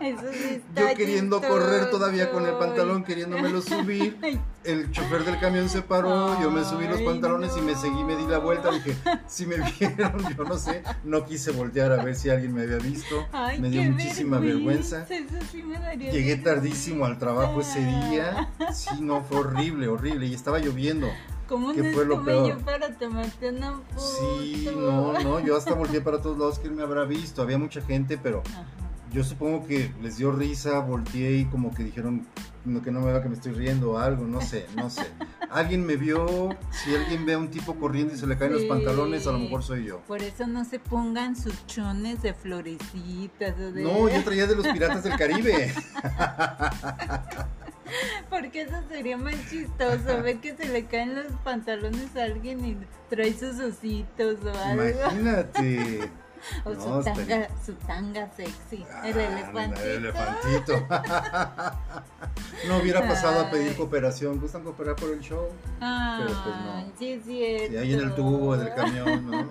Eso 0.00 0.22
sí 0.32 0.54
está 0.54 0.90
Yo 0.90 0.96
queriendo 0.96 1.40
correr 1.40 1.90
todavía 1.90 2.30
con 2.30 2.46
el 2.46 2.54
pantalón, 2.54 3.04
queriéndomelo 3.04 3.62
subir. 3.62 4.18
El 4.64 4.90
chofer 4.92 5.24
del 5.24 5.38
camión 5.38 5.68
se 5.68 5.82
paró, 5.82 6.40
yo 6.40 6.50
me 6.50 6.64
subí 6.64 6.88
los 6.88 7.02
pantalones 7.02 7.52
y 7.54 7.60
me 7.60 7.74
seguí, 7.74 8.02
me 8.02 8.16
di 8.16 8.26
la 8.26 8.38
vuelta. 8.38 8.70
Dije, 8.70 8.96
si 9.26 9.44
me 9.44 9.56
vieron, 9.56 10.34
yo 10.34 10.44
no 10.44 10.56
sé. 10.56 10.82
No 11.04 11.26
quise 11.26 11.50
voltear 11.50 11.92
a 11.92 12.02
ver 12.02 12.16
si 12.16 12.30
alguien 12.30 12.54
me 12.54 12.62
había 12.62 12.78
visto. 12.78 13.26
ay, 13.30 13.60
me 13.60 13.68
dio 13.68 13.82
muchísima 13.82 14.38
vergüenza. 14.38 15.06
Sí 15.50 15.62
me 15.62 15.96
Llegué 16.10 16.36
tardísimo 16.36 17.04
al 17.04 17.18
trabajo 17.18 17.60
ese 17.60 17.80
día. 17.80 18.50
Sí, 18.72 19.02
no, 19.02 19.22
fue 19.22 19.40
horrible, 19.40 19.86
horrible. 19.88 20.26
Y 20.28 20.32
estaba 20.32 20.58
lloviendo. 20.60 21.10
¿Cómo 21.48 21.72
¿Qué 21.72 21.82
no 21.82 21.92
fue 21.92 22.06
lo 22.06 22.24
peor? 22.24 22.48
yo 22.48 22.58
para 22.58 22.94
tomarte 22.94 23.50
una 23.50 23.72
foto? 23.72 24.00
Sí, 24.00 24.68
no, 24.74 25.12
no, 25.12 25.40
yo 25.40 25.56
hasta 25.56 25.74
volteé 25.74 26.00
para 26.00 26.20
todos 26.20 26.38
lados 26.38 26.58
que 26.58 26.68
él 26.68 26.74
me 26.74 26.82
habrá 26.82 27.04
visto. 27.04 27.42
Había 27.42 27.58
mucha 27.58 27.80
gente, 27.82 28.18
pero 28.18 28.42
Ajá. 28.46 28.64
yo 29.12 29.24
supongo 29.24 29.66
que 29.66 29.92
les 30.02 30.16
dio 30.16 30.32
risa, 30.32 30.80
volteé 30.80 31.38
y 31.38 31.44
como 31.46 31.74
que 31.74 31.84
dijeron 31.84 32.26
no, 32.64 32.82
que 32.82 32.90
no 32.90 33.00
me 33.00 33.12
vea 33.12 33.22
que 33.22 33.28
me 33.28 33.34
estoy 33.34 33.52
riendo 33.52 33.92
o 33.92 33.98
algo, 33.98 34.24
no 34.24 34.40
sé, 34.40 34.66
no 34.74 34.88
sé. 34.88 35.06
Alguien 35.50 35.84
me 35.84 35.96
vio, 35.96 36.48
si 36.72 36.94
alguien 36.96 37.24
ve 37.26 37.34
a 37.34 37.38
un 37.38 37.48
tipo 37.48 37.74
corriendo 37.76 38.14
y 38.14 38.18
se 38.18 38.26
le 38.26 38.36
caen 38.36 38.54
los 38.54 38.64
pantalones, 38.64 39.24
a 39.26 39.32
lo 39.32 39.38
mejor 39.38 39.62
soy 39.62 39.84
yo. 39.84 40.00
Por 40.00 40.20
eso 40.20 40.48
no 40.48 40.64
se 40.64 40.80
pongan 40.80 41.36
sus 41.36 41.64
chones 41.66 42.22
de 42.22 42.34
florecitas 42.34 43.54
o 43.60 43.70
de... 43.70 43.82
No, 43.82 44.08
yo 44.08 44.24
traía 44.24 44.48
de 44.48 44.56
los 44.56 44.66
piratas 44.66 45.04
del 45.04 45.16
Caribe. 45.16 45.72
Porque 48.30 48.62
eso 48.62 48.76
sería 48.88 49.16
más 49.16 49.34
chistoso, 49.50 50.22
ver 50.22 50.38
que 50.38 50.56
se 50.56 50.66
le 50.68 50.86
caen 50.86 51.14
los 51.14 51.26
pantalones 51.44 52.16
a 52.16 52.24
alguien 52.24 52.64
y 52.64 52.76
trae 53.10 53.32
sus 53.32 53.58
ositos 53.60 54.36
o 54.44 54.50
algo. 54.64 54.82
Imagínate. 54.84 56.10
O 56.66 56.74
No, 56.74 56.98
su, 56.98 57.04
tanga, 57.04 57.22
estaría- 57.22 57.48
su 57.64 57.72
tanga 57.72 58.30
sexy. 58.36 58.84
Ah, 58.92 59.08
el 59.08 59.18
elefantito. 59.18 59.80
el 59.86 59.90
elefantito. 60.04 60.86
no 62.68 62.76
hubiera 62.82 63.00
pasado 63.08 63.40
a 63.40 63.50
pedir 63.50 63.74
cooperación. 63.74 64.38
¿Gustan 64.38 64.62
cooperar 64.62 64.94
por 64.94 65.08
el 65.10 65.20
show? 65.20 65.48
Ay, 65.80 66.22
Pero 66.26 66.42
pues 66.42 66.56
no. 66.56 66.92
sí 66.98 67.12
es 67.12 67.24
cierto. 67.24 67.70
Sí, 67.72 67.76
ahí 67.78 67.94
en 67.94 68.00
el 68.00 68.14
tubo 68.14 68.56
del 68.58 68.74
camión, 68.74 69.30
¿no? 69.30 69.48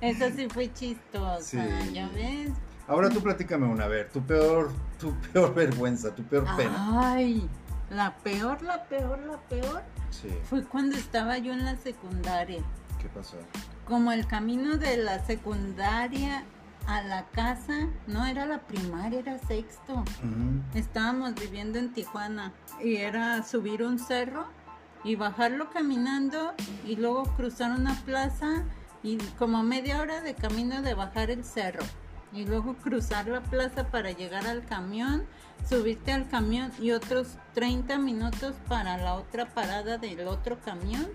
Eso 0.00 0.24
sí 0.34 0.48
fue 0.48 0.72
chistosa, 0.72 1.42
Sí. 1.42 1.92
¿ya 1.92 2.08
ves? 2.08 2.50
Ahora 2.86 3.08
tú 3.08 3.22
platícame 3.22 3.66
una, 3.66 3.84
a 3.84 3.88
ver, 3.88 4.10
tu 4.10 4.20
peor, 4.22 4.70
tu 4.98 5.14
peor 5.32 5.54
vergüenza, 5.54 6.14
tu 6.14 6.22
peor 6.22 6.44
pena. 6.56 7.12
Ay, 7.12 7.48
la 7.90 8.16
peor, 8.18 8.62
la 8.62 8.84
peor, 8.84 9.18
la 9.20 9.38
peor 9.48 9.82
Sí, 10.10 10.28
fue 10.44 10.62
cuando 10.64 10.96
estaba 10.96 11.38
yo 11.38 11.52
en 11.52 11.64
la 11.64 11.76
secundaria. 11.76 12.62
¿qué 13.00 13.08
pasó? 13.08 13.36
Como 13.84 14.12
el 14.12 14.26
camino 14.26 14.76
de 14.76 14.96
la 14.96 15.24
secundaria 15.24 16.44
a 16.86 17.02
la 17.02 17.26
casa, 17.30 17.88
no 18.06 18.24
era 18.24 18.46
la 18.46 18.60
primaria, 18.60 19.20
era 19.20 19.38
sexto. 19.38 20.04
Estábamos 20.74 21.34
viviendo 21.34 21.78
en 21.78 21.92
Tijuana 21.92 22.52
y 22.82 22.96
era 22.96 23.42
subir 23.42 23.82
un 23.82 23.98
cerro 23.98 24.46
y 25.02 25.16
bajarlo 25.16 25.70
caminando 25.70 26.54
y 26.86 26.96
luego 26.96 27.24
cruzar 27.36 27.72
una 27.72 27.94
plaza 28.04 28.64
y 29.02 29.18
como 29.38 29.62
media 29.62 30.00
hora 30.00 30.20
de 30.20 30.34
camino 30.34 30.80
de 30.80 30.94
bajar 30.94 31.30
el 31.30 31.44
cerro 31.44 31.84
y 32.34 32.44
luego 32.44 32.74
cruzar 32.74 33.28
la 33.28 33.42
plaza 33.42 33.88
para 33.88 34.10
llegar 34.10 34.46
al 34.46 34.64
camión, 34.64 35.24
subirte 35.68 36.12
al 36.12 36.28
camión 36.28 36.72
y 36.80 36.90
otros 36.90 37.38
30 37.54 37.98
minutos 37.98 38.56
para 38.68 38.96
la 38.98 39.14
otra 39.14 39.46
parada 39.54 39.98
del 39.98 40.26
otro 40.26 40.58
camión 40.64 41.06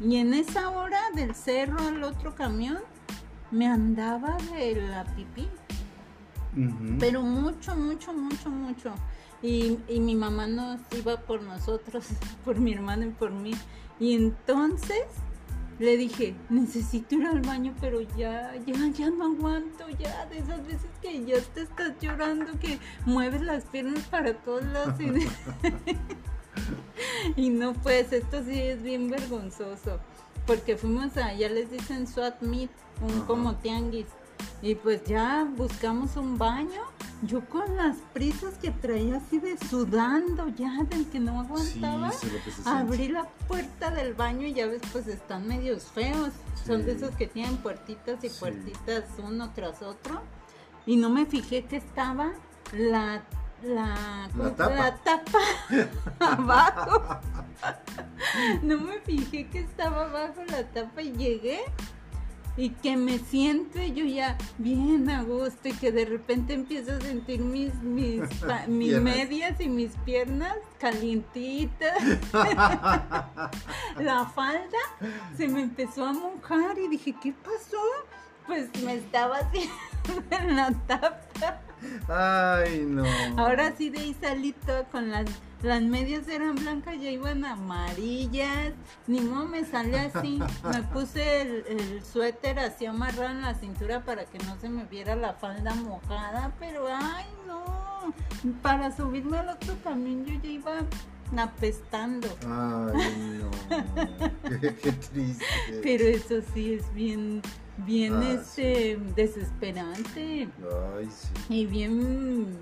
y 0.00 0.16
en 0.16 0.34
esa 0.34 0.70
hora 0.70 1.00
del 1.14 1.34
cerro 1.34 1.78
al 1.80 2.02
otro 2.04 2.34
camión 2.34 2.78
me 3.50 3.66
andaba 3.66 4.36
de 4.52 4.76
la 4.76 5.04
pipí. 5.04 5.48
Pero 6.98 7.22
mucho, 7.22 7.76
mucho, 7.76 8.12
mucho, 8.12 8.50
mucho. 8.50 8.92
Y, 9.42 9.78
y 9.88 10.00
mi 10.00 10.16
mamá 10.16 10.48
nos 10.48 10.80
iba 10.96 11.16
por 11.20 11.42
nosotros, 11.42 12.06
por 12.44 12.58
mi 12.58 12.72
hermano 12.72 13.06
y 13.06 13.10
por 13.10 13.30
mí. 13.30 13.52
Y 14.00 14.14
entonces 14.14 15.04
le 15.78 15.96
dije, 15.96 16.34
necesito 16.48 17.14
ir 17.14 17.26
al 17.26 17.40
baño, 17.40 17.74
pero 17.80 18.00
ya, 18.16 18.54
ya, 18.66 18.88
ya 18.88 19.10
no 19.10 19.26
aguanto, 19.26 19.88
ya, 19.98 20.26
de 20.26 20.38
esas 20.38 20.66
veces 20.66 20.90
que 21.00 21.24
ya 21.24 21.40
te 21.40 21.62
estás 21.62 21.92
llorando, 22.00 22.58
que 22.58 22.78
mueves 23.06 23.42
las 23.42 23.64
piernas 23.64 24.02
para 24.04 24.34
todos 24.34 24.64
lados 24.64 24.94
y, 25.00 25.12
y 27.36 27.48
no 27.50 27.74
pues, 27.74 28.12
esto 28.12 28.42
sí 28.44 28.60
es 28.60 28.82
bien 28.82 29.08
vergonzoso, 29.08 30.00
porque 30.46 30.76
fuimos 30.76 31.16
a, 31.16 31.32
ya 31.34 31.48
les 31.48 31.70
dicen 31.70 32.06
SWAT 32.06 32.42
meet, 32.42 32.70
un 33.00 33.10
Ajá. 33.10 33.26
como 33.26 33.54
tianguis, 33.56 34.06
y 34.62 34.74
pues 34.74 35.04
ya 35.04 35.48
buscamos 35.56 36.16
un 36.16 36.38
baño, 36.38 36.82
yo 37.22 37.44
con 37.48 37.76
las 37.76 37.96
prisas 38.12 38.54
que 38.58 38.70
traía 38.70 39.16
así 39.16 39.38
de 39.38 39.56
sudando 39.58 40.48
ya, 40.48 40.72
del 40.88 41.06
que 41.08 41.18
no 41.20 41.32
Sí, 41.32 41.48
aguantaba. 41.80 42.10
que 42.10 42.50
siente. 42.50 42.62
Abrí 42.70 43.08
la 43.08 43.24
puerta 43.48 43.90
del 43.90 44.14
baño 44.14 44.46
y 44.46 44.54
ya 44.54 44.66
ves, 44.66 44.82
pues 44.92 45.06
están 45.08 45.46
medios 45.48 45.84
feos. 45.84 46.30
Son 46.66 46.84
de 46.84 46.92
Sí. 46.96 46.98
esos 47.04 47.16
que 47.16 47.26
tienen 47.26 47.56
puertitas 47.58 48.22
y 48.22 48.28
Sí. 48.28 48.36
puertitas 48.38 49.04
uno 49.22 49.50
tras 49.54 49.82
otro. 49.82 50.20
Y 50.86 50.96
no 50.96 51.10
me 51.10 51.26
fijé 51.26 51.64
que 51.64 51.76
estaba 51.76 52.30
la, 52.72 53.22
la, 53.62 54.28
¿cómo 54.36 54.44
se- 54.50 54.54
tapa. 54.54 54.74
la 54.74 54.96
tapa 54.96 55.38
abajo. 56.20 57.20
No 58.62 58.78
me 58.78 59.00
fijé 59.00 59.48
que 59.48 59.60
estaba 59.60 60.04
abajo 60.04 60.42
la 60.48 60.62
tapa 60.64 61.02
y 61.02 61.12
llegué. 61.12 61.60
Y 62.58 62.70
que 62.70 62.96
me 62.96 63.18
siento 63.20 63.80
yo 63.80 64.04
ya 64.04 64.36
bien 64.58 65.08
a 65.08 65.22
gusto 65.22 65.68
y 65.68 65.72
que 65.72 65.92
de 65.92 66.04
repente 66.04 66.54
empiezo 66.54 66.92
a 66.92 67.00
sentir 67.00 67.40
mis, 67.40 67.72
mis, 67.82 68.20
mis 68.68 69.00
medias 69.00 69.60
y 69.60 69.68
mis 69.68 69.92
piernas 70.04 70.56
calientitas. 70.78 71.96
La 73.98 74.26
falda 74.34 74.78
se 75.36 75.48
me 75.48 75.62
empezó 75.62 76.04
a 76.04 76.12
mojar 76.12 76.76
y 76.78 76.88
dije, 76.88 77.14
¿qué 77.22 77.32
pasó? 77.32 77.78
Pues 78.46 78.68
me 78.82 78.94
estaba 78.94 79.38
haciendo 79.38 79.74
en 80.30 80.56
la 80.56 80.72
tapa. 80.86 81.60
Ay, 82.08 82.84
no. 82.86 83.04
Ahora 83.36 83.74
sí 83.76 83.90
de 83.90 84.00
ahí 84.00 84.16
salí 84.20 84.52
toda 84.52 84.84
con 84.84 85.10
las, 85.10 85.26
las 85.62 85.82
medias 85.82 86.28
eran 86.28 86.54
blancas, 86.54 86.94
ya 87.00 87.10
iban 87.10 87.44
amarillas. 87.44 88.72
Ni 89.06 89.20
modo 89.20 89.46
me 89.46 89.64
salí 89.64 89.94
así. 89.96 90.38
Me 90.72 90.82
puse 90.84 91.42
el, 91.42 91.64
el 91.68 92.04
suéter 92.04 92.58
así 92.58 92.86
amarrado 92.86 93.30
en 93.30 93.42
la 93.42 93.54
cintura 93.54 94.04
para 94.04 94.24
que 94.24 94.38
no 94.38 94.56
se 94.60 94.68
me 94.68 94.84
viera 94.84 95.16
la 95.16 95.32
falda 95.34 95.74
mojada. 95.74 96.52
Pero 96.60 96.86
ay 96.88 97.26
no. 97.46 98.14
Para 98.62 98.94
subirme 98.96 99.38
al 99.38 99.48
otro 99.48 99.74
camión 99.82 100.24
yo 100.24 100.40
ya 100.40 100.48
iba 100.48 100.72
apestando. 101.36 102.28
Ay, 102.42 103.40
no. 103.40 104.60
qué, 104.60 104.74
qué 104.76 104.92
triste. 104.92 105.44
Pero 105.82 106.04
eso 106.04 106.36
sí 106.54 106.74
es 106.74 106.94
bien, 106.94 107.42
bien 107.78 108.14
Ah, 108.14 108.32
este 108.32 108.98
desesperante. 109.16 110.48
Ay, 110.96 111.08
sí. 111.10 111.28
y 111.54 111.66
bien 111.66 112.58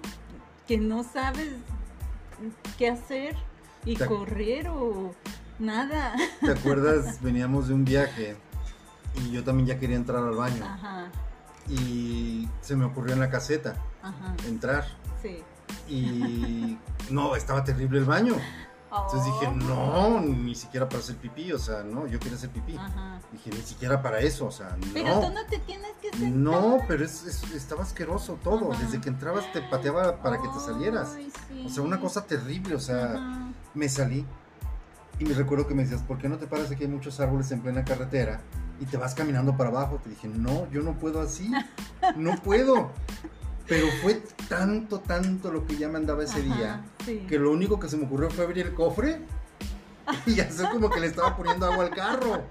que 0.66 0.78
no 0.78 1.05
sabes 1.05 1.51
qué 2.78 2.89
hacer 2.91 3.37
y 3.84 3.97
Te- 3.97 4.07
correr 4.07 4.68
o 4.68 5.14
nada. 5.59 6.14
¿Te 6.41 6.53
acuerdas? 6.53 7.20
Veníamos 7.22 7.68
de 7.68 7.74
un 7.74 7.84
viaje 7.84 8.37
y 9.14 9.30
yo 9.30 9.43
también 9.45 9.66
ya 9.68 9.78
quería 9.78 9.97
entrar 9.97 10.22
al 10.24 10.34
baño. 10.37 10.64
Ajá, 10.64 11.07
Y 11.68 12.49
se 12.61 12.76
me 12.76 12.84
ocurrió 12.84 13.14
en 13.14 13.20
la 13.20 13.30
caseta 13.30 13.76
ajá, 14.03 14.34
entrar. 14.47 14.84
sí. 15.22 15.39
Y 15.89 16.78
no, 17.11 17.34
estaba 17.37 17.64
terrible 17.64 17.99
el 17.99 18.05
baño. 18.05 18.37
Entonces 18.91 19.24
dije, 19.24 19.47
Oh. 19.49 19.53
no, 19.53 20.20
ni 20.20 20.55
siquiera 20.55 20.89
para 20.89 21.01
hacer 21.01 21.16
pipí, 21.16 21.53
o 21.53 21.59
sea, 21.59 21.82
no, 21.82 22.07
yo 22.07 22.18
quería 22.20 22.37
hacer 22.39 22.51
pipí. 22.51 22.76
Ajá. 22.76 23.20
Dije, 23.32 23.51
ni 23.51 23.61
siquiera 23.62 24.01
para 24.01 24.20
eso, 24.20 24.47
o 24.47 24.51
sea, 24.51 24.76
Pero 24.95 25.14
tú 25.14 25.20
no. 25.28 25.30
no 25.30 25.47
te 25.47 25.59
tienes 25.59 25.91
que 26.01 26.11
sentar. 26.11 26.30
No, 26.30 26.78
pero 26.87 27.05
es, 27.05 27.24
es- 27.24 27.53
estaba 27.53 27.82
asqueroso 27.82 28.39
todo. 28.43 28.72
Ajá. 28.72 28.82
Desde 28.82 29.01
que 29.01 29.09
entrabas 29.09 29.53
te 29.53 29.61
pateaba 29.62 30.22
para 30.22 30.41
que 30.41 30.49
te 30.49 30.61
salieras. 30.61 31.16
Sí. 31.49 31.64
O 31.66 31.68
sea, 31.68 31.82
una 31.82 32.01
cosa 32.01 32.24
terrible, 32.26 32.74
o 32.76 32.80
sea, 32.80 33.14
Ajá. 33.14 33.49
me 33.74 33.89
salí 33.89 34.24
y 35.18 35.24
me 35.24 35.34
recuerdo 35.34 35.66
que 35.66 35.74
me 35.74 35.82
decías, 35.82 36.03
¿por 36.03 36.18
qué 36.18 36.28
no 36.28 36.39
te 36.39 36.47
paras 36.47 36.70
aquí 36.70 36.84
hay 36.84 36.91
muchos 36.91 37.18
árboles 37.20 37.51
en 37.51 37.61
plena 37.62 37.84
carretera 37.84 38.41
y 38.80 38.84
te 38.87 38.97
vas 38.97 39.14
caminando 39.14 39.57
para 39.57 39.70
abajo? 39.70 39.99
Te 40.03 40.11
dije, 40.11 40.28
no, 40.28 40.70
yo 40.70 40.82
no 40.82 40.93
puedo 40.95 41.20
así, 41.20 41.51
no 42.16 42.37
puedo. 42.37 42.91
Pero 43.68 43.88
fue 44.02 44.22
tanto, 44.48 45.00
tanto 45.00 45.52
lo 45.52 45.66
que 45.66 45.76
ya 45.76 45.88
me 45.88 45.98
andaba 45.98 46.22
ese 46.24 46.40
Ajá, 46.40 46.56
día, 46.56 46.84
sí. 47.04 47.26
que 47.28 47.38
lo 47.38 47.50
único 47.50 47.80
que 47.80 47.88
se 47.88 47.96
me 47.96 48.04
ocurrió 48.06 48.30
fue 48.30 48.44
abrir 48.44 48.66
el 48.66 48.74
cofre 48.74 49.20
y 50.26 50.40
hacer 50.40 50.68
como 50.70 50.88
que 50.90 51.00
le 51.00 51.08
estaba 51.08 51.36
poniendo 51.36 51.66
agua 51.66 51.84
al 51.84 51.90
carro. 51.90 52.42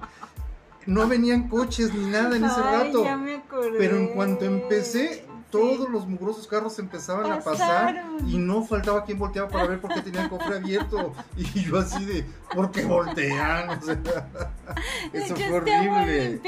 No 0.86 1.08
venían 1.08 1.48
coches 1.50 1.94
ni 1.94 2.06
nada 2.08 2.36
en 2.36 2.46
ese 2.46 2.62
Ay, 2.64 2.88
rato. 2.88 3.04
ya 3.04 3.18
me 3.18 3.36
acordé. 3.36 3.78
Pero 3.78 3.98
en 3.98 4.08
cuanto 4.10 4.46
empecé. 4.46 5.25
Todos 5.52 5.90
los 5.90 6.06
mugrosos 6.08 6.48
carros 6.48 6.78
empezaban 6.80 7.32
a 7.32 7.40
pasar 7.40 8.04
y 8.28 8.38
no 8.38 8.64
faltaba 8.64 9.06
quien 9.06 9.18
volteaba 9.20 9.48
para 9.48 9.68
ver 9.68 9.80
por 9.80 9.94
qué 9.94 10.02
tenía 10.02 10.24
el 10.24 10.30
cofre 10.30 10.56
abierto. 10.58 11.14
Y 11.38 11.62
yo 11.64 11.80
así 11.80 12.04
de, 12.04 12.26
¿por 12.54 12.72
qué 12.72 12.84
voltean? 12.84 13.70
O 13.70 13.82
sea, 13.82 13.94
eso 15.14 15.36
fue 15.36 15.46
estaba 15.46 15.58
horrible. 15.58 16.42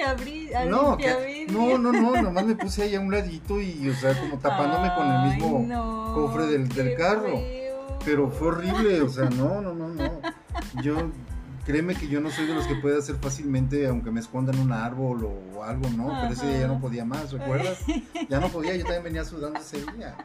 No, 0.67 0.97
que- 0.97 1.47
no, 1.49 1.77
no, 1.77 1.91
no, 1.93 2.21
nomás 2.21 2.45
me 2.45 2.55
puse 2.55 2.83
ahí 2.83 2.95
a 2.95 2.99
un 2.99 3.11
ladito 3.11 3.61
y, 3.61 3.89
o 3.89 3.93
sea, 3.95 4.19
como 4.19 4.37
tapándome 4.39 4.93
con 4.95 5.07
el 5.09 5.33
mismo 5.35 5.63
no, 5.65 6.11
cofre 6.13 6.47
del, 6.47 6.67
del 6.69 6.95
carro. 6.97 7.23
feo. 7.37 7.67
Pero 8.03 8.29
fue 8.29 8.47
horrible, 8.49 9.01
o 9.01 9.09
sea, 9.09 9.29
no, 9.29 9.61
no, 9.61 9.73
no, 9.73 9.87
no. 9.89 10.11
Yo, 10.81 10.95
créeme 11.67 11.95
que 11.95 12.07
yo 12.07 12.21
no 12.21 12.31
soy 12.31 12.45
de 12.47 12.53
los 12.53 12.65
que 12.65 12.75
puede 12.75 12.97
hacer 12.97 13.17
fácilmente, 13.17 13.87
aunque 13.87 14.09
me 14.09 14.21
esconda 14.21 14.53
en 14.53 14.59
un 14.59 14.71
árbol 14.71 15.25
o 15.25 15.63
algo, 15.65 15.89
¿no? 15.89 16.07
Pero 16.21 16.33
ese 16.33 16.47
día 16.47 16.59
ya 16.61 16.67
no 16.67 16.79
podía 16.79 17.03
más, 17.03 17.33
¿recuerdas? 17.33 17.79
Ya 18.29 18.39
no 18.39 18.47
podía, 18.47 18.73
yo 18.75 18.83
también 18.83 19.03
venía 19.03 19.25
sudando 19.25 19.59
ese 19.59 19.79
día. 19.97 20.15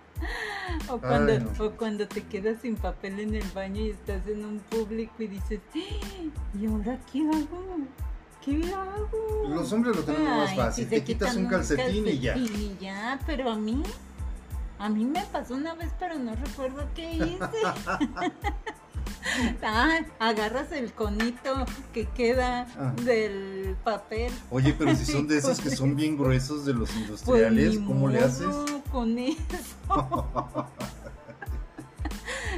O 0.89 0.99
cuando, 0.99 1.33
Ay, 1.33 1.41
no. 1.41 1.65
o 1.65 1.73
cuando 1.73 2.07
te 2.07 2.23
quedas 2.23 2.59
sin 2.63 2.77
papel 2.77 3.19
en 3.19 3.35
el 3.35 3.45
baño 3.55 3.83
y 3.83 3.91
estás 3.91 4.25
en 4.29 4.45
un 4.45 4.61
público 4.61 5.15
y 5.19 5.27
dices, 5.27 5.61
"¡Ah! 5.75 6.59
¿y 6.61 6.67
ahora 6.67 6.97
qué 7.13 7.21
hago? 7.23 7.79
¿Qué 8.45 8.73
hago? 8.73 9.49
Los 9.49 9.73
hombres 9.73 9.97
lo 9.97 10.03
tenemos 10.05 10.29
más 10.29 10.55
fácil, 10.55 10.85
si 10.85 10.91
te 10.91 11.03
quitas 11.03 11.35
un 11.35 11.47
calcetín 11.47 12.07
y 12.07 12.21
ya. 12.21 12.35
calcetín 12.35 12.63
y 12.63 12.85
ya, 12.85 13.19
pero 13.27 13.51
a 13.51 13.57
mí, 13.57 13.83
a 14.79 14.89
mí 14.89 15.05
me 15.05 15.25
pasó 15.33 15.55
una 15.55 15.75
vez, 15.75 15.91
pero 15.99 16.17
no 16.21 16.37
recuerdo 16.37 16.87
qué 16.95 17.15
hice. 17.15 17.41
ah, 19.63 19.99
agarras 20.19 20.73
el 20.73 20.93
conito 20.93 21.67
que 21.93 22.07
queda 22.07 22.67
Ah. 22.79 22.93
del 23.05 23.77
papel. 23.85 24.33
Oye, 24.51 24.75
pero 24.77 24.95
si 24.97 25.05
son 25.05 25.27
de 25.29 25.39
esos 25.39 25.61
que 25.61 25.71
son 25.71 25.95
bien 25.97 26.17
gruesos 26.17 26.65
de 26.65 26.75
los 26.75 26.91
Pues 26.91 27.01
industriales, 27.03 27.81
ni 27.81 27.87
¿cómo 27.87 28.09
le 28.09 28.19
haces? 28.21 28.47
con 28.91 29.19
eso? 29.19 29.39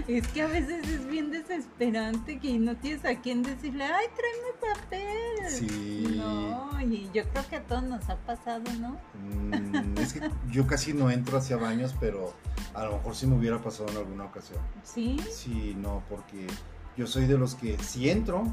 es 0.09 0.29
que 0.29 0.43
a 0.43 0.47
veces 0.47 0.87
es 0.89 1.07
bien 1.07 1.31
desesperante 1.31 2.39
que 2.39 2.59
no 2.59 2.77
tienes 2.77 3.05
a 3.05 3.21
quién 3.21 3.43
decirle, 3.43 3.85
ay, 3.85 4.07
tráeme 4.17 4.75
papel. 4.77 5.51
Sí. 5.51 6.15
No, 6.17 6.81
y 6.81 7.09
yo 7.13 7.25
creo 7.31 7.49
que 7.49 7.57
a 7.57 7.63
todos 7.63 7.83
nos 7.85 8.09
ha 8.11 8.17
pasado, 8.17 8.63
¿no? 8.81 8.99
Mm, 9.23 9.99
es 9.99 10.13
que 10.13 10.31
yo 10.51 10.67
casi 10.67 10.93
no 10.93 11.11
entro 11.11 11.39
hacia 11.39 11.57
baños, 11.57 11.95
pero 11.99 12.35
a 12.75 12.85
lo 12.85 12.93
mejor 12.93 13.17
sí 13.17 13.27
me 13.27 13.37
hubiera 13.37 13.59
pasado 13.63 13.89
en 13.91 13.97
alguna 13.97 14.25
ocasión. 14.25 14.59
Sí. 14.83 15.19
Sí, 15.31 15.75
no, 15.79 16.03
porque 16.09 16.47
yo 16.97 17.07
soy 17.07 17.27
de 17.27 17.39
los 17.39 17.55
que 17.55 17.79
si 17.79 18.11
entro, 18.11 18.45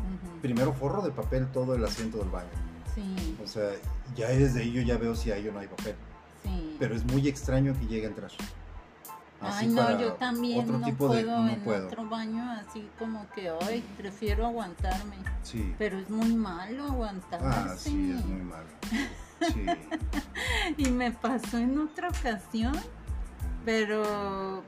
primero 0.41 0.73
forro 0.73 1.01
de 1.01 1.11
papel 1.11 1.47
todo 1.51 1.75
el 1.75 1.83
asiento 1.83 2.17
del 2.17 2.29
baño. 2.29 2.49
Sí, 2.95 3.37
O 3.43 3.47
sea, 3.47 3.69
ya 4.15 4.29
desde 4.29 4.61
ahí 4.61 4.71
yo 4.73 4.81
ya 4.81 4.97
veo 4.97 5.15
si 5.15 5.31
hay 5.31 5.47
o 5.47 5.51
no 5.53 5.59
hay 5.59 5.67
papel. 5.67 5.95
sí. 6.43 6.75
Pero 6.79 6.95
es 6.95 7.05
muy 7.05 7.27
extraño 7.27 7.73
que 7.79 7.85
llegue 7.87 8.05
a 8.05 8.09
entrar. 8.09 8.31
Ay, 9.41 9.67
no, 9.67 9.99
yo 9.99 10.13
también 10.13 10.67
no 10.79 10.87
puedo 10.95 11.13
de, 11.13 11.23
no 11.23 11.49
en 11.49 11.61
puedo. 11.61 11.87
otro 11.87 12.07
baño 12.07 12.43
así 12.51 12.87
como 12.99 13.27
que, 13.31 13.51
ay, 13.61 13.83
prefiero 13.97 14.45
aguantarme. 14.45 15.15
Sí. 15.41 15.73
Pero 15.79 15.97
es 15.97 16.09
muy 16.09 16.33
malo 16.35 16.85
aguantarse. 16.85 17.47
Ah, 17.47 17.75
sí, 17.75 18.11
es 18.17 18.25
muy 18.25 18.41
malo. 18.41 18.67
Sí. 19.41 19.65
Y 20.77 20.89
me 20.91 21.11
pasó 21.11 21.57
en 21.57 21.77
otra 21.79 22.09
ocasión, 22.09 22.73
pero... 23.65 24.63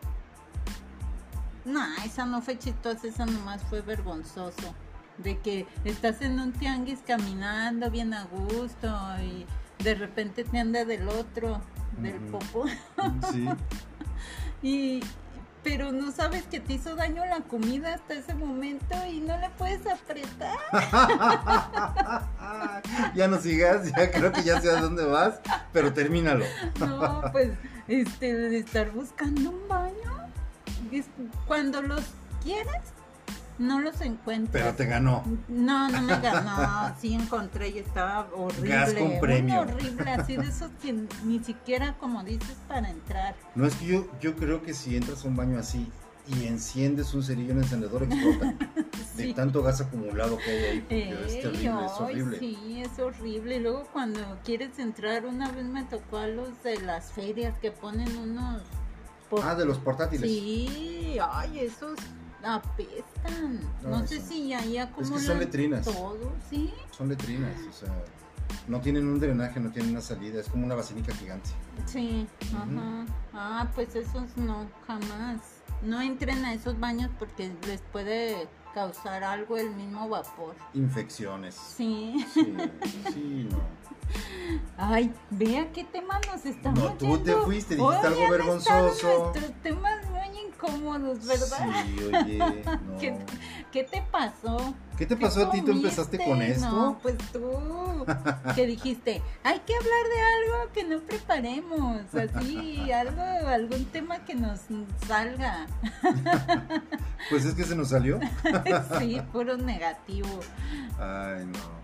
No, 1.65 1.81
esa 2.03 2.25
no 2.25 2.41
fue 2.41 2.57
chistosa, 2.57 3.07
esa 3.07 3.25
nomás 3.25 3.61
fue 3.63 3.81
vergonzoso. 3.81 4.73
De 5.17 5.37
que 5.39 5.67
estás 5.85 6.21
en 6.21 6.39
un 6.39 6.51
tianguis 6.51 6.99
caminando 7.05 7.89
bien 7.91 8.13
a 8.13 8.23
gusto 8.25 8.89
y 9.21 9.45
de 9.83 9.95
repente 9.95 10.43
te 10.43 10.59
anda 10.59 10.83
del 10.85 11.07
otro, 11.07 11.61
del 11.99 12.15
Ujú. 12.15 12.39
popo. 12.39 12.65
Sí. 13.31 13.47
Y, 14.63 15.01
pero 15.61 15.91
no 15.91 16.11
sabes 16.11 16.43
que 16.43 16.59
te 16.59 16.73
hizo 16.73 16.95
daño 16.95 17.23
la 17.25 17.41
comida 17.41 17.93
hasta 17.93 18.15
ese 18.15 18.33
momento 18.33 18.95
y 19.09 19.19
no 19.19 19.37
le 19.37 19.49
puedes 19.51 19.85
apretar. 19.85 20.57
ya 23.15 23.27
no 23.27 23.39
sigas, 23.39 23.91
ya 23.91 24.11
creo 24.11 24.31
que 24.31 24.43
ya 24.43 24.59
sé 24.61 24.71
a 24.71 24.81
dónde 24.81 25.05
vas, 25.05 25.39
pero 25.71 25.93
termínalo. 25.93 26.45
No, 26.79 27.21
pues, 27.31 27.51
este, 27.87 28.33
de 28.33 28.57
estar 28.57 28.91
buscando 28.91 29.51
un 29.51 29.67
baño, 29.67 30.31
cuando 31.45 31.81
los 31.81 32.03
quieres, 32.41 32.93
no 33.63 33.79
los 33.81 33.99
encuentras. 34.01 34.63
Pero 34.63 34.75
te 34.75 34.85
ganó. 34.85 35.23
No, 35.47 35.89
no 35.89 36.01
me 36.01 36.19
ganó, 36.19 36.95
sí 37.01 37.13
encontré 37.13 37.69
y 37.69 37.79
estaba 37.79 38.27
horrible. 38.35 38.69
Gas 38.69 38.93
con 38.93 39.03
uno 39.11 39.19
premio. 39.19 39.61
horrible, 39.61 40.11
así 40.11 40.37
de 40.37 40.45
esos 40.47 40.69
que 40.81 40.93
ni 41.25 41.43
siquiera, 41.43 41.95
como 41.99 42.23
dices, 42.23 42.55
para 42.67 42.89
entrar. 42.89 43.35
No 43.55 43.65
es 43.65 43.75
que 43.75 43.85
yo, 43.85 44.07
yo 44.21 44.35
creo 44.35 44.61
que 44.61 44.73
si 44.73 44.95
entras 44.95 45.23
a 45.25 45.27
un 45.27 45.35
baño 45.35 45.57
así 45.59 45.89
y 46.27 46.45
enciendes 46.47 47.13
un 47.13 47.23
cerillo, 47.23 47.53
un 47.53 47.59
encendedor, 47.63 48.03
explota. 48.03 48.53
De 49.17 49.25
Sí. 49.25 49.33
tanto 49.35 49.61
gas 49.61 49.79
acumulado 49.79 50.39
que 50.39 50.49
hay 50.49 50.63
ahí, 50.65 50.79
porque 50.81 51.09
es 51.27 51.33
Ey, 51.33 51.41
terrible, 51.43 51.85
es 51.85 51.91
horrible. 51.99 52.39
Sí, 52.39 52.81
es 52.83 52.97
horrible. 52.99 53.57
Y 53.57 53.59
luego 53.59 53.83
cuando 53.93 54.19
quieres 54.43 54.79
entrar, 54.79 55.27
una 55.27 55.51
vez 55.51 55.65
me 55.65 55.83
tocó 55.83 56.17
a 56.17 56.25
los 56.25 56.63
de 56.63 56.81
las 56.81 57.11
ferias 57.11 57.55
que 57.59 57.69
ponen 57.69 58.15
unos... 58.17 58.63
por- 59.29 59.45
Ah, 59.45 59.53
de 59.53 59.65
los 59.65 59.77
portátiles. 59.77 60.27
Sí, 60.27 61.17
ay, 61.31 61.59
esos 61.59 61.95
apestan. 62.43 63.59
No 63.83 63.97
Ay, 63.97 64.07
sé 64.07 64.19
son- 64.19 64.27
si 64.27 64.53
ahí 64.53 64.77
acumulan 64.77 65.19
son 65.21 65.39
letrinas. 65.39 65.85
todo, 65.85 66.31
¿sí? 66.49 66.73
Son 66.91 67.09
letrinas, 67.09 67.55
o 67.69 67.73
sea, 67.73 68.03
no 68.67 68.79
tienen 68.81 69.07
un 69.07 69.19
drenaje, 69.19 69.59
no 69.59 69.71
tienen 69.71 69.91
una 69.91 70.01
salida, 70.01 70.39
es 70.41 70.49
como 70.49 70.65
una 70.65 70.75
basílica 70.75 71.13
gigante. 71.15 71.49
Sí, 71.85 72.27
ajá. 72.53 73.05
Ah, 73.33 73.67
pues 73.75 73.95
esos 73.95 74.35
no, 74.37 74.67
jamás. 74.87 75.39
No 75.81 76.01
entren 76.01 76.45
a 76.45 76.53
esos 76.53 76.79
baños 76.79 77.09
porque 77.19 77.51
les 77.67 77.81
puede 77.81 78.47
causar 78.73 79.23
algo 79.23 79.57
el 79.57 79.69
mismo 79.75 80.07
vapor. 80.07 80.55
Infecciones. 80.73 81.55
Sí. 81.55 82.25
Sí, 82.33 82.55
sí, 83.13 83.47
no. 83.51 83.59
Ay, 84.77 85.13
vea 85.29 85.71
qué 85.71 85.83
tema 85.83 86.19
nos 86.31 86.45
estamos 86.45 86.79
No, 86.79 86.93
tú 86.93 87.17
te 87.19 87.33
fuiste, 87.33 87.75
dijiste 87.75 87.81
Hoy 87.81 87.95
algo 88.05 88.29
vergonzoso. 88.29 89.31
Nuestros 89.33 89.61
temas 89.61 90.05
muy 90.09 90.39
incómodos, 90.47 91.25
¿verdad? 91.25 91.85
Sí, 91.85 91.97
oye, 92.05 92.37
no. 92.65 92.97
¿Qué, 92.99 93.17
qué 93.71 93.83
te 93.83 94.03
pasó? 94.11 94.73
¿Qué 94.97 95.05
te 95.05 95.15
pasó 95.17 95.47
a 95.47 95.51
ti? 95.51 95.61
¿Tú 95.61 95.71
empezaste 95.71 96.23
con 96.23 96.41
esto? 96.41 96.69
No, 96.69 96.99
pues 97.01 97.17
tú. 97.31 98.05
que 98.55 98.67
dijiste, 98.67 99.21
hay 99.43 99.59
que 99.59 99.75
hablar 99.75 100.03
de 100.13 100.55
algo 100.55 100.73
que 100.73 100.83
no 100.83 100.99
preparemos. 100.99 102.01
Así, 102.13 102.91
algo, 102.91 103.21
algún 103.21 103.85
tema 103.85 104.23
que 104.25 104.35
nos 104.35 104.59
salga. 105.07 105.67
Pues 107.29 107.45
es 107.45 107.53
que 107.53 107.63
se 107.63 107.73
nos 107.73 107.87
salió. 107.87 108.19
sí, 108.99 109.21
puro 109.31 109.55
negativo. 109.55 110.27
Ay, 110.99 111.45
no. 111.45 111.82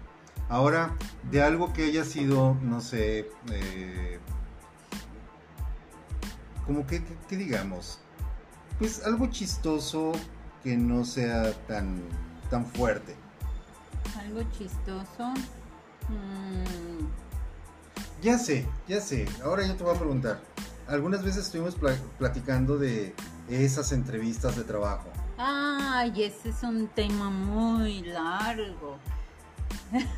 Ahora, 0.50 0.96
de 1.32 1.42
algo 1.44 1.72
que 1.74 1.84
haya 1.86 2.04
sido, 2.04 2.56
no 2.62 2.82
sé, 2.82 3.30
eh, 3.52 4.20
como 6.66 6.86
que, 6.88 7.04
que- 7.04 7.18
que 7.28 7.38
digamos, 7.38 8.00
pues 8.80 9.06
algo 9.06 9.28
chistoso 9.28 10.12
que 10.64 10.76
no 10.76 11.06
sea 11.06 11.54
tan, 11.68 12.02
tan 12.50 12.66
fuerte. 12.66 13.16
Algo 14.20 14.42
chistoso. 14.52 15.30
Mm, 16.10 17.08
Ya 18.22 18.38
sé, 18.38 18.68
ya 18.88 19.00
sé. 19.00 19.28
Ahora 19.46 19.66
yo 19.66 19.76
te 19.78 19.84
voy 19.84 19.96
a 19.96 20.00
preguntar. 20.00 20.42
Algunas 20.88 21.24
veces 21.24 21.46
estuvimos 21.46 21.76
pla- 21.76 21.96
platicando 22.18 22.78
de 22.78 23.14
esas 23.48 23.92
entrevistas 23.94 24.58
de 24.58 24.64
trabajo. 24.66 25.08
Ay, 25.38 26.24
ese 26.24 26.50
es 26.50 26.62
un 26.64 26.88
tema 26.90 27.30
muy 27.30 28.02
largo. 28.02 28.98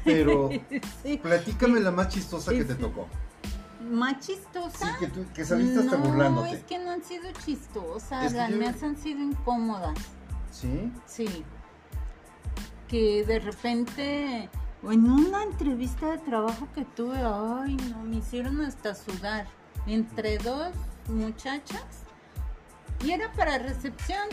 Pero 0.04 0.50
Sí. 1.04 1.18
platícame 1.18 1.80
la 1.80 1.92
más 1.92 2.10
chistosa 2.10 2.52
que 2.52 2.64
te 2.66 2.76
Sí. 2.76 2.80
tocó. 2.82 3.08
¿Más 3.90 4.24
Sí, 4.26 4.34
chistosa? 4.36 4.98
que, 5.00 5.08
tú, 5.08 5.26
que 5.34 5.44
saliste 5.44 5.80
hasta 5.80 5.98
no, 5.98 6.06
burlándote. 6.06 6.52
es 6.52 6.64
que 6.64 6.78
no 6.80 6.92
han 6.92 7.04
sido 7.04 7.30
chistosas, 7.44 8.26
Es 8.28 8.32
que 8.34 8.38
las 8.38 8.50
yo- 8.52 8.58
mías 8.58 8.84
han 8.84 8.96
sido 8.98 9.22
incómodas, 9.22 9.98
¿Sí? 10.52 10.92
sí. 11.06 11.44
Que 12.88 13.24
de 13.26 13.40
repente, 13.40 14.50
en 14.84 15.10
una 15.12 15.44
entrevista 15.44 16.12
de 16.12 16.18
trabajo 16.20 16.68
que 16.76 16.86
tuve, 16.86 17.18
ay, 17.18 17.76
no, 17.90 18.04
me 18.04 18.18
hicieron 18.18 18.62
hasta 18.62 18.94
sudar, 18.96 19.48
entre 19.88 20.38
dos 20.38 20.74
muchachas, 21.10 21.84
y 23.04 23.12
era 23.12 23.32
para 23.34 23.58
recepción. 23.58 24.28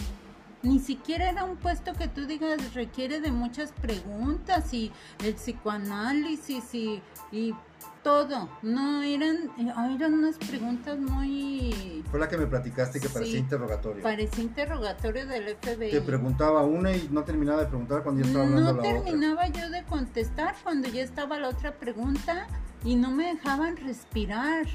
Ni 0.62 0.80
siquiera 0.80 1.30
era 1.30 1.44
un 1.44 1.56
puesto 1.56 1.92
que 1.94 2.09
tú 2.09 2.26
digas 2.26 2.74
requiere 2.74 3.20
de 3.20 3.30
muchas 3.30 3.72
preguntas 3.72 4.74
y 4.74 4.92
el 5.24 5.34
psicoanálisis 5.34 6.74
y, 6.74 7.00
y 7.30 7.54
todo. 8.02 8.48
No, 8.62 9.02
eran, 9.02 9.50
eh, 9.59 9.72
eran 9.94 10.14
unas 10.14 10.36
preguntas 10.36 10.98
muy... 10.98 12.02
Fue 12.11 12.18
la 12.18 12.28
que 12.28 12.36
me 12.36 12.46
platicaste 12.46 13.00
que 13.00 13.09
parecía 13.09 13.38
interrogatorio. 13.38 14.02
Parecía 14.02 14.44
interrogatorio 14.44 15.26
del 15.26 15.56
FBI. 15.56 15.90
Te 15.90 16.00
preguntaba 16.00 16.62
una 16.62 16.92
y 16.96 17.09
no 17.11 17.22
terminaba 17.22 17.61
de 17.61 17.66
preguntar 17.66 18.02
cuando 18.02 18.22
ya 18.22 18.28
estaba 18.28 18.44
hablando 18.44 18.72
No 18.72 18.72
la 18.72 18.88
otra. 18.88 19.02
terminaba 19.04 19.48
yo 19.48 19.70
de 19.70 19.84
contestar 19.84 20.54
cuando 20.62 20.88
ya 20.88 21.02
estaba 21.02 21.38
la 21.38 21.48
otra 21.48 21.72
pregunta 21.78 22.46
y 22.84 22.96
no 22.96 23.11
me 23.11 23.34
dejaban 23.34 23.76
respirar 23.76 24.66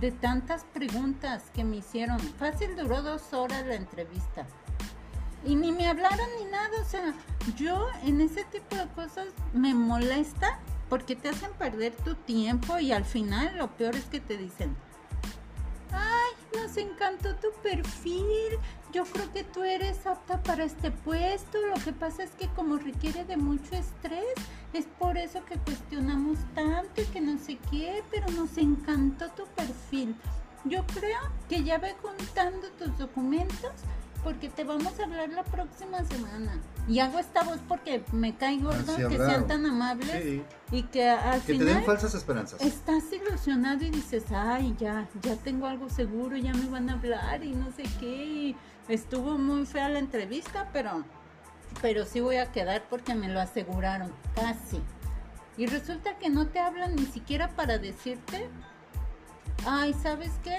de 0.00 0.12
tantas 0.12 0.64
preguntas 0.64 1.44
que 1.54 1.64
me 1.64 1.76
hicieron. 1.76 2.18
Fácil 2.18 2.76
duró 2.76 3.02
dos 3.02 3.32
horas 3.32 3.66
la 3.66 3.74
entrevista. 3.74 4.46
Y 5.44 5.54
ni 5.54 5.72
me 5.72 5.88
hablaron 5.88 6.28
ni 6.38 6.44
nada, 6.50 6.70
o 6.80 6.84
sea, 6.84 7.14
yo 7.56 7.88
en 8.04 8.20
ese 8.20 8.44
tipo 8.44 8.76
de 8.76 8.86
cosas 8.88 9.28
me 9.54 9.74
molesta 9.74 10.60
porque 10.88 11.16
te 11.16 11.30
hacen 11.30 11.50
perder 11.52 11.94
tu 11.94 12.14
tiempo 12.14 12.78
y 12.78 12.92
al 12.92 13.04
final 13.04 13.56
lo 13.56 13.68
peor 13.76 13.96
es 13.96 14.04
que 14.06 14.20
te 14.20 14.36
dicen, 14.36 14.76
ay, 15.92 16.60
nos 16.60 16.76
encantó 16.76 17.34
tu 17.36 17.48
perfil, 17.62 18.58
yo 18.92 19.04
creo 19.04 19.32
que 19.32 19.44
tú 19.44 19.62
eres 19.62 20.04
apta 20.06 20.42
para 20.42 20.64
este 20.64 20.90
puesto, 20.90 21.58
lo 21.66 21.82
que 21.82 21.92
pasa 21.92 22.24
es 22.24 22.32
que 22.32 22.48
como 22.48 22.76
requiere 22.76 23.24
de 23.24 23.36
mucho 23.36 23.76
estrés, 23.76 24.34
es 24.72 24.86
por 24.98 25.16
eso 25.16 25.44
que 25.44 25.56
cuestionamos 25.58 26.38
tanto 26.54 27.00
y 27.00 27.06
que 27.06 27.20
no 27.20 27.38
sé 27.38 27.58
qué, 27.70 28.02
pero 28.10 28.30
nos 28.32 28.58
encantó 28.58 29.28
tu 29.30 29.46
perfil. 29.46 30.16
Yo 30.64 30.84
creo 30.86 31.20
que 31.48 31.62
ya 31.62 31.78
ve 31.78 31.94
juntando 32.02 32.68
tus 32.72 32.98
documentos 32.98 33.72
porque 34.22 34.48
te 34.48 34.64
vamos 34.64 34.98
a 35.00 35.04
hablar 35.04 35.28
la 35.30 35.42
próxima 35.44 36.04
semana. 36.04 36.58
Y 36.88 36.98
hago 37.00 37.18
esta 37.18 37.42
voz 37.42 37.58
porque 37.68 38.02
me 38.12 38.34
cae 38.36 38.58
gordo 38.58 38.96
que 38.96 39.16
sean 39.16 39.46
tan 39.46 39.64
amables 39.66 40.22
Sí, 40.22 40.42
y 40.72 40.82
que 40.84 41.08
al 41.08 41.40
que 41.42 41.52
te 41.54 41.58
final 41.58 41.74
den 41.74 41.84
falsas 41.84 42.14
esperanzas. 42.14 42.60
estás 42.60 43.04
ilusionado 43.12 43.84
y 43.84 43.90
dices, 43.90 44.24
ay, 44.30 44.74
ya, 44.78 45.08
ya 45.22 45.36
tengo 45.36 45.66
algo 45.66 45.88
seguro, 45.88 46.36
ya 46.36 46.52
me 46.52 46.68
van 46.68 46.90
a 46.90 46.94
hablar 46.94 47.44
y 47.44 47.52
no 47.52 47.70
sé 47.72 47.84
qué. 48.00 48.54
estuvo 48.88 49.38
muy 49.38 49.66
fea 49.66 49.88
la 49.88 49.98
entrevista, 50.00 50.68
pero, 50.72 51.04
pero 51.80 52.04
sí 52.04 52.20
voy 52.20 52.36
a 52.36 52.50
quedar 52.50 52.82
porque 52.90 53.14
me 53.14 53.28
lo 53.28 53.40
aseguraron, 53.40 54.12
casi. 54.34 54.80
Y 55.56 55.66
resulta 55.66 56.16
que 56.18 56.30
no 56.30 56.46
te 56.46 56.58
hablan 56.58 56.96
ni 56.96 57.06
siquiera 57.06 57.48
para 57.50 57.78
decirte, 57.78 58.48
ay, 59.66 59.94
¿sabes 60.02 60.32
qué? 60.42 60.58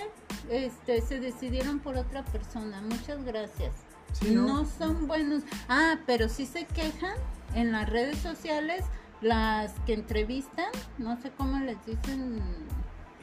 Este, 0.49 1.01
se 1.01 1.19
decidieron 1.19 1.79
por 1.79 1.97
otra 1.97 2.23
persona, 2.25 2.81
muchas 2.81 3.23
gracias. 3.23 3.73
Sí, 4.13 4.31
¿no? 4.31 4.41
no 4.45 4.65
son 4.65 5.07
buenos. 5.07 5.43
Ah, 5.69 5.97
pero 6.05 6.27
sí 6.29 6.45
se 6.45 6.65
quejan 6.65 7.15
en 7.55 7.71
las 7.71 7.89
redes 7.89 8.17
sociales 8.19 8.83
las 9.21 9.71
que 9.85 9.93
entrevistan, 9.93 10.65
no 10.97 11.15
sé 11.21 11.31
cómo 11.37 11.59
les 11.59 11.77
dicen 11.85 12.41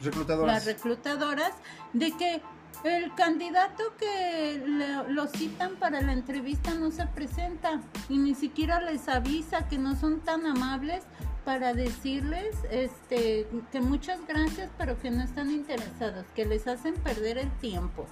Reclutadoras. 0.01 0.53
las 0.55 0.65
reclutadoras, 0.65 1.51
de 1.93 2.11
que 2.15 2.41
el 2.85 3.13
candidato 3.15 3.83
que 3.99 4.63
le- 4.65 5.11
lo 5.13 5.27
citan 5.27 5.75
para 5.75 5.99
la 6.01 6.13
entrevista 6.13 6.73
no 6.75 6.91
se 6.91 7.05
presenta 7.07 7.81
y 8.07 8.17
ni 8.17 8.33
siquiera 8.35 8.79
les 8.79 9.09
avisa 9.09 9.67
que 9.67 9.77
no 9.77 9.95
son 9.97 10.21
tan 10.21 10.45
amables 10.45 11.03
para 11.49 11.73
decirles 11.73 12.55
este 12.69 13.47
que 13.71 13.81
muchas 13.81 14.19
gracias 14.27 14.69
pero 14.77 14.99
que 14.99 15.09
no 15.09 15.23
están 15.23 15.49
interesados, 15.49 16.23
que 16.35 16.45
les 16.45 16.67
hacen 16.67 16.93
perder 16.93 17.39
el 17.39 17.49
tiempo. 17.53 18.05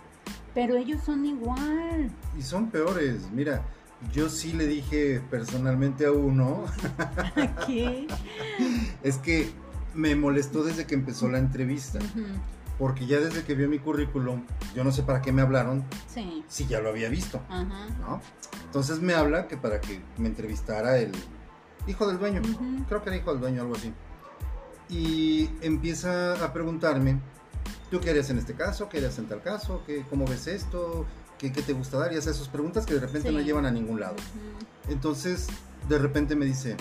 Pero 0.55 0.75
ellos 0.75 1.03
son 1.05 1.23
igual. 1.23 2.09
Y 2.35 2.41
son 2.41 2.71
peores. 2.71 3.29
Mira, 3.31 3.61
yo 4.11 4.27
sí 4.27 4.53
le 4.53 4.65
dije 4.65 5.21
personalmente 5.29 6.07
a 6.07 6.11
uno, 6.13 6.65
¿Qué? 7.67 8.07
es 9.03 9.19
que 9.19 9.51
me 9.93 10.15
molestó 10.15 10.63
desde 10.63 10.87
que 10.87 10.95
empezó 10.95 11.29
la 11.29 11.37
entrevista. 11.37 11.99
Porque 12.79 13.05
ya 13.05 13.19
desde 13.19 13.43
que 13.43 13.53
vio 13.53 13.69
mi 13.69 13.77
currículum, 13.77 14.45
yo 14.73 14.83
no 14.83 14.91
sé 14.91 15.03
para 15.03 15.21
qué 15.21 15.31
me 15.31 15.43
hablaron, 15.43 15.83
Sí. 16.07 16.43
si 16.47 16.65
ya 16.65 16.79
lo 16.79 16.89
había 16.89 17.09
visto, 17.09 17.39
Ajá. 17.49 17.87
¿no? 17.99 18.19
Entonces 18.65 18.99
me 18.99 19.13
habla 19.13 19.47
que 19.47 19.57
para 19.57 19.79
que 19.79 20.01
me 20.17 20.27
entrevistara 20.27 20.97
el 20.97 21.11
hijo 21.87 22.07
del 22.07 22.19
dueño. 22.19 22.41
Ujú. 22.41 22.85
Creo 22.87 23.03
que 23.03 23.09
era 23.09 23.17
hijo 23.17 23.31
del 23.31 23.41
dueño, 23.41 23.61
algo 23.61 23.75
así. 23.75 23.93
Y 24.89 25.49
empieza 25.61 26.43
a 26.43 26.53
preguntarme, 26.53 27.19
¿tú 27.91 27.99
qué 27.99 28.09
harías 28.11 28.29
en 28.29 28.37
este 28.37 28.53
caso? 28.53 28.87
¿Qué 28.89 28.97
harías 28.97 29.17
en 29.19 29.25
tal 29.27 29.41
caso? 29.41 29.83
¿Qué, 29.85 30.05
¿Cómo 30.09 30.25
ves 30.25 30.47
esto? 30.47 31.05
¿Qué, 31.37 31.51
qué 31.51 31.61
te 31.61 31.73
gusta 31.73 31.97
dar? 31.97 32.13
Y 32.13 32.17
hace 32.17 32.31
esas 32.31 32.47
preguntas 32.47 32.85
que 32.85 32.93
de 32.93 32.99
repente 33.01 33.29
Sí. 33.29 33.35
no 33.35 33.41
llevan 33.41 33.65
a 33.65 33.71
ningún 33.71 33.99
lado. 33.99 34.13
Ujú. 34.15 34.91
Entonces, 34.93 35.47
de 35.89 35.97
repente 35.99 36.35
me 36.35 36.45
dice, 36.45 36.75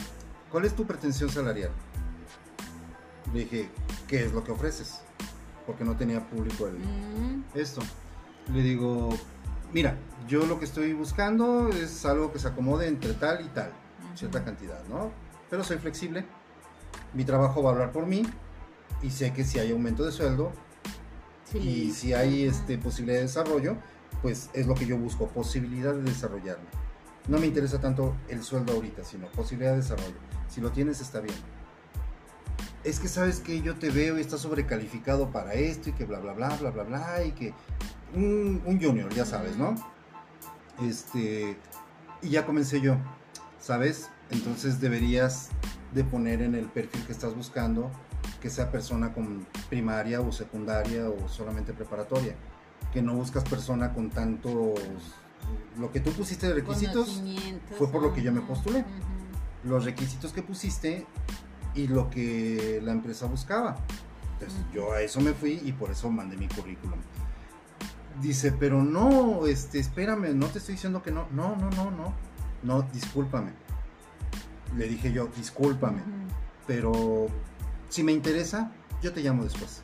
¿cuál 0.51 0.65
es 0.65 0.75
tu 0.75 0.87
pretensión 0.87 1.29
salarial? 1.31 1.71
Le 3.33 3.41
dije, 3.41 3.69
¿qué 4.07 4.25
es 4.25 4.33
lo 4.33 4.45
que 4.45 4.53
ofreces? 4.53 5.01
Porque 5.67 5.85
no 5.85 5.97
tenía 5.97 6.21
público 6.29 6.69
el, 6.69 6.75
Mm, 6.79 7.43
esto. 7.55 7.83
Le 8.53 8.63
digo, 8.63 9.09
mira, 9.73 9.99
yo 10.29 10.47
lo 10.47 10.59
que 10.61 10.65
estoy 10.65 10.93
buscando 10.93 11.69
es 11.71 12.07
algo 12.07 12.33
que 12.33 12.39
se 12.39 12.47
acomode 12.49 12.87
entre 12.87 13.13
tal 13.15 13.45
y 13.45 13.49
tal, 13.49 13.73
cierta 14.17 14.45
cantidad, 14.45 14.83
¿no? 14.89 15.13
Pero 15.51 15.63
soy 15.63 15.79
flexible, 15.79 16.25
mi 17.15 17.25
trabajo 17.25 17.63
va 17.63 17.71
a 17.71 17.73
hablar 17.73 17.93
por 17.93 18.07
mí 18.07 18.25
y 19.03 19.11
sé 19.11 19.33
que 19.33 19.45
si 19.45 19.59
hay 19.59 19.73
aumento 19.73 20.05
de 20.05 20.13
sueldo 20.13 20.53
sí. 21.45 21.59
y 21.59 21.93
si 21.93 22.15
hay 22.15 22.45
este, 22.45 22.79
posibilidad 22.79 23.19
de 23.19 23.25
desarrollo, 23.25 23.77
pues 24.23 24.51
es 24.55 24.67
lo 24.67 24.75
que 24.75 24.87
yo 24.87 24.97
busco, 24.97 25.29
posibilidad 25.29 25.95
de 25.95 26.03
desarrollarme. 26.03 26.67
No 27.29 27.39
me 27.39 27.47
interesa 27.47 27.81
tanto 27.81 28.17
el 28.29 28.43
sueldo 28.43 28.73
ahorita, 28.73 29.05
sino 29.05 29.27
posibilidad 29.29 29.73
de 29.73 29.79
desarrollo. 29.79 30.17
Si 30.49 30.61
lo 30.61 30.71
tienes, 30.71 31.01
está 31.01 31.21
bien. 31.21 31.37
Es 32.85 33.01
que 33.01 33.09
sabes 33.09 33.41
que 33.41 33.61
yo 33.63 33.75
te 33.75 33.91
veo 33.91 34.17
y 34.17 34.21
estás 34.21 34.41
sobrecalificado 34.41 35.33
para 35.33 35.55
esto 35.55 35.91
y 35.91 35.93
que 35.93 36.05
bla, 36.05 36.21
bla, 36.21 36.35
bla, 36.35 36.57
bla, 36.57 36.71
bla, 36.71 36.85
bla, 36.85 37.25
y 37.25 37.33
que 37.33 37.53
un, 38.15 38.63
un 38.65 38.81
junior, 38.81 39.13
ya 39.13 39.25
sabes, 39.25 39.57
¿no? 39.57 39.75
Este, 40.81 41.59
y 42.23 42.29
ya 42.29 42.47
comencé 42.47 42.81
yo, 42.81 42.97
¿sabes? 43.67 44.11
Entonces 44.31 44.81
deberías 44.81 45.49
de 45.93 46.05
poner 46.05 46.41
en 46.41 46.55
el 46.55 46.67
perfil 46.67 47.03
que 47.05 47.11
estás 47.11 47.35
buscando 47.35 47.91
que 48.41 48.49
sea 48.49 48.71
persona 48.71 49.13
con 49.13 49.45
primaria 49.69 50.21
o 50.21 50.31
secundaria 50.31 51.09
o 51.09 51.29
solamente 51.29 51.73
preparatoria. 51.73 52.37
Que 52.93 53.03
no 53.03 53.15
buscas 53.15 53.43
persona 53.45 53.93
con 53.93 54.11
tantos... 54.11 54.81
Lo 55.79 55.91
que 55.91 55.99
tú 55.99 56.13
pusiste 56.13 56.47
de 56.47 56.55
requisitos, 56.55 57.23
fue 57.77 57.91
por 57.91 58.03
lo 58.03 58.13
que 58.15 58.23
yo 58.23 58.33
me 58.33 58.41
postulé. 58.41 58.85
los 59.65 59.85
requisitos 59.85 60.33
que 60.33 60.43
pusiste 60.43 61.05
y 61.75 61.89
lo 61.89 62.09
que 62.09 62.81
la 62.85 62.93
empresa 62.93 63.27
buscaba. 63.27 63.77
Entonces 64.35 64.65
yo 64.73 64.93
a 64.93 65.03
eso 65.03 65.21
me 65.21 65.33
fui 65.33 65.61
y 65.65 65.73
por 65.73 65.91
eso 65.91 66.09
mandé 66.09 66.37
mi 66.37 66.47
currículum. 66.47 66.99
Dice, 68.21 68.53
pero 68.53 68.83
no, 68.83 69.47
este, 69.47 69.79
espérame, 69.79 70.35
no 70.35 70.47
te 70.47 70.59
estoy 70.59 70.75
diciendo 70.75 71.03
que 71.03 71.11
no. 71.11 71.27
No, 71.33 71.57
no, 71.57 71.69
no, 71.71 71.91
no. 71.91 72.36
No, 72.63 72.83
discúlpame. 72.83 73.53
Le 74.77 74.89
dije 74.89 75.13
yo, 75.13 75.29
discúlpame. 75.37 76.03
Pero 76.67 77.29
si 77.89 78.03
me 78.03 78.13
interesa, 78.13 78.73
yo 79.03 79.13
te 79.13 79.21
llamo 79.23 79.45
después. 79.45 79.83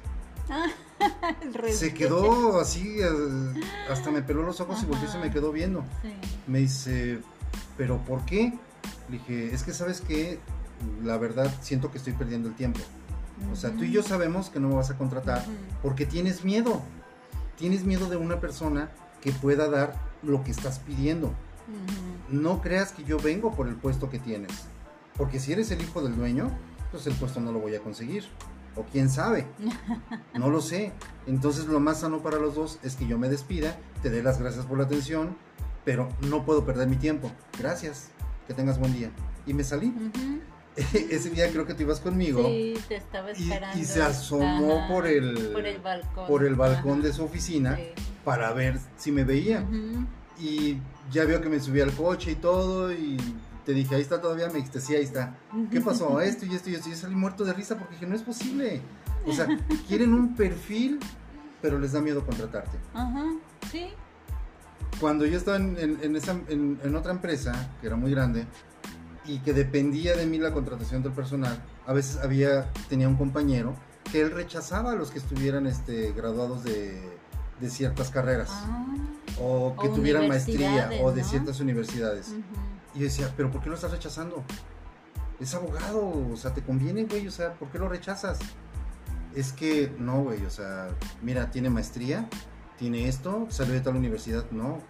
Se 1.73 1.95
quedó 1.95 2.61
así, 2.61 2.99
eh, 3.01 3.61
hasta 3.91 4.11
me 4.11 4.23
peló 4.23 4.43
los 4.43 4.61
ojos 4.61 4.83
y 4.83 4.87
volteó 4.87 5.09
y 5.09 5.11
se 5.11 5.19
me 5.19 5.31
quedó 5.31 5.51
viendo. 5.51 5.85
Sí. 6.03 6.13
Me 6.47 6.61
dice, 6.61 7.21
¿pero 7.77 7.99
por 8.05 8.25
qué? 8.25 8.59
Le 9.09 9.19
dije, 9.19 9.55
es 9.55 9.65
que 9.65 9.73
sabes 9.73 10.01
que 10.01 10.39
la 11.03 11.19
verdad 11.19 11.53
siento 11.61 11.91
que 11.91 11.99
estoy 11.99 12.13
perdiendo 12.13 12.49
el 12.49 12.55
tiempo. 12.55 12.81
O 13.53 13.57
sea, 13.57 13.71
tú 13.73 13.85
y 13.85 13.91
yo 13.91 14.03
sabemos 14.03 14.51
que 14.51 14.61
no 14.61 14.69
me 14.69 14.75
vas 14.75 14.91
a 14.91 14.99
contratar 14.99 15.45
porque 15.83 16.07
tienes 16.07 16.45
miedo. 16.45 16.81
Tienes 17.57 17.85
miedo 17.85 18.09
de 18.09 18.17
una 18.17 18.41
persona 18.41 18.91
que 19.21 19.33
pueda 19.33 19.69
dar 19.69 19.95
lo 20.23 20.45
que 20.45 20.51
estás 20.51 20.79
pidiendo. 20.79 21.33
No 22.29 22.61
creas 22.63 22.93
que 22.93 23.05
yo 23.05 23.19
vengo 23.19 23.53
por 23.55 23.69
el 23.69 23.75
puesto 23.77 24.09
que 24.11 24.19
tienes. 24.19 24.53
Porque 25.17 25.39
si 25.41 25.53
eres 25.53 25.71
el 25.71 25.83
hijo 25.83 26.03
del 26.03 26.17
dueño, 26.17 26.51
pues 26.91 27.07
el 27.07 27.15
puesto 27.15 27.41
no 27.41 27.53
lo 27.53 27.61
voy 27.61 27.75
a 27.75 27.81
conseguir. 27.81 28.25
O 28.77 28.85
quién 28.85 29.11
sabe. 29.11 29.47
No 30.35 30.49
lo 30.51 30.61
sé. 30.61 30.93
Entonces 31.27 31.67
lo 31.67 31.79
más 31.81 32.01
sano 32.01 32.23
para 32.23 32.39
los 32.39 32.55
dos 32.55 32.79
es 32.83 32.97
que 32.97 33.07
yo 33.07 33.19
me 33.19 33.29
despida, 33.29 33.77
te 34.03 34.09
dé 34.11 34.23
las 34.23 34.41
gracias 34.41 34.65
por 34.67 34.79
la 34.79 34.85
atención, 34.85 35.37
pero 35.85 36.09
no 36.29 36.45
puedo 36.45 36.65
perder 36.65 36.89
mi 36.89 36.97
tiempo. 36.97 37.31
Gracias. 37.59 38.09
Que 38.49 38.55
tengas 38.55 38.79
buen 38.79 38.93
día. 38.95 39.11
Y 39.47 39.53
me 39.55 39.63
salí. 39.63 39.93
Ese 41.11 41.29
día 41.31 41.51
creo 41.51 41.67
que 41.67 41.75
tú 41.75 41.83
ibas 41.83 42.01
conmigo. 42.01 42.43
Sí, 42.47 42.75
te 42.89 42.97
estaba 42.97 43.31
Y, 43.33 43.43
esperando. 43.43 43.79
y 43.79 43.85
se 43.85 44.03
asomó 44.03 44.79
Ajá, 44.79 44.89
por 44.89 45.07
el, 45.07 45.51
por 45.53 45.67
el 45.67 45.79
balcón. 45.81 46.27
por 46.27 46.45
el 46.45 46.55
balcón 46.55 46.93
Ajá. 47.01 47.09
de 47.09 47.13
su 47.13 47.25
oficina 47.25 47.77
Sí. 47.77 47.83
para 48.25 48.53
ver 48.55 48.79
si 48.97 49.13
me 49.13 49.25
veía. 49.25 49.67
Y 50.43 50.79
ya 51.11 51.25
vio 51.25 51.41
que 51.41 51.49
me 51.49 51.61
subí 51.61 51.81
al 51.81 51.93
coche 51.93 52.33
y 52.33 52.35
todo 52.35 52.93
y 52.93 53.17
te 53.65 53.73
dije, 53.73 53.95
ahí 53.95 54.03
está 54.03 54.21
todavía, 54.21 54.49
me 54.49 54.55
dijiste, 54.55 54.81
sí, 54.81 54.95
ahí 54.95 55.05
está. 55.05 55.37
¿Qué 55.71 55.81
pasó? 55.81 56.21
Esto 56.21 56.47
y 56.47 56.55
esto 56.55 56.69
y 56.71 56.75
esto. 56.75 56.89
Y 56.89 56.93
yo 56.93 56.99
salí 56.99 57.15
muerto 57.15 57.45
de 57.45 57.53
risa 57.53 57.79
porque 57.79 57.95
dije, 57.95 58.07
no 58.07 58.17
es 58.17 58.23
posible. 58.23 58.81
O 59.27 59.33
sea, 59.33 59.47
quieren 59.89 60.13
un 60.15 60.35
perfil, 60.35 60.99
pero 61.61 61.79
les 61.79 61.93
da 61.93 62.01
miedo 62.01 62.27
contratarte. 62.27 62.77
Ajá, 62.93 63.25
sí. 63.71 63.87
Cuando 65.01 65.25
yo 65.27 65.39
estaba 65.39 65.57
en, 65.59 65.77
en- 65.79 65.99
en 66.03 66.17
esa- 66.17 66.41
en 66.49 66.95
otra 66.97 67.13
empresa, 67.13 67.71
que 67.81 67.87
era 67.87 67.97
muy 67.97 68.11
grande, 68.11 68.47
y 69.25 69.39
que 69.39 69.53
dependía 69.53 70.17
de 70.17 70.27
mí 70.27 70.39
la 70.39 70.53
contratación 70.53 71.03
del 71.05 71.13
personal, 71.13 71.63
a 71.87 71.93
veces 71.93 72.19
había, 72.23 72.69
tenía 72.89 73.09
un 73.09 73.17
compañero 73.17 73.75
que 74.11 74.21
él 74.21 74.33
rechazaba 74.33 74.91
a 74.93 74.95
los 74.97 75.13
que 75.13 75.19
estuvieran 75.21 75.67
este, 75.69 76.13
graduados 76.13 76.65
de, 76.65 77.01
de 77.61 77.71
ciertas 77.71 78.11
carreras. 78.11 78.49
Ah, 78.53 78.85
o 79.41 79.75
que 79.81 79.89
O 79.89 79.93
tuvieran 79.93 80.29
maestría 80.29 80.69
universidades, 80.69 81.01
o 81.03 81.13
de 81.13 81.23
¿no? 81.23 81.29
ciertas 81.29 81.61
universidades. 81.61 82.35
Y 82.95 82.99
yo 82.99 83.05
decía, 83.05 83.33
pero 83.37 83.51
¿por 83.51 83.63
qué 83.63 83.69
lo 83.69 83.75
estás 83.75 83.91
rechazando? 83.91 84.43
Es 85.41 85.55
abogado, 85.55 86.13
o 86.33 86.37
sea, 86.37 86.53
te 86.55 86.63
conviene, 86.63 87.05
güey, 87.05 87.27
o 87.27 87.31
sea, 87.31 87.55
¿por 87.55 87.69
qué 87.69 87.79
lo 87.79 87.89
rechazas? 87.89 88.39
Es 89.35 89.53
que 89.53 89.93
no, 89.99 90.23
güey, 90.23 90.45
o 90.45 90.51
sea, 90.51 90.89
mira, 91.23 91.51
tiene 91.51 91.71
maestría, 91.71 92.29
tiene 92.79 93.09
esto, 93.09 93.47
salió 93.51 93.73
de 93.73 93.81
tal 93.81 93.97
universidad, 93.97 94.45
no, 94.51 94.81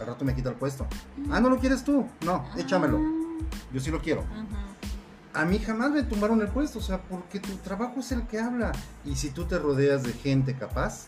al 0.00 0.06
rato 0.06 0.24
me 0.24 0.34
quita 0.34 0.48
el 0.48 0.56
puesto. 0.56 0.86
Ah, 1.30 1.40
¿no 1.40 1.50
lo 1.50 1.58
quieres 1.58 1.84
tú? 1.84 2.06
No, 2.24 2.44
échamelo, 2.56 2.98
yo 3.72 3.80
sí 3.80 3.90
lo 3.90 4.00
quiero. 4.00 4.24
Ah, 4.32 4.44
ajá. 4.48 4.70
A 5.32 5.44
mí 5.44 5.60
jamás 5.60 5.92
me 5.92 6.02
tumbaron 6.02 6.40
el 6.40 6.48
puesto, 6.48 6.80
o 6.80 6.82
sea, 6.82 7.02
porque 7.02 7.38
tu 7.38 7.54
trabajo 7.58 8.00
es 8.00 8.10
el 8.10 8.26
que 8.26 8.40
habla. 8.40 8.72
Y 9.04 9.14
si 9.14 9.30
tú 9.30 9.44
te 9.44 9.58
rodeas 9.60 10.02
de 10.02 10.12
gente 10.12 10.54
capaz, 10.56 11.06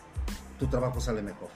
tu 0.59 0.67
trabajo 0.67 1.01
sale 1.01 1.21
mejor. 1.21 1.49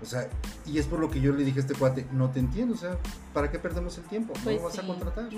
O 0.00 0.06
sea, 0.06 0.28
y 0.64 0.78
es 0.78 0.86
por 0.86 1.00
lo 1.00 1.10
que 1.10 1.20
yo 1.20 1.32
le 1.32 1.42
dije 1.44 1.58
a 1.58 1.62
este 1.62 1.74
cuate, 1.74 2.06
no 2.12 2.30
te 2.30 2.38
entiendo, 2.38 2.74
o 2.74 2.76
sea, 2.76 2.96
¿para 3.34 3.50
qué 3.50 3.58
perdemos 3.58 3.98
el 3.98 4.04
tiempo? 4.04 4.32
Pues 4.32 4.44
no 4.44 4.52
lo 4.52 4.62
vas 4.62 4.74
sí. 4.74 4.80
a 4.80 4.86
contratar. 4.86 5.28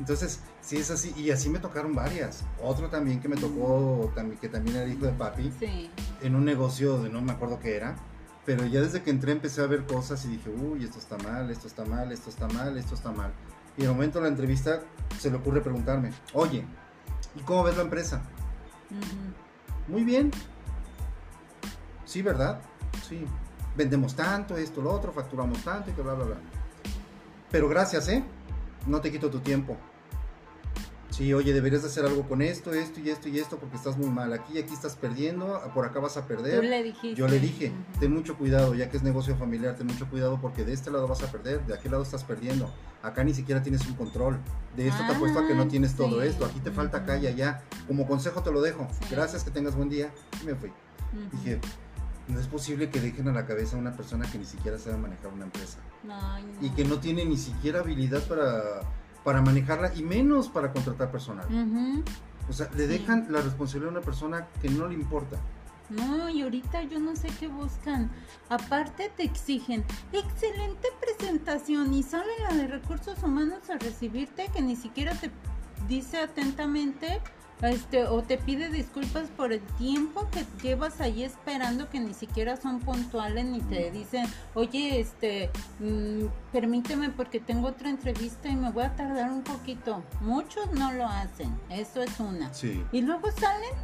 Entonces, 0.00 0.40
sí 0.60 0.78
es 0.78 0.90
así, 0.90 1.14
y 1.16 1.30
así 1.30 1.48
me 1.48 1.60
tocaron 1.60 1.94
varias. 1.94 2.44
Otro 2.62 2.88
también 2.88 3.20
que 3.20 3.28
me 3.28 3.36
tocó, 3.36 4.10
también, 4.16 4.40
que 4.40 4.48
también 4.48 4.76
era 4.78 4.86
hijo 4.88 5.06
de 5.06 5.12
papi, 5.12 5.52
Sí. 5.60 5.90
en 6.22 6.34
un 6.34 6.44
negocio 6.44 7.00
de 7.00 7.08
no 7.08 7.22
me 7.22 7.30
acuerdo 7.32 7.60
qué 7.60 7.76
era, 7.76 7.94
pero 8.44 8.66
ya 8.66 8.80
desde 8.80 9.02
que 9.02 9.10
entré 9.10 9.30
empecé 9.32 9.60
a 9.62 9.66
ver 9.66 9.86
cosas 9.86 10.24
y 10.24 10.28
dije, 10.28 10.50
uy, 10.50 10.82
esto 10.82 10.98
está 10.98 11.16
mal, 11.18 11.48
esto 11.50 11.68
está 11.68 11.84
mal, 11.84 12.10
esto 12.10 12.30
está 12.30 12.48
mal, 12.48 12.76
esto 12.76 12.94
está 12.96 13.12
mal. 13.12 13.32
Y 13.76 13.82
en 13.82 13.88
el 13.90 13.92
momento 13.94 14.18
de 14.18 14.24
la 14.24 14.28
entrevista 14.30 14.80
se 15.20 15.30
le 15.30 15.36
ocurre 15.36 15.60
preguntarme, 15.60 16.10
oye, 16.32 16.64
¿y 17.36 17.40
cómo 17.42 17.62
ves 17.62 17.76
la 17.76 17.82
empresa? 17.84 18.22
Muy 19.86 20.02
bien. 20.02 20.32
Sí, 22.04 22.22
¿verdad? 22.22 22.60
Sí. 23.08 23.24
Vendemos 23.78 24.16
tanto, 24.16 24.56
esto, 24.56 24.82
lo 24.82 24.90
otro, 24.90 25.12
facturamos 25.12 25.62
tanto 25.62 25.90
y 25.90 25.92
que 25.94 26.02
bla, 26.02 26.14
bla, 26.14 26.24
bla. 26.24 26.36
Pero 27.48 27.68
gracias, 27.68 28.08
¿eh? 28.08 28.24
No 28.88 29.00
te 29.00 29.12
quito 29.12 29.30
tu 29.30 29.38
tiempo. 29.38 29.76
Sí, 31.10 31.32
oye, 31.32 31.52
deberías 31.52 31.82
de 31.82 31.88
hacer 31.88 32.04
algo 32.04 32.28
con 32.28 32.42
esto, 32.42 32.74
esto 32.74 32.98
y 33.00 33.08
esto 33.10 33.28
y 33.28 33.38
esto 33.38 33.56
porque 33.56 33.76
estás 33.76 33.96
muy 33.96 34.08
mal. 34.10 34.32
Aquí, 34.32 34.58
aquí 34.58 34.74
estás 34.74 34.96
perdiendo, 34.96 35.60
por 35.74 35.84
acá 35.86 36.00
vas 36.00 36.16
a 36.16 36.26
perder. 36.26 36.60
Tú 36.60 36.66
le 36.66 36.82
dijiste. 36.82 37.14
Yo 37.14 37.28
le 37.28 37.38
dije, 37.38 37.72
ten 38.00 38.12
mucho 38.12 38.36
cuidado, 38.36 38.74
ya 38.74 38.90
que 38.90 38.96
es 38.96 39.04
negocio 39.04 39.36
familiar, 39.36 39.76
ten 39.76 39.86
mucho 39.86 40.08
cuidado 40.10 40.40
porque 40.40 40.64
de 40.64 40.72
este 40.72 40.90
lado 40.90 41.06
vas 41.06 41.22
a 41.22 41.30
perder, 41.30 41.64
de 41.64 41.74
aquel 41.74 41.92
lado 41.92 42.02
estás 42.02 42.24
perdiendo. 42.24 42.68
Acá 43.02 43.22
ni 43.22 43.32
siquiera 43.32 43.62
tienes 43.62 43.86
un 43.86 43.94
control. 43.94 44.38
De 44.76 44.88
esto 44.88 45.02
te 45.06 45.14
apuesto 45.14 45.38
a 45.38 45.46
que 45.46 45.54
no 45.54 45.62
Ah, 45.62 45.68
tienes 45.68 45.94
todo 45.94 46.20
esto. 46.20 46.44
Aquí 46.44 46.58
te 46.58 46.72
falta 46.72 46.98
acá 46.98 47.16
y 47.16 47.28
allá. 47.28 47.62
Como 47.86 48.08
consejo 48.08 48.42
te 48.42 48.50
lo 48.50 48.60
dejo. 48.60 48.88
Sí. 48.90 49.06
Gracias, 49.12 49.44
que 49.44 49.52
tengas 49.52 49.76
buen 49.76 49.88
día. 49.88 50.12
Y 50.42 50.46
me 50.46 50.56
fui. 50.56 50.72
Dije, 51.32 51.60
no 52.28 52.38
es 52.40 52.46
posible 52.46 52.90
que 52.90 53.00
dejen 53.00 53.28
a 53.28 53.32
la 53.32 53.46
cabeza 53.46 53.76
a 53.76 53.80
una 53.80 53.92
persona 53.96 54.30
que 54.30 54.38
ni 54.38 54.44
siquiera 54.44 54.78
sabe 54.78 54.96
manejar 54.98 55.32
una 55.32 55.44
empresa. 55.44 55.78
Ay, 56.10 56.44
no. 56.60 56.66
Y 56.66 56.70
que 56.70 56.84
no 56.84 56.98
tiene 56.98 57.24
ni 57.24 57.36
siquiera 57.36 57.80
habilidad 57.80 58.22
para, 58.28 58.80
para 59.24 59.40
manejarla 59.42 59.94
y 59.94 60.02
menos 60.02 60.48
para 60.48 60.72
contratar 60.72 61.10
personal. 61.10 61.46
O 62.48 62.52
sea, 62.52 62.68
le 62.76 62.86
Sí. 62.86 62.98
dejan 62.98 63.26
la 63.30 63.40
responsabilidad 63.42 63.94
a 63.94 63.98
una 63.98 64.04
persona 64.04 64.46
que 64.60 64.68
no 64.70 64.86
le 64.88 64.94
importa. 64.94 65.36
No, 65.90 66.28
y 66.28 66.42
ahorita 66.42 66.82
yo 66.82 66.98
no 67.00 67.16
sé 67.16 67.28
qué 67.40 67.48
buscan. 67.48 68.10
Aparte 68.50 69.10
te 69.16 69.22
exigen, 69.24 69.84
excelente 70.12 70.88
presentación 71.00 71.94
y 71.94 72.02
sale 72.02 72.30
la 72.46 72.54
de 72.54 72.66
recursos 72.66 73.22
humanos 73.22 73.70
a 73.70 73.78
recibirte 73.78 74.48
que 74.52 74.60
ni 74.60 74.76
siquiera 74.76 75.14
te 75.14 75.30
dice 75.86 76.18
atentamente 76.18 77.20
este 77.62 78.04
o 78.04 78.22
te 78.22 78.38
pide 78.38 78.70
disculpas 78.70 79.28
por 79.36 79.52
el 79.52 79.60
tiempo 79.78 80.28
que 80.30 80.44
llevas 80.62 81.00
ahí 81.00 81.24
esperando 81.24 81.88
que 81.90 81.98
ni 81.98 82.14
siquiera 82.14 82.56
son 82.56 82.80
puntuales 82.80 83.44
ni 83.44 83.60
te 83.60 83.90
dicen, 83.90 84.26
oye, 84.54 85.00
este, 85.00 85.50
mm, 85.80 86.26
permíteme 86.52 87.10
porque 87.10 87.40
tengo 87.40 87.68
otra 87.68 87.90
entrevista 87.90 88.48
y 88.48 88.56
me 88.56 88.70
voy 88.70 88.84
a 88.84 88.94
tardar 88.94 89.32
un 89.32 89.42
poquito. 89.42 90.02
Muchos 90.20 90.70
no 90.72 90.92
lo 90.92 91.06
hacen, 91.06 91.58
eso 91.68 92.02
es 92.02 92.20
una. 92.20 92.52
Sí. 92.54 92.84
Y 92.92 93.02
luego 93.02 93.30
salen 93.32 93.74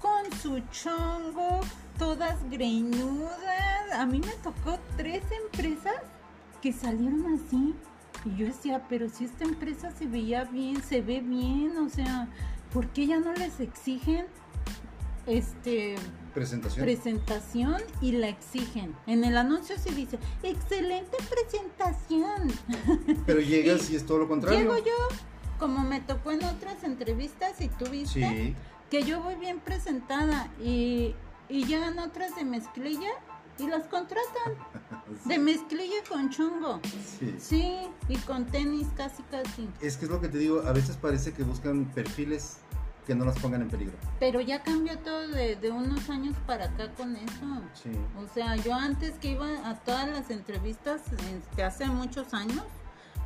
con 0.00 0.32
su 0.40 0.58
chongo, 0.72 1.60
todas 1.98 2.38
greñudas. 2.50 3.92
A 3.94 4.04
mí 4.04 4.20
me 4.20 4.32
tocó 4.42 4.78
tres 4.96 5.22
empresas 5.44 5.94
que 6.60 6.72
salieron 6.72 7.34
así. 7.34 7.74
Y 8.24 8.36
yo 8.36 8.46
decía, 8.46 8.82
pero 8.88 9.08
si 9.08 9.24
esta 9.24 9.44
empresa 9.44 9.90
se 9.90 10.06
veía 10.06 10.44
bien, 10.44 10.82
se 10.82 11.00
ve 11.00 11.20
bien, 11.20 11.76
o 11.78 11.88
sea, 11.88 12.28
¿por 12.72 12.88
qué 12.88 13.06
ya 13.06 13.18
no 13.20 13.32
les 13.34 13.60
exigen 13.60 14.26
este 15.26 15.94
Presentación. 16.34 16.84
presentación 16.84 17.76
y 18.00 18.12
la 18.12 18.28
exigen? 18.28 18.94
En 19.06 19.24
el 19.24 19.36
anuncio 19.36 19.76
se 19.78 19.90
dice, 19.92 20.18
excelente 20.42 21.16
presentación. 21.28 22.52
Pero 23.26 23.40
llegas 23.40 23.90
y, 23.90 23.96
es 23.96 24.06
todo 24.06 24.18
lo 24.18 24.28
contrario. 24.28 24.60
Llego 24.60 24.78
yo, 24.78 25.16
como 25.58 25.80
me 25.84 26.00
tocó 26.00 26.32
en 26.32 26.44
otras 26.44 26.82
entrevistas 26.84 27.60
y 27.60 27.68
tú 27.68 27.86
viste, 27.90 28.20
Sí. 28.20 28.54
que 28.90 29.02
yo 29.04 29.22
voy 29.22 29.34
bien 29.36 29.60
presentada 29.60 30.48
y, 30.60 31.14
y 31.48 31.64
llegan 31.66 31.98
otras 31.98 32.34
de 32.36 32.44
mezclilla 32.44 33.10
y 33.58 33.66
las 33.68 33.84
contratan. 33.86 34.54
De 35.26 35.38
mezclilla 35.38 35.96
con 36.08 36.30
chungo. 36.30 36.80
Sí. 37.18 37.34
Sí, 37.38 37.78
y 38.08 38.16
con 38.18 38.46
tenis 38.46 38.86
casi 38.96 39.22
casi. 39.24 39.68
Es 39.82 39.98
que 39.98 40.06
es 40.06 40.10
lo 40.10 40.20
que 40.22 40.28
te 40.28 40.38
digo, 40.38 40.62
a 40.62 40.72
veces 40.72 40.96
parece 40.96 41.34
que 41.34 41.42
buscan 41.42 41.84
perfiles 41.92 42.56
que 43.06 43.14
no 43.14 43.24
las 43.24 43.38
pongan 43.38 43.62
en 43.62 43.68
peligro. 43.68 43.96
Pero 44.20 44.40
ya 44.40 44.62
cambió 44.62 44.98
todo 44.98 45.28
de, 45.28 45.56
de 45.56 45.70
unos 45.70 46.08
años 46.08 46.36
para 46.46 46.66
acá 46.66 46.92
con 46.92 47.16
eso. 47.16 47.62
Sí. 47.74 47.90
O 48.18 48.32
sea, 48.32 48.56
yo 48.56 48.74
antes 48.74 49.18
que 49.18 49.32
iba 49.32 49.68
a 49.68 49.76
todas 49.76 50.08
las 50.08 50.30
entrevistas, 50.30 51.02
este, 51.34 51.64
hace 51.64 51.86
muchos 51.86 52.32
años, 52.32 52.64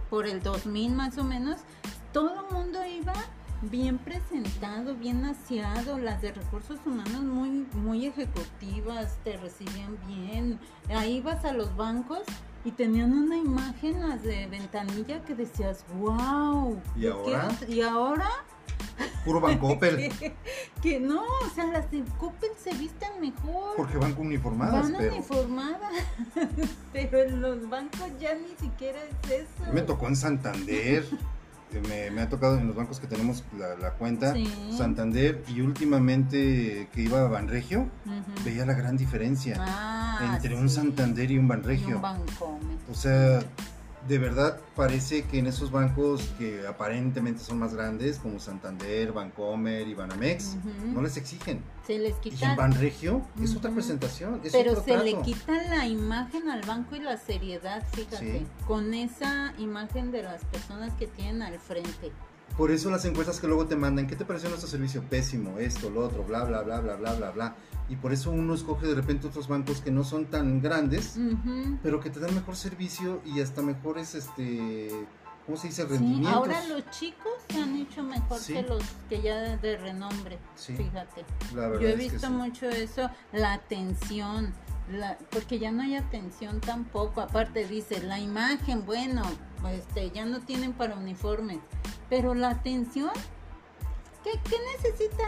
por 0.09 0.27
el 0.27 0.43
2000 0.43 0.93
más 0.93 1.19
o 1.19 1.25
menos, 1.25 1.59
todo 2.13 2.47
el 2.47 2.55
mundo 2.55 2.79
iba 2.87 3.13
bien 3.63 3.99
presentado, 3.99 4.95
bien 4.95 5.25
aseado, 5.25 5.99
las 5.99 6.23
de 6.23 6.33
recursos 6.33 6.79
humanos 6.85 7.23
muy, 7.23 7.67
muy 7.75 8.07
ejecutivas, 8.07 9.19
te 9.25 9.37
recibían 9.37 9.99
bien. 10.07 10.59
Ahí 10.89 11.17
ibas 11.17 11.45
a 11.45 11.53
los 11.53 11.75
bancos 11.77 12.23
y 12.65 12.73
tenían 12.73 13.13
una 13.13 13.37
imagen, 13.37 14.09
las 14.09 14.23
de 14.23 14.47
ventanilla, 14.47 15.25
que 15.25 15.35
decías, 15.35 15.85
wow. 15.99 16.81
¿Y 16.97 17.07
ahora? 17.07 17.49
Y 17.69 17.81
ahora 17.83 18.31
Puro 19.27 19.41
Bancoppel. 19.41 20.09
que, 20.19 20.33
que 20.81 21.01
no, 21.01 21.21
o 21.23 21.51
sea, 21.55 21.67
las 21.67 21.91
de 21.91 22.03
Coppel 22.19 22.51
se 22.63 22.71
visten 22.75 23.11
mejor. 23.21 23.77
Porque 23.77 23.99
van 23.99 24.15
uniformadas, 24.17 24.85
Van 24.91 24.95
pero 24.97 25.13
uniformadas, 25.15 25.93
pero 26.93 27.19
en 27.23 27.43
los 27.43 27.69
bancos 27.69 28.09
ya 28.19 28.35
ni 28.35 28.55
siquiera 28.59 28.99
es 29.25 29.31
eso. 29.43 29.73
me 29.73 29.83
tocó 29.83 30.09
en 30.09 30.17
Santander. 30.17 31.05
eh, 31.73 31.81
Me, 31.89 32.11
me 32.13 32.23
ha 32.23 32.29
tocado 32.29 32.57
en 32.59 32.69
los 32.69 32.77
bancos 32.77 33.01
que 33.01 33.07
tenemos 33.09 33.43
la, 33.59 33.75
la 33.77 33.91
cuenta. 33.95 34.33
Sí. 34.33 34.49
Santander 34.79 35.43
y 35.49 35.61
últimamente 35.61 36.89
que 36.93 37.03
iba 37.03 37.21
a 37.21 37.29
Banregio, 37.29 37.89
veía 38.45 38.65
la 38.65 38.75
gran 38.75 38.97
diferencia 38.97 39.57
Ah, 39.59 40.31
entre 40.35 40.55
un. 40.57 40.71
Santander 40.71 41.31
y 41.31 41.39
un 41.39 41.47
Y 41.47 41.49
Banregio. 41.49 41.97
un 41.97 42.03
Bancomer. 42.03 42.77
O 42.91 42.95
sea, 42.95 43.41
de 44.09 44.19
verdad 44.19 44.61
parece 44.75 45.25
que 45.25 45.39
en 45.39 45.47
esos 45.47 45.71
bancos 45.71 46.23
que 46.39 46.67
aparentemente 46.67 47.43
son 47.43 47.59
más 47.59 47.75
grandes, 47.75 48.19
como 48.19 48.39
Santander, 48.39 49.13
Bancomer 49.13 49.87
y 49.87 49.95
Banamex, 49.95 50.57
no 50.93 51.03
les 51.03 51.17
exigen. 51.17 51.63
Se 51.87 51.99
les 51.99 52.17
Y 52.25 52.31
quita, 52.31 52.51
en 52.51 52.57
Banregio 52.57 53.23
es 53.43 53.55
otra 53.57 53.71
presentación, 53.71 54.41
es 54.45 54.53
pero 54.53 54.73
otro 54.73 54.85
se 54.85 54.99
le 55.05 55.21
quita 55.23 55.53
la 55.69 55.87
imagen 55.87 56.49
al 56.49 56.63
banco 56.63 56.97
y 56.97 57.01
la 57.01 57.17
seriedad, 57.17 57.83
fíjate, 57.93 58.41
Sí. 58.41 58.47
con 58.67 58.93
esa 58.95 59.55
imagen 59.59 60.11
de 60.11 60.23
las 60.23 60.45
personas 60.45 60.93
que 60.95 61.07
tienen 61.07 61.43
al 61.43 61.59
frente. 61.59 62.13
Por 62.57 62.71
eso 62.71 62.91
las 62.91 63.05
encuestas 63.05 63.39
que 63.39 63.47
luego 63.47 63.67
te 63.67 63.77
mandan, 63.77 64.07
¿qué 64.07 64.17
te 64.17 64.25
pareció 64.25 64.49
nuestro 64.49 64.69
servicio? 64.71 65.03
Pésimo, 65.03 65.59
esto, 65.59 65.91
lo 65.91 66.01
otro, 66.07 66.25
bla, 66.25 66.45
bla, 66.45 66.63
bla, 66.63 66.81
bla, 66.81 66.97
bla, 66.97 67.15
bla, 67.15 67.31
bla. 67.31 67.57
Y 67.89 67.97
por 67.97 68.13
eso 68.13 68.31
uno 68.31 68.55
escoge 68.55 68.87
de 68.87 68.95
repente 68.95 69.27
otros 69.27 69.47
bancos 69.47 69.81
que 69.81 69.91
no 69.91 70.05
son 70.05 70.27
tan 70.27 70.61
grandes, 70.63 71.17
pero 71.83 72.01
que 72.01 72.11
te 72.11 72.19
dan 72.19 72.35
mejor 72.35 72.57
servicio 72.57 73.21
y 73.27 73.41
hasta 73.41 73.61
mejores, 73.63 74.15
este, 74.15 74.89
¿cómo 75.45 75.57
se 75.59 75.69
dice? 75.69 75.83
Sí, 75.83 75.89
Rendimientos. 75.89 76.33
ahora 76.35 76.67
los 76.69 76.91
chicos 76.91 77.31
se 77.49 77.61
han 77.63 77.77
hecho 77.77 78.03
mejor 78.03 78.39
Sí. 78.39 78.55
que 78.55 78.63
los 78.63 78.83
que 79.09 79.21
ya 79.21 79.57
de, 79.59 79.77
renombre, 79.77 80.39
Sí, 80.57 80.75
fíjate. 80.75 81.25
La 81.55 81.69
verdad 81.69 81.81
Yo 81.81 81.89
he 81.89 81.91
es 81.93 81.97
que 81.97 82.03
visto 82.11 82.27
sí. 82.27 82.33
mucho 82.33 82.69
eso, 82.71 83.11
la 83.33 83.53
atención, 83.53 84.53
la, 84.91 85.19
porque 85.31 85.59
ya 85.59 85.73
no 85.73 85.83
hay 85.83 85.97
atención 85.97 86.61
tampoco. 86.61 87.21
Aparte 87.21 87.67
dice, 87.67 88.03
la 88.03 88.19
imagen, 88.19 88.85
bueno, 88.87 89.23
este, 89.71 90.11
ya 90.11 90.25
no 90.25 90.41
tienen 90.41 90.73
para 90.73 90.97
uniformes, 90.97 91.59
pero 92.09 92.35
la 92.35 92.51
atención, 92.51 93.11
¿qué, 94.23 94.33
qué 94.49 94.57
necesita? 94.77 95.25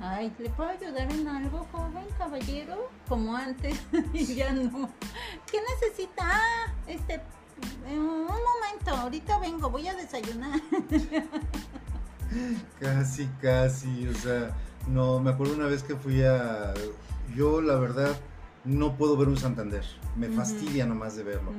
Ay, 0.00 0.32
¿le 0.38 0.50
puedo 0.50 0.70
ayudar 0.70 1.12
en 1.12 1.28
algo, 1.28 1.66
joven 1.72 2.06
caballero? 2.16 2.88
Como 3.08 3.36
antes, 3.36 3.78
y 4.12 4.34
ya 4.34 4.52
no. 4.52 4.88
¿Qué 5.50 5.58
necesita? 5.74 6.22
Ah, 6.24 6.72
este, 6.86 7.14
eh, 7.14 7.98
un 7.98 8.26
momento, 8.26 8.90
ahorita 8.90 9.38
vengo, 9.38 9.70
voy 9.70 9.88
a 9.88 9.94
desayunar. 9.94 10.60
Casi, 12.78 13.26
casi, 13.42 14.06
o 14.06 14.14
sea, 14.14 14.56
no, 14.86 15.18
me 15.18 15.30
acuerdo 15.30 15.54
una 15.54 15.66
vez 15.66 15.82
que 15.82 15.96
fui 15.96 16.22
a, 16.22 16.72
yo 17.34 17.60
la 17.60 17.74
verdad 17.74 18.16
no 18.64 18.96
puedo 18.96 19.16
ver 19.16 19.28
un 19.28 19.36
Santander, 19.36 19.84
me 20.16 20.28
fastidia 20.28 20.86
nomás 20.86 21.16
de 21.16 21.22
verlo. 21.22 21.52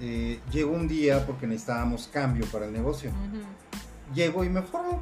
Eh, 0.00 0.40
llegó 0.52 0.72
un 0.72 0.88
día 0.88 1.26
porque 1.26 1.46
necesitábamos 1.46 2.08
cambio 2.12 2.46
para 2.46 2.66
el 2.66 2.72
negocio, 2.72 3.10
llego 4.14 4.44
y 4.44 4.48
me 4.48 4.62
formo. 4.62 5.00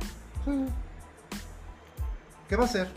¿Qué 2.48 2.56
va 2.56 2.64
a 2.64 2.66
hacer? 2.66 2.88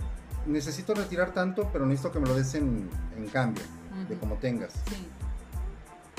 Necesito 0.45 0.93
retirar 0.93 1.33
tanto, 1.33 1.69
pero 1.71 1.85
necesito 1.85 2.11
que 2.11 2.19
me 2.19 2.27
lo 2.27 2.35
des 2.35 2.53
en, 2.55 2.89
en 3.17 3.27
cambio, 3.27 3.63
de 4.07 4.15
como 4.17 4.35
tengas. 4.35 4.73
Sí. 4.87 5.07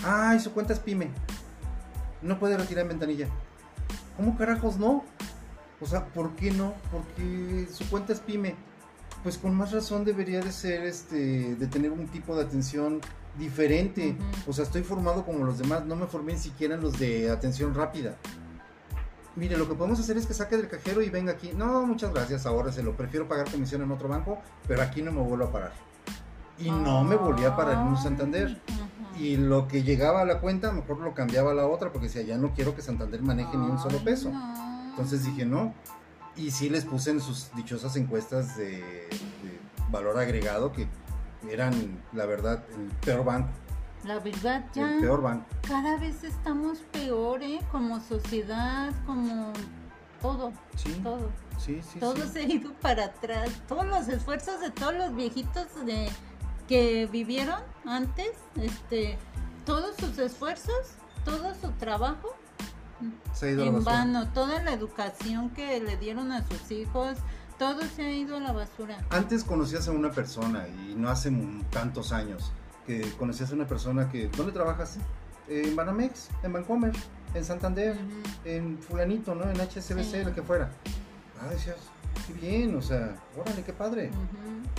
Ay, 0.04 0.40
su 0.40 0.52
cuenta 0.52 0.72
es 0.72 0.78
pyme. 0.78 1.10
No 2.22 2.38
puede 2.38 2.56
retirar 2.56 2.82
en 2.82 2.88
ventanilla. 2.88 3.28
¿Cómo 4.16 4.36
carajos 4.36 4.78
no? 4.78 5.04
O 5.80 5.86
sea, 5.86 6.06
¿por 6.06 6.34
qué 6.36 6.50
no? 6.50 6.74
Porque 6.90 7.68
su 7.70 7.88
cuenta 7.90 8.12
es 8.12 8.20
pyme. 8.20 8.54
Pues 9.22 9.38
con 9.38 9.54
más 9.54 9.72
razón 9.72 10.04
debería 10.04 10.40
de 10.40 10.52
ser 10.52 10.84
este, 10.84 11.56
de 11.56 11.66
tener 11.66 11.90
un 11.90 12.06
tipo 12.08 12.36
de 12.36 12.44
atención 12.44 13.00
diferente. 13.38 14.16
O 14.46 14.52
sea, 14.52 14.64
estoy 14.64 14.82
formado 14.82 15.24
como 15.24 15.44
los 15.44 15.58
demás, 15.58 15.84
no 15.84 15.96
me 15.96 16.06
formé 16.06 16.34
ni 16.34 16.38
siquiera 16.38 16.74
en 16.74 16.80
los 16.80 16.98
de 16.98 17.30
atención 17.30 17.74
rápida. 17.74 18.16
Mire, 19.34 19.58
lo 19.58 19.68
que 19.68 19.74
podemos 19.74 20.00
hacer 20.00 20.16
es 20.16 20.26
que 20.26 20.32
saque 20.32 20.56
del 20.56 20.68
cajero 20.68 21.02
y 21.02 21.10
venga 21.10 21.32
aquí. 21.32 21.52
No, 21.54 21.84
muchas 21.84 22.12
gracias, 22.12 22.46
ahora 22.46 22.72
se 22.72 22.82
lo 22.82 22.96
prefiero 22.96 23.28
pagar 23.28 23.50
comisión 23.50 23.82
en 23.82 23.90
otro 23.90 24.08
banco, 24.08 24.38
pero 24.66 24.82
aquí 24.82 25.02
no 25.02 25.12
me 25.12 25.20
vuelvo 25.20 25.44
a 25.44 25.52
parar. 25.52 25.72
Y 26.58 26.70
no 26.70 27.04
me 27.04 27.16
volví 27.16 27.44
a 27.44 27.54
parar 27.54 27.74
en 27.74 27.88
un 27.88 27.98
Santander. 27.98 28.58
Y 29.18 29.36
lo 29.36 29.68
que 29.68 29.82
llegaba 29.82 30.22
a 30.22 30.24
la 30.24 30.40
cuenta, 30.40 30.72
mejor 30.72 31.00
lo 31.00 31.14
cambiaba 31.14 31.50
a 31.50 31.54
la 31.54 31.66
otra, 31.66 31.92
porque 31.92 32.06
decía, 32.06 32.22
ya 32.22 32.38
no 32.38 32.52
quiero 32.54 32.74
que 32.74 32.80
Santander 32.80 33.20
maneje 33.22 33.56
ni 33.56 33.66
un 33.66 33.78
solo 33.78 33.98
peso. 33.98 34.30
no. 34.30 34.90
Entonces 34.90 35.24
dije, 35.24 35.44
no. 35.44 35.74
Y 36.36 36.50
sí 36.50 36.68
les 36.68 36.84
puse 36.84 37.10
en 37.10 37.20
sus 37.20 37.50
dichosas 37.54 37.96
encuestas 37.96 38.56
de, 38.56 38.78
de 38.78 39.60
valor 39.90 40.18
agregado 40.18 40.72
que 40.72 40.86
eran, 41.50 42.02
la 42.12 42.26
verdad, 42.26 42.64
el 42.74 42.86
peor 43.04 43.24
banco. 43.24 43.48
La 44.04 44.18
verdad, 44.20 44.64
ya 44.74 44.94
El 44.94 45.00
peor 45.00 45.22
banco. 45.22 45.46
cada 45.66 45.96
vez 45.98 46.22
estamos 46.22 46.78
peor, 46.92 47.42
¿eh? 47.42 47.60
Como 47.72 47.98
sociedad, 48.00 48.92
como 49.06 49.52
todo, 50.20 50.52
Sí, 50.76 50.92
todo. 51.02 51.30
sí, 51.58 51.80
sí. 51.82 51.98
todo 51.98 52.16
sí. 52.16 52.28
se 52.28 52.38
ha 52.40 52.42
ido 52.48 52.72
para 52.74 53.06
atrás. 53.06 53.50
Todos 53.66 53.86
los 53.86 54.06
esfuerzos 54.08 54.60
de 54.60 54.70
todos 54.70 54.94
los 54.94 55.14
viejitos 55.16 55.66
de 55.86 56.08
que 56.68 57.06
vivieron 57.10 57.60
antes, 57.84 58.30
este, 58.56 59.16
todos 59.64 59.96
sus 59.96 60.18
esfuerzos, 60.18 60.94
todo 61.24 61.54
su 61.54 61.70
trabajo 61.72 62.36
Se 63.32 63.46
ha 63.46 63.50
ido 63.50 63.62
a 63.62 63.66
la 63.66 63.78
en 63.78 63.84
vano, 63.84 64.28
toda 64.32 64.62
la 64.62 64.72
educación 64.72 65.50
que 65.50 65.80
le 65.80 65.96
dieron 65.96 66.32
a 66.32 66.46
sus 66.46 66.70
hijos, 66.70 67.16
todo 67.58 67.82
se 67.82 68.02
ha 68.02 68.12
ido 68.12 68.36
a 68.36 68.40
la 68.40 68.52
basura. 68.52 68.98
Antes 69.10 69.44
conocías 69.44 69.88
a 69.88 69.92
una 69.92 70.10
persona, 70.10 70.66
y 70.68 70.94
no 70.96 71.08
hace 71.08 71.32
tantos 71.70 72.12
años, 72.12 72.52
que 72.86 73.02
conocías 73.18 73.50
a 73.50 73.54
una 73.54 73.66
persona 73.66 74.08
que, 74.10 74.28
¿dónde 74.28 74.52
trabajas? 74.52 74.98
En 75.48 75.74
Banamex, 75.76 76.28
en 76.42 76.52
Bancomer, 76.52 76.92
en 77.34 77.44
Santander, 77.44 77.96
en 78.44 78.78
fulanito, 78.78 79.34
¿no? 79.34 79.48
En 79.48 79.56
HSBC, 79.60 80.04
Sí. 80.04 80.24
lo 80.24 80.34
que 80.34 80.42
fuera. 80.42 80.70
Ah, 81.40 81.48
decías, 81.50 81.76
qué 82.26 82.32
bien, 82.32 82.74
o 82.76 82.82
sea, 82.82 83.14
órale, 83.36 83.62
qué 83.62 83.72
padre. 83.72 84.10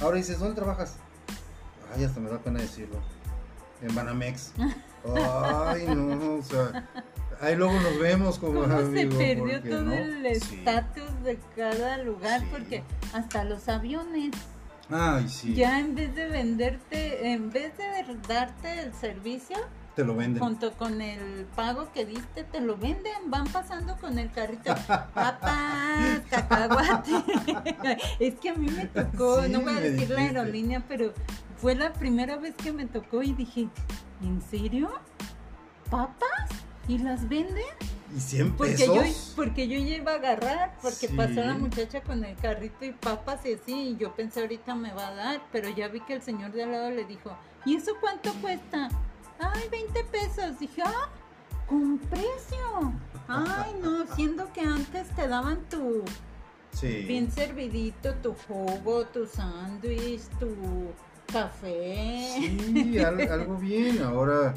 Ahora 0.01 0.17
dices, 0.17 0.39
¿dónde 0.39 0.55
trabajas? 0.55 0.95
Ay, 1.95 2.03
hasta 2.03 2.19
me 2.19 2.29
da 2.29 2.37
pena 2.39 2.59
decirlo. 2.59 2.97
En 3.81 3.93
Banamex. 3.95 4.53
Ay, 5.65 5.85
no, 5.95 6.35
o 6.35 6.41
sea, 6.43 6.87
ahí 7.41 7.55
luego 7.55 7.73
nos 7.79 7.99
vemos 7.99 8.39
como 8.39 8.61
¿Cómo 8.61 8.77
se 8.91 9.07
perdió 9.07 9.61
todo 9.61 9.81
¿no? 9.83 9.93
el 9.93 10.41
Sí. 10.41 10.55
estatus 10.55 11.23
de 11.23 11.37
cada 11.55 11.97
lugar? 11.99 12.41
Sí. 12.41 12.47
Porque 12.51 12.83
hasta 13.13 13.43
los 13.43 13.67
aviones, 13.69 14.31
Ay, 14.89 15.27
sí, 15.29 15.53
ya 15.53 15.79
en 15.79 15.95
vez 15.95 16.15
de 16.15 16.27
venderte, 16.29 17.31
en 17.31 17.49
vez 17.51 17.73
de 17.77 17.85
darte 18.27 18.79
el 18.81 18.93
servicio, 18.93 19.57
te 19.95 20.03
lo 20.05 20.15
venden. 20.15 20.41
junto 20.41 20.71
con 20.73 21.01
el 21.01 21.45
pago 21.55 21.91
que 21.91 22.05
diste, 22.05 22.43
te 22.43 22.61
lo 22.61 22.77
venden, 22.77 23.13
van 23.31 23.47
pasando 23.47 23.97
con 23.97 24.17
el 24.19 24.31
carrito, 24.31 24.73
papas, 25.13 26.21
cacahuate. 26.29 27.11
es 28.19 28.35
que 28.35 28.49
a 28.49 28.53
mí 28.55 28.69
me 28.69 28.85
tocó, 28.85 29.43
Sí, 29.43 29.51
no 29.51 29.61
voy 29.61 29.73
a 29.75 29.79
decir 29.81 30.09
la 30.09 30.21
aerolínea, 30.21 30.83
pero 30.87 31.13
fue 31.57 31.75
la 31.75 31.91
primera 31.93 32.37
vez 32.37 32.53
que 32.55 32.71
me 32.71 32.85
tocó 32.85 33.23
y 33.23 33.33
dije, 33.33 33.67
¿en 34.21 34.41
serio? 34.41 34.89
¿Papas? 35.89 36.49
¿Y 36.87 36.97
las 36.99 37.27
venden? 37.27 37.63
¿Y 38.15 38.19
100 38.21 38.53
Porque 38.53 38.71
pesos? 38.73 38.95
yo, 38.95 39.01
porque 39.35 39.67
yo 39.67 39.77
ya 39.79 39.97
iba 39.97 40.13
a 40.13 40.15
agarrar, 40.15 40.75
porque 40.81 41.07
Sí. 41.09 41.13
pasó 41.15 41.41
la 41.41 41.55
muchacha 41.55 42.01
con 42.01 42.23
el 42.23 42.35
carrito 42.37 42.85
y 42.85 42.91
papas 42.93 43.45
y 43.45 43.53
así, 43.53 43.89
y 43.89 43.97
yo 43.97 44.15
pensé 44.15 44.39
ahorita 44.41 44.73
me 44.75 44.93
va 44.93 45.09
a 45.09 45.13
dar, 45.15 45.41
pero 45.51 45.69
ya 45.69 45.89
vi 45.89 45.99
que 45.99 46.13
el 46.13 46.21
señor 46.21 46.51
de 46.53 46.63
al 46.63 46.71
lado 46.71 46.89
le 46.91 47.03
dijo, 47.03 47.35
¿y 47.65 47.75
eso 47.75 47.91
cuánto 47.99 48.33
cuesta? 48.35 48.87
Ay, 49.39 49.63
20 49.69 50.03
pesos. 50.05 50.57
Dije, 50.59 50.81
ah, 50.85 51.09
con 51.67 51.97
precio. 51.97 52.93
Ay, 53.27 53.75
no, 53.81 54.05
siendo 54.15 54.51
que 54.53 54.61
antes 54.61 55.09
te 55.15 55.27
daban 55.27 55.59
tu 55.69 56.03
Sí. 56.71 57.03
bien 57.07 57.29
servidito, 57.29 58.13
tu 58.15 58.33
jugo, 58.47 59.05
tu 59.07 59.25
sándwich, 59.27 60.21
tu 60.39 60.47
café. 61.31 62.29
Sí, 62.39 62.97
al- 62.99 63.19
algo 63.29 63.57
bien. 63.57 64.01
Ahora, 64.01 64.53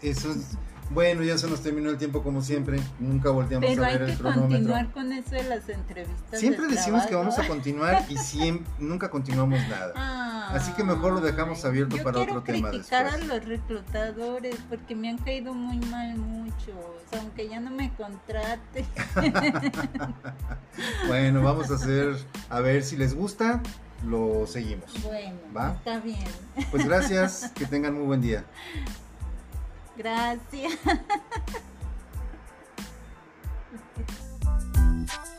eso 0.00 0.30
es. 0.32 0.56
Bueno, 0.90 1.22
ya 1.22 1.36
se 1.38 1.48
nos 1.48 1.62
terminó 1.62 1.90
el 1.90 1.96
tiempo 1.98 2.22
como 2.22 2.42
siempre. 2.42 2.78
Nunca 3.00 3.30
volteamos 3.30 3.68
Pero 3.68 3.82
a 3.82 3.86
hay 3.86 3.98
ver 3.98 4.02
el 4.02 4.10
que 4.16 4.18
cronómetro. 4.22 4.48
continuar 4.50 4.92
con 4.92 5.12
eso 5.12 5.30
de 5.30 5.44
las 5.44 5.68
entrevistas. 5.68 6.38
Siempre 6.40 6.66
de 6.66 6.74
decimos 6.76 7.06
que 7.06 7.14
vamos 7.14 7.38
a 7.38 7.46
continuar 7.48 8.04
y 8.08 8.16
siempre, 8.18 8.66
nunca 8.78 9.10
continuamos 9.10 9.60
nada. 9.68 10.48
Así 10.54 10.72
que 10.72 10.84
mejor 10.84 11.14
lo 11.14 11.20
dejamos 11.20 11.64
abierto 11.64 11.96
Yo 11.96 12.04
para 12.04 12.18
quiero 12.18 12.32
otro 12.32 12.42
tema 12.44 12.70
criticar 12.70 13.04
después. 13.10 13.30
a 13.30 13.34
los 13.34 13.44
reclutadores 13.46 14.56
porque 14.68 14.94
me 14.94 15.08
han 15.08 15.18
caído 15.18 15.54
muy 15.54 15.78
mal 15.86 16.16
muchos, 16.16 16.74
aunque 17.18 17.48
ya 17.48 17.60
no 17.60 17.70
me 17.70 17.92
contrate. 17.94 18.84
Bueno, 21.06 21.42
vamos 21.42 21.70
a 21.70 21.74
hacer, 21.74 22.16
a 22.50 22.60
ver 22.60 22.82
si 22.82 22.96
les 22.96 23.14
gusta, 23.14 23.62
lo 24.04 24.46
seguimos. 24.46 24.92
Bueno, 25.02 25.36
¿Va? 25.56 25.74
está 25.74 26.00
bien. 26.00 26.24
Pues 26.70 26.84
gracias, 26.84 27.50
que 27.54 27.64
tengan 27.66 27.94
muy 27.94 28.04
buen 28.04 28.20
día. 28.20 28.44
Gracias. 29.96 30.78